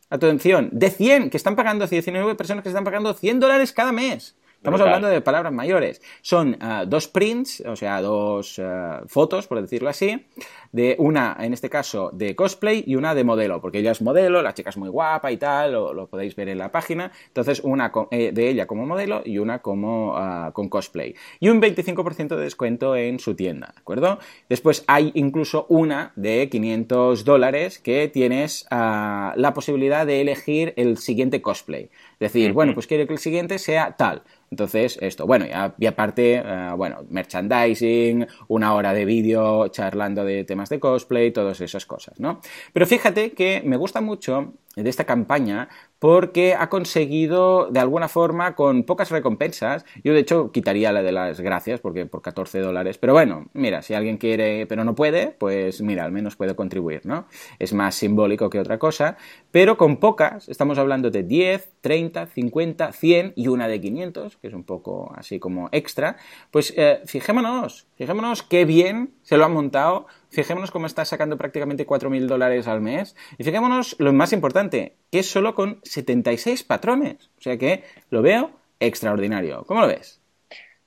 Atención, 0.10 0.70
de 0.72 0.90
100, 0.92 1.32
que 1.32 1.38
están 1.38 1.56
pagando 1.56 1.88
19 1.88 2.36
personas 2.36 2.64
que 2.64 2.70
están 2.70 2.84
pagando 2.84 3.14
100 3.14 3.40
dólares 3.40 3.74
cada 3.74 3.92
mes. 3.92 4.38
Estamos 4.58 4.82
hablando 4.82 5.08
de 5.08 5.22
palabras 5.22 5.54
mayores. 5.54 6.02
Son 6.22 6.58
ah, 6.60 6.84
dos 6.86 7.08
prints, 7.08 7.64
o 7.66 7.76
sea, 7.76 8.02
dos 8.02 8.60
ah, 8.60 9.04
fotos, 9.08 9.48
por 9.48 9.62
decirlo 9.62 9.88
así, 9.88 10.26
de 10.72 10.96
una, 11.00 11.38
en 11.40 11.54
este 11.54 11.70
caso, 11.70 12.10
de 12.12 12.36
cosplay 12.36 12.84
y 12.86 12.96
una 12.96 13.14
de 13.14 13.24
modelo, 13.24 13.62
porque 13.62 13.80
ella 13.80 13.92
es 13.92 14.02
modelo, 14.02 14.42
la 14.42 14.54
chica 14.54 14.72
es 14.72 14.78
muy 14.78 14.90
guapa 14.90 15.32
y 15.32 15.38
tal, 15.38 15.74
lo, 15.74 15.94
lo 15.94 16.08
podéis 16.08 16.36
ver 16.36 16.50
en 16.50 16.58
la 16.58 16.72
página. 16.72 17.12
Entonces, 17.28 17.62
una 17.64 17.92
eh, 18.12 18.32
de 18.34 18.50
ella 18.50 18.66
como 18.66 18.86
modelo 18.86 19.22
y 19.24 19.38
una 19.38 19.60
como 19.60 20.18
ah, 20.18 20.52
con 20.54 20.70
cosplay. 20.70 21.16
Y 21.40 21.50
un 21.50 21.62
25% 21.62 22.36
de 22.36 22.44
descuento 22.44 22.96
en 22.96 23.20
su 23.20 23.36
tienda, 23.36 23.72
¿de 23.74 23.80
acuerdo? 23.80 24.18
Después 24.50 24.84
hay 24.88 25.12
incluso 25.14 25.68
una 25.70 26.14
de 26.16 26.50
500 26.50 27.24
dólares 27.24 27.80
que 27.80 28.08
tienes 28.08 28.66
la 28.72 29.52
posibilidad 29.54 30.06
de 30.06 30.22
elegir 30.22 30.74
el 30.78 30.98
siguiente 30.98 31.42
cosplay. 31.42 31.90
Decir, 32.20 32.54
bueno, 32.54 32.74
pues 32.74 32.88
quiero 32.88 33.06
que 33.06 33.14
el 33.14 33.20
siguiente 33.20 33.60
sea 33.60 33.96
tal. 33.96 34.24
Entonces, 34.50 34.98
esto, 35.02 35.28
bueno, 35.28 35.46
y, 35.78 35.86
aparte, 35.86 36.42
eh, 36.44 36.72
bueno, 36.76 37.06
merchandising, 37.10 38.26
una 38.48 38.74
hora 38.74 38.94
de 38.94 39.06
vídeo 39.06 39.68
charlando 39.68 40.24
de 40.24 40.44
temas 40.44 40.70
de 40.70 40.80
cosplay, 40.80 41.32
todas 41.32 41.62
esas 41.62 41.86
cosas, 41.86 42.20
¿no? 42.20 42.42
Pero 42.74 42.88
fíjate 42.88 43.32
que 43.32 43.62
me 43.66 43.78
gusta 43.78 44.02
mucho 44.02 44.54
de 44.84 44.90
esta 44.90 45.06
campaña 45.06 45.70
porque 46.00 46.54
ha 46.54 46.70
conseguido 46.70 47.70
de 47.72 47.80
alguna 47.80 48.08
forma 48.08 48.56
con 48.56 48.84
pocas 48.84 49.10
recompensas, 49.10 49.86
yo 50.04 50.14
de 50.14 50.20
hecho 50.20 50.52
quitaría 50.52 50.92
la 50.92 51.02
de 51.02 51.12
las 51.12 51.42
gracias 51.42 51.80
porque 51.80 52.06
por 52.06 52.22
14 52.22 52.60
dólares, 52.60 52.98
pero 52.98 53.14
bueno, 53.14 53.48
mira, 53.54 53.82
si 53.82 53.94
alguien 53.94 54.18
quiere 54.18 54.68
pero 54.68 54.84
no 54.84 54.96
puede, 54.96 55.28
pues 55.28 55.82
mira, 55.82 56.06
al 56.06 56.12
menos 56.12 56.36
puede 56.36 56.56
contribuir, 56.56 57.06
¿no? 57.06 57.26
Es 57.60 57.74
más 57.74 57.96
simbólico 57.96 58.50
que 58.50 58.60
otra 58.60 58.78
cosa, 58.78 59.18
pero 59.52 59.78
con 59.78 59.98
pocas, 59.98 60.48
estamos 60.50 60.78
hablando 60.78 61.10
de 61.10 61.24
10, 61.24 61.70
30, 61.82 62.28
50, 62.28 62.92
100 62.92 63.34
y 63.36 63.48
una 63.48 63.68
de 63.68 63.82
500, 63.82 64.38
que 64.38 64.48
es 64.48 64.54
un 64.54 64.64
poco 64.64 65.14
así 65.16 65.40
como 65.40 65.70
extra, 65.72 66.18
pues 66.52 66.74
eh, 66.78 67.02
fijémonos, 67.06 67.88
fijémonos 67.96 68.44
qué 68.44 68.66
bien 68.66 69.14
se 69.24 69.38
lo 69.38 69.46
han 69.46 69.54
montado 69.54 70.08
Fijémonos 70.30 70.72
cómo 70.72 70.88
está 70.88 71.06
sacando 71.06 71.38
prácticamente 71.38 71.88
4.000 71.88 72.26
dólares 72.28 72.68
al 72.68 72.82
mes. 72.82 73.16
Y 73.38 73.44
fijémonos 73.44 73.96
lo 74.00 74.14
más 74.14 74.34
importante, 74.34 74.96
que 75.12 75.20
es 75.20 75.30
solo 75.30 75.56
con 75.56 75.80
76 75.84 76.64
patrones. 76.64 77.30
O 77.38 77.42
sea 77.42 77.58
que 77.58 77.84
lo 78.10 78.22
veo 78.22 78.52
extraordinario. 78.80 79.64
¿Cómo 79.66 79.82
lo 79.82 79.88
ves? 79.88 80.22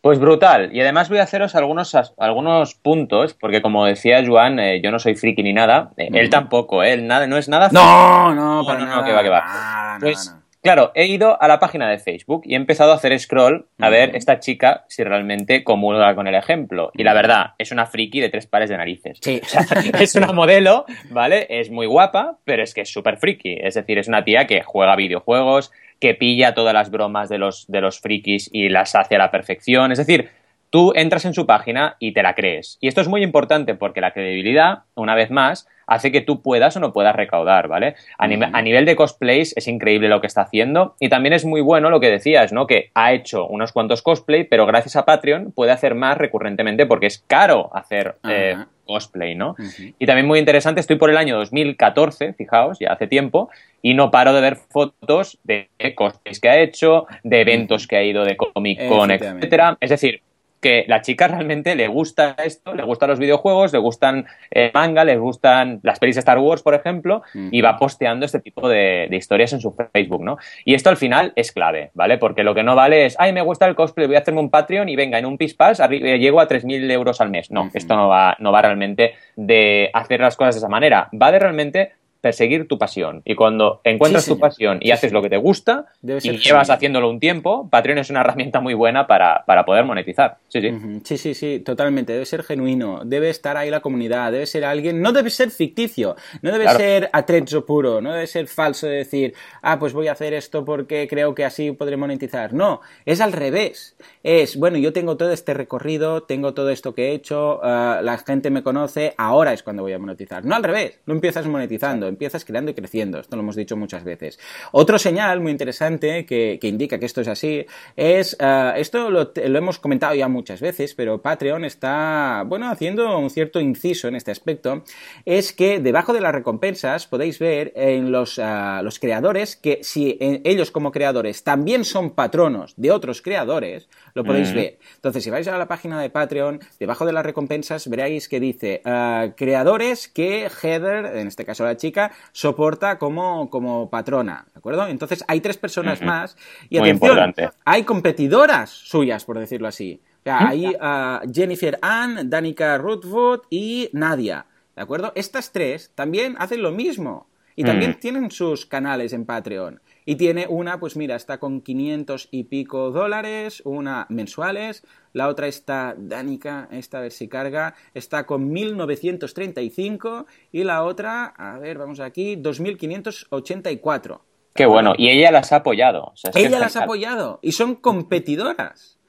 Pues 0.03 0.19
brutal. 0.19 0.75
Y 0.75 0.81
además 0.81 1.11
voy 1.11 1.19
a 1.19 1.25
haceros 1.25 1.55
algunos, 1.55 1.95
algunos 2.17 2.75
puntos, 2.75 3.35
porque 3.35 3.61
como 3.61 3.85
decía 3.85 4.25
Juan, 4.27 4.59
eh, 4.59 4.81
yo 4.83 4.91
no 4.91 4.99
soy 4.99 5.15
friki 5.15 5.43
ni 5.43 5.53
nada. 5.53 5.93
Eh, 5.99 6.09
él 6.13 6.31
tampoco, 6.31 6.83
¿eh? 6.83 6.95
él 6.95 7.07
nada, 7.07 7.27
no 7.27 7.37
es 7.37 7.49
nada. 7.49 7.69
No, 7.71 8.35
no, 8.35 8.65
para 8.67 8.81
no, 8.81 8.97
no, 8.97 9.05
que 9.05 9.13
va, 9.13 9.23
que 9.23 9.29
va. 9.29 9.99
pues 10.01 10.35
Claro, 10.63 10.93
he 10.95 11.07
ido 11.07 11.41
a 11.43 11.49
la 11.49 11.59
página 11.59 11.89
de 11.89 11.99
Facebook 11.99 12.43
y 12.45 12.53
he 12.53 12.57
empezado 12.57 12.93
a 12.93 12.97
hacer 12.97 13.19
scroll 13.19 13.67
a 13.79 13.89
ver 13.89 14.15
esta 14.15 14.41
chica 14.41 14.85
si 14.89 15.03
realmente 15.03 15.65
comulga 15.65 16.15
con 16.15 16.27
el 16.27 16.35
ejemplo. 16.35 16.91
Y 16.95 17.03
la 17.03 17.15
verdad, 17.15 17.53
es 17.57 17.73
una 17.73 17.87
friki 17.87 18.21
de 18.21 18.29
tres 18.29 18.47
pares 18.47 18.69
de 18.69 18.77
narices. 18.77 19.19
Sí. 19.23 19.41
es 19.99 20.15
una 20.17 20.33
modelo, 20.33 20.85
¿vale? 21.09 21.47
Es 21.49 21.71
muy 21.71 21.87
guapa, 21.87 22.37
pero 22.45 22.63
es 22.63 22.75
que 22.75 22.83
es 22.83 22.93
súper 22.93 23.17
friki. 23.17 23.57
Es 23.59 23.75
decir, 23.75 23.99
es 23.99 24.09
una 24.09 24.23
tía 24.23 24.47
que 24.47 24.63
juega 24.63 24.97
videojuegos, 24.97 25.73
que 25.99 26.15
pilla 26.15 26.53
todas 26.55 26.75
las 26.75 26.91
bromas 26.91 27.31
de 27.31 27.39
los, 27.39 27.67
de 27.69 27.81
los 27.81 28.01
frikis 28.01 28.51
y 28.53 28.69
las 28.69 28.95
hace 28.95 29.17
a 29.17 29.19
la 29.19 29.31
perfección. 29.31 29.93
Es 29.93 29.99
decir, 29.99 30.29
tú 30.69 30.93
entras 30.95 31.25
en 31.25 31.33
su 31.33 31.47
página 31.47 31.97
y 31.99 32.13
te 32.13 32.23
la 32.23 32.35
crees. 32.35 32.77
Y 32.81 32.89
esto 32.89 33.01
es 33.01 33.09
muy 33.09 33.23
importante 33.23 33.75
porque 33.75 34.03
la 34.03 34.13
credibilidad, 34.13 34.81
una 34.95 35.15
vez 35.15 35.31
más, 35.31 35.67
hace 35.91 36.13
que 36.13 36.21
tú 36.21 36.41
puedas 36.41 36.77
o 36.77 36.81
no 36.81 36.93
puedas 36.93 37.17
recaudar, 37.17 37.67
¿vale? 37.67 37.97
A, 38.17 38.29
nivel 38.29 38.85
de 38.85 38.95
cosplays 38.95 39.53
es 39.57 39.67
increíble 39.67 40.09
lo 40.09 40.21
que 40.21 40.29
está 40.29 40.43
haciendo 40.43 40.95
y 41.01 41.09
también 41.09 41.33
es 41.33 41.45
muy 41.45 41.61
bueno 41.61 41.91
lo 41.91 41.99
que 41.99 42.11
decías, 42.11 42.53
¿no? 42.53 42.69
Que 42.69 42.91
ha 42.95 43.13
hecho 43.13 43.45
unos 43.47 43.73
cuantos 43.73 44.01
cosplay, 44.01 44.45
pero 44.45 44.67
gracias 44.67 44.95
a 44.95 45.05
Patreon 45.05 45.51
puede 45.51 45.73
hacer 45.73 45.97
más 45.97 46.17
recurrentemente 46.17 46.87
porque 46.87 47.07
es 47.07 47.19
caro 47.27 47.71
hacer 47.75 48.15
eh, 48.29 48.57
cosplay, 48.85 49.35
¿no? 49.35 49.57
Y 49.99 50.07
también 50.07 50.29
muy 50.29 50.39
interesante, 50.39 50.81
estoy 50.81 50.95
por 50.95 51.11
el 51.11 51.17
año 51.17 51.37
2014, 51.39 52.35
fijaos, 52.35 52.79
ya 52.79 52.93
hace 52.93 53.09
tiempo, 53.09 53.51
y 53.83 53.95
no 53.95 54.13
paro 54.13 54.33
de 54.33 54.41
ver 54.41 54.57
fotos 54.57 55.41
de 55.43 55.69
cosplays 55.97 56.39
que 56.39 56.49
ha 56.49 56.61
hecho, 56.61 57.07
de 57.25 57.41
eventos 57.41 57.89
que 57.89 57.97
ha 57.97 58.05
ido 58.05 58.25
de 58.25 58.37
Comic 58.37 58.89
Con, 58.89 59.11
etcétera. 59.11 59.77
Es 59.81 59.91
decir, 59.91 60.23
que 60.61 60.85
la 60.89 61.01
chica 61.03 61.29
realmente 61.29 61.75
le 61.75 61.89
gusta 61.89 62.37
esto, 62.45 62.75
le 62.75 62.83
gustan 62.83 63.11
los 63.11 63.19
videojuegos, 63.19 63.73
le 63.73 63.79
gustan 63.79 64.27
eh, 64.51 64.71
manga, 64.75 65.05
le 65.05 65.17
gustan 65.17 65.81
las 65.83 65.99
pelis 65.99 66.17
de 66.17 66.21
Star 66.21 66.39
Wars, 66.39 66.63
por 66.63 66.75
ejemplo, 66.75 67.23
y 67.35 67.61
va 67.61 67.79
posteando 67.79 68.27
este 68.27 68.41
tipo 68.41 68.69
de, 68.69 69.09
historias 69.11 69.53
en 69.53 69.61
su 69.61 69.75
Facebook, 69.93 70.23
¿no? 70.23 70.39
Y 70.65 70.75
esto 70.75 70.91
al 70.91 70.97
final 70.97 71.33
es 71.37 71.53
clave, 71.53 71.91
¿vale? 71.95 72.19
Porque 72.19 72.45
lo 72.45 72.55
que 72.55 72.63
no 72.63 72.75
vale 72.75 73.07
es, 73.07 73.17
ay, 73.19 73.33
me 73.33 73.43
gusta 73.43 73.67
el 73.67 73.75
cosplay, 73.75 74.07
voy 74.07 74.17
a 74.17 74.21
hacerme 74.21 74.41
un 74.41 74.51
Patreon 74.51 74.89
y 74.89 74.97
venga, 74.97 75.19
en 75.19 75.27
un 75.27 75.39
Pispas 75.39 75.81
eh, 75.81 76.19
llego 76.19 76.41
a 76.41 76.49
3.000 76.49 76.91
euros 76.91 77.21
al 77.21 77.31
mes. 77.31 77.51
No, 77.51 77.71
esto 77.73 77.97
no 77.97 78.09
va, 78.09 78.37
no 78.39 78.53
va 78.53 78.63
realmente 78.63 79.15
de 79.37 79.91
hacer 79.93 80.21
las 80.21 80.37
cosas 80.37 80.55
de 80.55 80.59
esa 80.59 80.69
manera, 80.69 81.09
va 81.21 81.33
de 81.33 81.39
realmente 81.39 81.93
perseguir 82.21 82.69
tu 82.69 82.79
pasión. 82.79 83.23
Y 83.25 83.35
cuando 83.35 83.81
encuentras 83.85 84.27
tu 84.27 84.39
pasión 84.39 84.79
y 84.81 84.91
haces 84.91 85.13
lo 85.13 85.23
que 85.23 85.31
te 85.31 85.37
gusta 85.37 85.87
y 86.03 86.39
llevas 86.39 86.71
haciéndolo 86.71 87.09
un 87.09 87.21
tiempo, 87.21 87.69
Patreon 87.71 87.99
es 87.99 88.11
una 88.11 88.21
herramienta 88.21 88.61
muy 88.61 88.75
buena 88.75 89.07
para, 89.07 89.45
poder 89.65 89.85
monetizar. 89.85 90.39
Sí, 90.49 90.61
sí. 90.61 90.71
Sí, 91.05 91.19
sí, 91.19 91.35
sí, 91.35 91.61
totalmente. 91.61 92.13
Debe 92.13 92.27
ser 92.27 92.43
genuino, 92.43 93.03
debe 93.05 93.31
estar 93.31 93.57
ahí 93.57 93.71
la 93.71 93.81
comunidad, 93.81 94.33
debe 94.33 94.47
ser 94.47 94.65
alguien, 94.65 95.01
no 95.01 95.13
debe 95.13 95.31
ser 95.31 95.51
ficticio, 95.51 96.17
no 96.43 96.53
debe 96.53 96.69
ser 96.69 97.11
atrezzo 97.13 97.65
puro, 97.65 98.01
no 98.01 98.13
debe 98.13 98.27
ser 98.27 98.47
falso 98.47 98.87
de 98.87 98.97
decir, 98.97 99.35
ah, 99.63 99.79
pues 99.79 99.93
voy 99.93 100.09
a 100.09 100.13
hacer 100.13 100.35
esto 100.35 100.65
porque 100.65 101.07
creo 101.09 101.35
que 101.35 101.45
así 101.45 101.73
podré 101.73 101.97
monetizar. 101.97 102.53
No, 102.53 102.81
es 103.05 103.21
al 103.21 103.33
revés. 103.33 103.97
Es, 104.23 104.57
bueno, 104.57 104.79
yo 104.79 104.93
tengo 104.93 105.17
todo 105.17 105.33
este 105.33 105.55
recorrido, 105.55 106.23
tengo 106.23 106.55
todo 106.55 106.71
esto 106.71 106.95
que 106.95 107.09
he 107.11 107.13
hecho, 107.15 107.61
ah, 107.63 108.01
la 108.03 108.19
gente 108.19 108.51
me 108.51 108.63
conoce, 108.63 109.15
ahora 109.17 109.53
es 109.53 109.63
cuando 109.63 109.83
voy 109.83 109.93
a 109.93 109.99
monetizar. 109.99 110.45
No 110.45 110.55
al 110.55 110.65
revés, 110.65 111.01
no 111.07 111.15
empiezas 111.15 111.47
monetizando 111.47 112.10
empiezas 112.11 112.45
creando 112.45 112.71
y 112.71 112.75
creciendo. 112.75 113.19
Esto 113.19 113.37
lo 113.37 113.43
hemos 113.43 113.57
dicho 113.57 113.77
muchas 113.77 114.05
veces. 114.05 114.39
Otro 114.73 114.99
señal 114.99 115.41
muy 115.41 115.53
interesante 115.53 116.27
que, 116.27 116.59
indica 116.63 116.99
que 116.99 117.07
esto 117.07 117.21
es 117.21 117.29
así 117.29 117.67
es, 117.97 118.37
eh, 118.39 118.73
esto 118.77 119.11
lo, 119.11 119.33
hemos 119.35 119.79
comentado 119.79 120.15
ya 120.15 120.29
muchas 120.29 120.61
veces, 120.61 120.95
pero 120.95 121.21
Patreon 121.21 121.65
está, 121.65 122.45
bueno, 122.47 122.71
haciendo 122.71 123.19
un 123.19 123.31
cierto 123.31 123.61
inciso 123.61 124.09
en 124.09 124.17
este 124.17 124.31
aspecto, 124.31 124.85
es 125.25 125.53
que 125.53 125.81
debajo 125.81 126.13
de 126.13 126.21
las 126.21 126.33
recompensas 126.33 127.07
podéis 127.07 127.39
ver 127.39 127.73
en 127.75 128.13
los, 128.13 128.39
eh, 128.39 128.43
los 128.83 128.99
creadores 128.99 129.57
que 129.57 129.81
si 129.83 130.17
ellos 130.21 130.71
como 130.71 130.93
creadores 130.93 131.43
también 131.43 131.85
son 131.85 132.11
patronos 132.11 132.75
de 132.77 132.91
otros 132.91 133.23
creadores, 133.23 133.89
lo 134.15 134.25
podéis 134.25 134.53
ver. 134.53 134.79
Entonces, 134.97 135.25
si 135.25 135.31
vais 135.31 135.47
a 135.49 135.59
la 135.59 135.69
página 135.69 136.01
de 136.01 136.11
Patreon, 136.11 136.61
debajo 136.79 137.07
de 137.07 137.13
las 137.13 137.25
recompensas 137.25 137.89
veréis 137.89 138.29
que 138.29 138.41
dice 138.41 138.83
eh, 138.85 139.33
creadores 139.37 140.09
que 140.09 140.49
Heather, 140.49 141.17
en 141.17 141.29
este 141.29 141.45
caso 141.45 141.65
la 141.65 141.77
chica, 141.77 142.00
soporta 142.33 142.99
como, 142.99 143.51
como 143.51 143.91
patrona, 143.91 144.47
¿de 144.53 144.59
acuerdo? 144.59 144.87
Entonces 144.87 145.25
hay 145.29 145.41
tres 145.41 145.57
personas 145.57 146.03
más 146.03 146.37
y 146.69 146.79
atención, 146.79 147.35
hay 147.65 147.83
competidoras 147.85 148.71
suyas, 148.71 149.25
por 149.25 149.39
decirlo 149.39 149.69
así. 149.69 150.01
O 150.21 150.23
sea, 150.23 150.49
hay 150.49 150.75
ah, 150.81 151.23
Jennifer 151.33 151.79
Ann, 151.81 152.29
Danica 152.29 152.77
Rootwood 152.79 153.41
y 153.49 153.89
Nadia, 153.93 154.47
¿de 154.77 154.83
acuerdo? 154.83 155.13
Estas 155.15 155.53
tres 155.53 155.93
también 155.95 156.37
hacen 156.39 156.63
lo 156.63 156.73
mismo 156.73 157.31
y 157.57 157.65
también 157.65 158.01
tienen 158.01 158.31
sus 158.31 158.65
canales 158.65 159.13
en 159.13 159.27
Patreon. 159.27 159.81
Y 160.07 160.17
tiene 160.17 160.47
una, 160.49 160.81
pues 160.81 160.97
mira, 160.97 161.15
está 161.15 161.39
con 161.39 161.61
500 161.61 162.29
y 162.31 162.45
pico 162.45 162.91
dólares, 162.91 163.63
una 163.65 164.07
mensuales, 164.09 164.83
la 165.13 165.29
otra 165.29 165.47
está, 165.47 165.95
Danica, 165.97 166.69
esta 166.71 166.99
a 166.99 167.03
ver 167.03 167.13
si 167.13 167.29
carga, 167.29 167.75
está 167.95 168.27
con 168.27 168.51
1935 168.51 170.27
y 170.53 170.65
la 170.65 170.85
otra, 170.85 171.27
a 171.27 171.59
ver, 171.59 171.79
vamos 171.79 172.01
aquí, 172.01 172.37
2584. 172.37 174.25
Qué 174.55 174.67
bueno, 174.67 174.95
y 174.97 175.09
ella 175.11 175.31
las 175.31 175.53
ha 175.53 175.57
apoyado. 175.57 176.13
ella 176.35 176.59
las 176.59 176.77
ha 176.77 176.85
apoyado 176.85 177.39
y 177.43 177.53
son 177.53 177.77
competidoras 177.77 179.01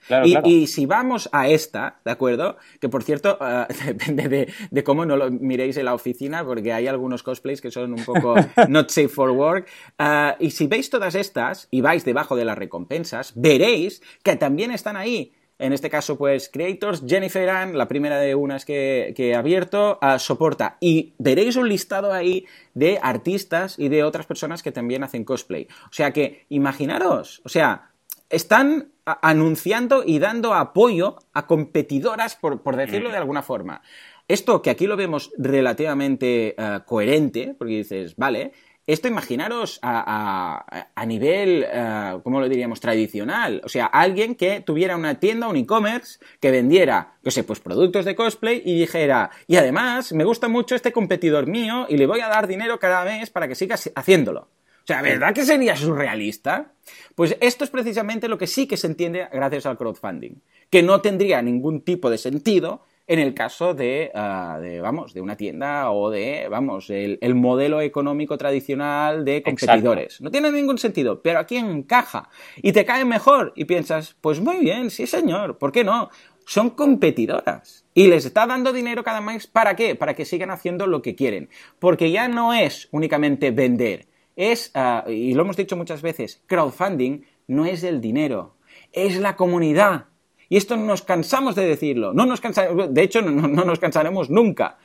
y, 0.45 0.68
si 0.68 0.86
vamos 0.86 1.30
a 1.32 1.47
esta, 1.47 1.99
¿de 2.04 2.12
acuerdo? 2.12 2.58
Que 2.80 2.89
por 2.89 3.04
cierto, 3.04 3.38
ah, 3.41 3.68
depende 3.86 4.47
de, 4.70 4.84
cómo 4.84 5.06
no 5.06 5.16
lo 5.16 5.30
miréis 5.30 5.78
en 5.78 5.86
la 5.86 5.93
oficina, 5.93 6.43
porque 6.43 6.74
hay 6.74 6.88
algunos 6.88 7.24
cosplays 7.24 7.62
que 7.62 7.72
son 7.72 7.93
un 7.93 8.04
poco 8.04 8.36
not 8.68 8.89
safe 8.89 9.10
for 9.10 9.32
work. 9.32 9.68
Ah, 9.97 10.36
y 10.39 10.52
si 10.52 10.68
veis 10.68 10.89
todas 10.89 11.16
estas 11.16 11.68
y 11.72 11.82
vais 11.82 12.06
debajo 12.06 12.36
de 12.36 12.45
las 12.45 12.58
recompensas, 12.58 13.34
veréis 13.36 14.02
que 14.24 14.36
también 14.36 14.72
están 14.72 14.97
ahí 14.97 15.34
en 15.62 15.74
este 15.74 15.89
caso, 15.89 16.18
pues 16.18 16.49
Creators, 16.49 17.03
Jennifer 17.07 17.47
Ann, 17.49 17.78
la 17.78 17.88
primera 17.88 18.20
de 18.20 18.34
unas 18.34 18.66
que, 18.66 19.14
he 19.16 19.36
abierto, 19.36 19.99
ah, 20.01 20.18
soporta. 20.18 20.78
Y 20.80 21.14
veréis 21.20 21.55
un 21.55 21.70
listado 21.70 22.12
ahí 22.12 22.45
de 22.74 22.99
artistas 23.01 23.78
y 23.78 23.88
de 23.88 24.03
otras 24.03 24.26
personas 24.26 24.64
que 24.64 24.72
también 24.72 25.03
hacen 25.03 25.24
cosplay. 25.24 25.68
O 25.86 25.93
sea 25.93 26.12
que, 26.12 26.45
imaginaros, 26.49 27.41
o 27.45 27.49
sea, 27.49 27.91
están 28.30 28.91
anunciando 29.05 30.03
y 30.05 30.18
dando 30.18 30.55
apoyo 30.55 31.18
a 31.34 31.45
competidoras, 31.45 32.36
por, 32.36 32.76
decirlo 32.76 33.12
de 33.12 33.18
alguna 33.18 33.43
forma. 33.43 33.84
Esto 34.28 34.62
que 34.62 34.70
aquí 34.72 34.88
lo 34.88 34.97
vemos 34.97 35.32
relativamente 35.38 36.55
ah, 36.57 36.84
coherente, 36.86 37.55
porque 37.57 37.78
dices, 37.78 38.16
vale, 38.16 38.51
esto 38.94 39.08
imaginaros 39.08 39.80
a, 39.82 41.06
nivel, 41.06 41.66
uh, 41.66 42.22
¿cómo 42.22 42.39
lo 42.39 42.50
diríamos?, 42.50 42.80
tradicional. 42.80 43.62
O 43.64 43.70
sea, 43.70 43.86
alguien 43.86 44.36
que 44.36 44.62
tuviera 44.62 44.96
una 44.96 45.20
tienda, 45.20 45.48
un 45.48 45.58
e-commerce, 45.58 46.20
que 46.39 46.52
vendiera, 46.52 47.16
no 47.24 47.32
sé, 47.32 47.44
pues 47.44 47.60
productos 47.60 48.06
de 48.06 48.16
cosplay 48.16 48.62
y 48.66 48.80
dijera, 48.80 49.32
y 49.48 49.56
además 49.56 50.14
me 50.14 50.24
gusta 50.24 50.48
mucho 50.48 50.76
este 50.76 50.92
competidor 50.92 51.48
mío 51.48 51.86
y 51.89 51.98
le 51.98 52.06
voy 52.06 52.22
a 52.22 52.28
dar 52.28 52.48
dinero 52.48 52.80
cada 52.80 53.04
mes 53.04 53.30
para 53.30 53.48
que 53.48 53.56
siga 53.56 53.78
haciéndolo. 53.96 54.50
O 54.84 54.88
sea, 54.88 55.02
¿verdad 55.02 55.34
que 55.34 55.46
sería 55.46 55.76
surrealista? 55.76 56.74
Pues 57.16 57.38
esto 57.39 57.64
es 57.64 57.70
precisamente 57.70 58.28
lo 58.28 58.38
que 58.38 58.48
sí 58.48 58.68
que 58.68 58.78
se 58.78 58.88
entiende 58.88 59.28
gracias 59.32 59.66
al 59.68 59.78
crowdfunding, 59.78 60.42
que 60.70 60.82
no 60.82 61.02
tendría 61.02 61.42
ningún 61.42 61.82
tipo 61.82 62.10
de 62.10 62.18
sentido 62.18 62.86
en 63.08 63.20
el 63.20 63.34
caso 63.34 63.74
de, 63.74 64.12
ah, 64.14 64.60
vamos, 64.82 65.14
de 65.14 65.22
una 65.22 65.36
tienda 65.36 65.91
o 65.91 66.10
de, 66.10 66.47
vamos, 66.49 66.89
el, 66.89 67.36
modelo 67.36 67.82
económico 67.82 68.38
tradicional 68.38 69.26
de 69.26 69.43
competidores. 69.43 70.22
No 70.22 70.32
tiene 70.32 70.52
ningún 70.52 70.78
sentido, 70.78 71.22
pero 71.22 71.39
aquí 71.39 71.58
encaja 71.58 72.30
y 72.58 72.72
te 72.72 72.86
cae 72.86 73.06
mejor 73.06 73.54
y 73.56 73.66
piensas, 73.66 74.16
pues 74.22 74.39
muy 74.39 74.58
bien, 74.58 74.89
sí 74.89 75.08
señor, 75.08 75.58
¿por 75.58 75.72
qué 75.72 75.84
no? 75.84 76.10
Son 76.45 76.72
competidoras 76.72 77.86
y 77.93 78.08
les 78.08 78.26
está 78.26 78.45
dando 78.45 78.74
dinero 78.74 79.04
cada 79.04 79.22
mes, 79.22 79.47
¿para 79.47 79.76
qué? 79.76 79.95
Para 79.95 80.14
que 80.14 80.26
sigan 80.26 80.52
haciendo 80.52 80.88
lo 80.88 81.02
que 81.02 81.16
quieren, 81.16 81.49
porque 81.80 82.12
ya 82.12 82.28
no 82.28 82.54
es 82.54 82.88
únicamente 82.91 83.52
vender, 83.52 84.08
es, 84.36 84.72
ah, 84.74 85.04
y 85.08 85.34
lo 85.34 85.43
hemos 85.43 85.58
dicho 85.58 85.76
muchas 85.76 86.02
veces, 86.02 86.41
crowdfunding 86.47 87.24
no 87.47 87.66
es 87.66 87.84
el 87.84 88.02
dinero, 88.02 88.56
es 88.91 89.20
la 89.20 89.36
comunidad 89.36 90.06
y 90.52 90.58
esto 90.58 90.76
no 90.76 90.84
nos 90.84 91.02
cansamos 91.02 91.56
de 91.56 91.66
decirlo. 91.66 92.12
No 92.14 92.26
nos 92.26 92.41
de 92.41 93.02
hecho, 93.02 93.22
no, 93.22 93.47
nos 93.47 93.80
cansaremos 93.80 94.30
nunca. 94.30 94.78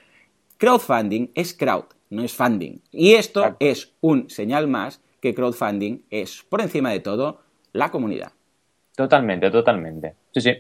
Crowdfunding 0.59 1.33
es 1.35 1.55
crowd, 1.55 1.87
no 2.09 2.23
es 2.23 2.33
funding. 2.33 2.83
Y 2.93 3.15
esto 3.15 3.57
es 3.59 3.93
un 4.01 4.31
señal 4.31 4.69
más 4.69 5.01
que 5.21 5.35
crowdfunding 5.35 6.05
es, 6.09 6.45
por 6.49 6.61
encima 6.61 6.93
de 6.93 7.01
todo, 7.01 7.41
la 7.73 7.91
comunidad. 7.91 8.31
Totalmente, 8.95 9.51
totalmente. 9.51 10.15
Sí, 10.33 10.41
sí. 10.41 10.53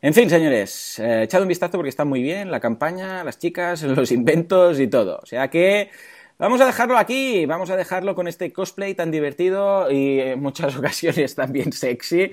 En 0.00 0.14
fin, 0.14 0.30
señores, 0.30 0.98
eh, 0.98 1.24
echad 1.24 1.42
un 1.42 1.48
vistazo 1.48 1.76
porque 1.76 1.90
está 1.90 2.06
muy 2.06 2.22
bien 2.22 2.50
la 2.50 2.58
campaña, 2.58 3.22
las 3.22 3.38
chicas, 3.38 3.82
los 3.82 4.10
inventos 4.12 4.80
y 4.80 4.88
todo. 4.88 5.20
O 5.22 5.26
sea 5.26 5.48
que 5.48 5.90
vamos 6.38 6.60
a 6.60 6.66
dejarlo 6.66 6.98
aquí, 6.98 7.46
vamos 7.46 7.70
a 7.70 7.76
dejarlo 7.76 8.14
con 8.14 8.28
este 8.28 8.52
cosplay 8.52 8.94
tan 8.94 9.10
divertido 9.10 9.90
y 9.90 10.20
en 10.20 10.40
muchas 10.40 10.76
ocasiones 10.78 11.34
también 11.34 11.72
sexy. 11.72 12.30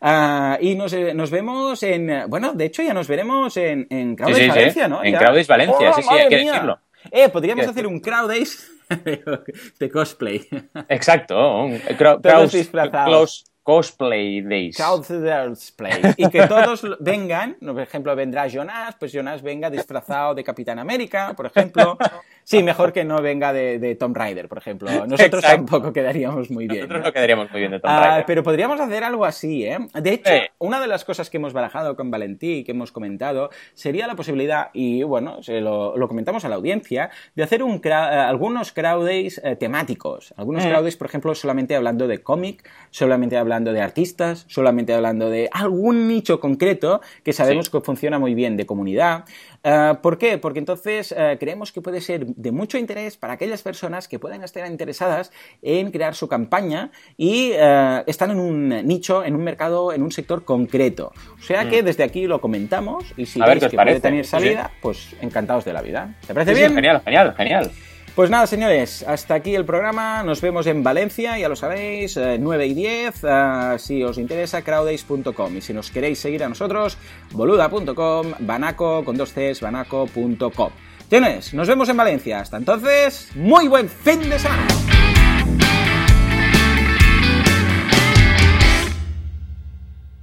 Ah, 0.00 0.58
y 0.60 0.74
nos, 0.74 0.92
eh, 0.92 1.14
nos, 1.14 1.30
vemos 1.30 1.82
en. 1.82 2.24
Bueno, 2.28 2.52
de 2.52 2.66
hecho, 2.66 2.82
ya 2.82 2.92
nos 2.92 3.08
veremos 3.08 3.56
en, 3.56 3.86
en 3.90 4.14
Valencia, 4.16 4.88
¿no? 4.88 5.02
En 5.02 5.14
Crowdays 5.14 5.46
Valencia, 5.46 5.92
sí, 5.94 6.02
sí, 6.02 6.14
hay 6.14 6.28
que 6.28 6.36
decirlo. 6.36 6.78
Eh, 7.10 7.28
podríamos 7.28 7.66
hacer 7.66 7.86
un 7.86 8.00
Crowdays 8.00 8.70
de 9.78 9.90
cosplay. 9.90 10.46
Exacto, 10.88 11.64
un 11.64 11.78
crowd, 11.96 12.20
Cosplay 13.66 14.42
Days. 14.42 14.76
Cosplay. 14.76 16.00
Y 16.16 16.30
que 16.30 16.46
todos 16.46 16.86
vengan, 17.00 17.56
por 17.58 17.80
ejemplo, 17.80 18.14
vendrá 18.14 18.46
Jonas, 18.46 18.94
pues 18.96 19.10
Jonas 19.10 19.42
venga 19.42 19.68
disfrazado 19.68 20.36
de 20.36 20.44
Capitán 20.44 20.78
América, 20.78 21.34
por 21.36 21.46
ejemplo. 21.46 21.98
Sí, 22.46 22.62
mejor 22.62 22.92
que 22.92 23.02
no 23.02 23.20
venga 23.20 23.52
de, 23.52 23.80
de 23.80 23.96
Tom 23.96 24.14
Rider, 24.14 24.48
por 24.48 24.58
ejemplo. 24.58 24.88
Nosotros 25.08 25.42
tampoco 25.42 25.92
quedaríamos 25.92 26.48
muy 26.48 26.68
bien. 26.68 26.82
Nosotros 26.82 27.06
¿no? 27.06 27.12
quedaríamos 27.12 27.50
muy 27.50 27.58
bien 27.58 27.72
de 27.72 27.80
Tom 27.80 27.90
ah, 27.92 28.22
Pero 28.24 28.44
podríamos 28.44 28.78
hacer 28.78 29.02
algo 29.02 29.24
así, 29.24 29.64
¿eh? 29.64 29.78
De 29.94 30.12
hecho, 30.12 30.30
una 30.58 30.78
de 30.78 30.86
las 30.86 31.04
cosas 31.04 31.28
que 31.28 31.38
hemos 31.38 31.52
barajado 31.52 31.96
con 31.96 32.08
Valentí, 32.12 32.62
que 32.62 32.70
hemos 32.70 32.92
comentado, 32.92 33.50
sería 33.74 34.06
la 34.06 34.14
posibilidad, 34.14 34.70
y 34.72 35.02
bueno, 35.02 35.42
se 35.42 35.60
lo, 35.60 35.96
lo 35.96 36.06
comentamos 36.06 36.44
a 36.44 36.48
la 36.48 36.54
audiencia, 36.54 37.10
de 37.34 37.42
hacer 37.42 37.64
un 37.64 37.80
eh, 37.82 37.92
algunos 37.92 38.70
crowd 38.70 39.04
days 39.04 39.40
eh, 39.42 39.56
temáticos. 39.56 40.32
Algunos 40.36 40.64
mm. 40.64 40.68
crowd 40.68 40.82
days, 40.82 40.96
por 40.96 41.08
ejemplo, 41.08 41.34
solamente 41.34 41.74
hablando 41.74 42.06
de 42.06 42.22
cómic, 42.22 42.62
solamente 42.90 43.36
hablando 43.38 43.72
de 43.72 43.80
artistas, 43.80 44.44
solamente 44.46 44.94
hablando 44.94 45.30
de 45.30 45.48
algún 45.50 46.06
nicho 46.06 46.38
concreto 46.38 47.00
que 47.24 47.32
sabemos 47.32 47.70
que 47.70 47.80
funciona 47.80 48.20
muy 48.20 48.34
bien 48.34 48.56
de 48.56 48.66
comunidad. 48.66 49.24
Uh, 49.64 49.96
¿Por 50.00 50.18
qué? 50.18 50.38
Porque 50.38 50.58
entonces 50.58 51.12
uh, 51.12 51.38
creemos 51.38 51.72
que 51.72 51.80
puede 51.80 52.00
ser 52.00 52.26
de 52.26 52.52
mucho 52.52 52.78
interés 52.78 53.16
para 53.16 53.34
aquellas 53.34 53.62
personas 53.62 54.08
que 54.08 54.18
puedan 54.18 54.42
estar 54.42 54.66
interesadas 54.70 55.32
en 55.62 55.90
crear 55.90 56.14
su 56.14 56.28
campaña 56.28 56.90
y 57.16 57.52
uh, 57.52 58.02
están 58.06 58.30
en 58.30 58.38
un 58.38 58.68
nicho, 58.86 59.24
en 59.24 59.34
un 59.34 59.44
mercado, 59.44 59.92
en 59.92 60.02
un 60.02 60.12
sector 60.12 60.44
concreto. 60.44 61.12
O 61.38 61.42
sea 61.42 61.68
que 61.68 61.82
mm. 61.82 61.84
desde 61.84 62.04
aquí 62.04 62.26
lo 62.26 62.40
comentamos 62.40 63.04
y 63.16 63.26
si 63.26 63.40
veis 63.40 63.64
que 63.64 63.76
puede 63.76 64.00
tener 64.00 64.24
salida, 64.24 64.70
pues 64.80 65.14
encantados 65.20 65.64
de 65.64 65.72
la 65.72 65.82
vida. 65.82 66.14
¿Te 66.26 66.34
parece 66.34 66.54
bien? 66.54 66.74
genial, 66.74 67.00
genial, 67.04 67.34
genial. 67.36 67.70
Pues 68.16 68.30
nada, 68.30 68.46
señores, 68.46 69.04
hasta 69.06 69.34
aquí 69.34 69.54
el 69.54 69.66
programa. 69.66 70.22
Nos 70.22 70.40
vemos 70.40 70.66
en 70.66 70.82
Valencia, 70.82 71.38
ya 71.38 71.50
lo 71.50 71.54
sabéis, 71.54 72.16
9 72.16 72.64
eh, 72.64 72.66
y 72.66 72.72
10. 72.72 73.14
Eh, 73.24 73.76
si 73.78 74.02
os 74.02 74.16
interesa, 74.16 74.62
crowdays.com. 74.62 75.54
Y 75.54 75.60
si 75.60 75.74
nos 75.74 75.90
queréis 75.90 76.18
seguir 76.18 76.42
a 76.42 76.48
nosotros, 76.48 76.96
boluda.com, 77.32 78.32
banaco 78.38 79.04
con 79.04 79.18
dos 79.18 79.34
Cs, 79.34 79.60
banaco.com. 79.60 80.70
Señores, 81.10 81.52
nos 81.52 81.68
vemos 81.68 81.90
en 81.90 81.96
Valencia. 81.98 82.40
Hasta 82.40 82.56
entonces, 82.56 83.28
muy 83.34 83.68
buen 83.68 83.86
fin 83.86 84.30
de 84.30 84.38
semana. 84.38 84.66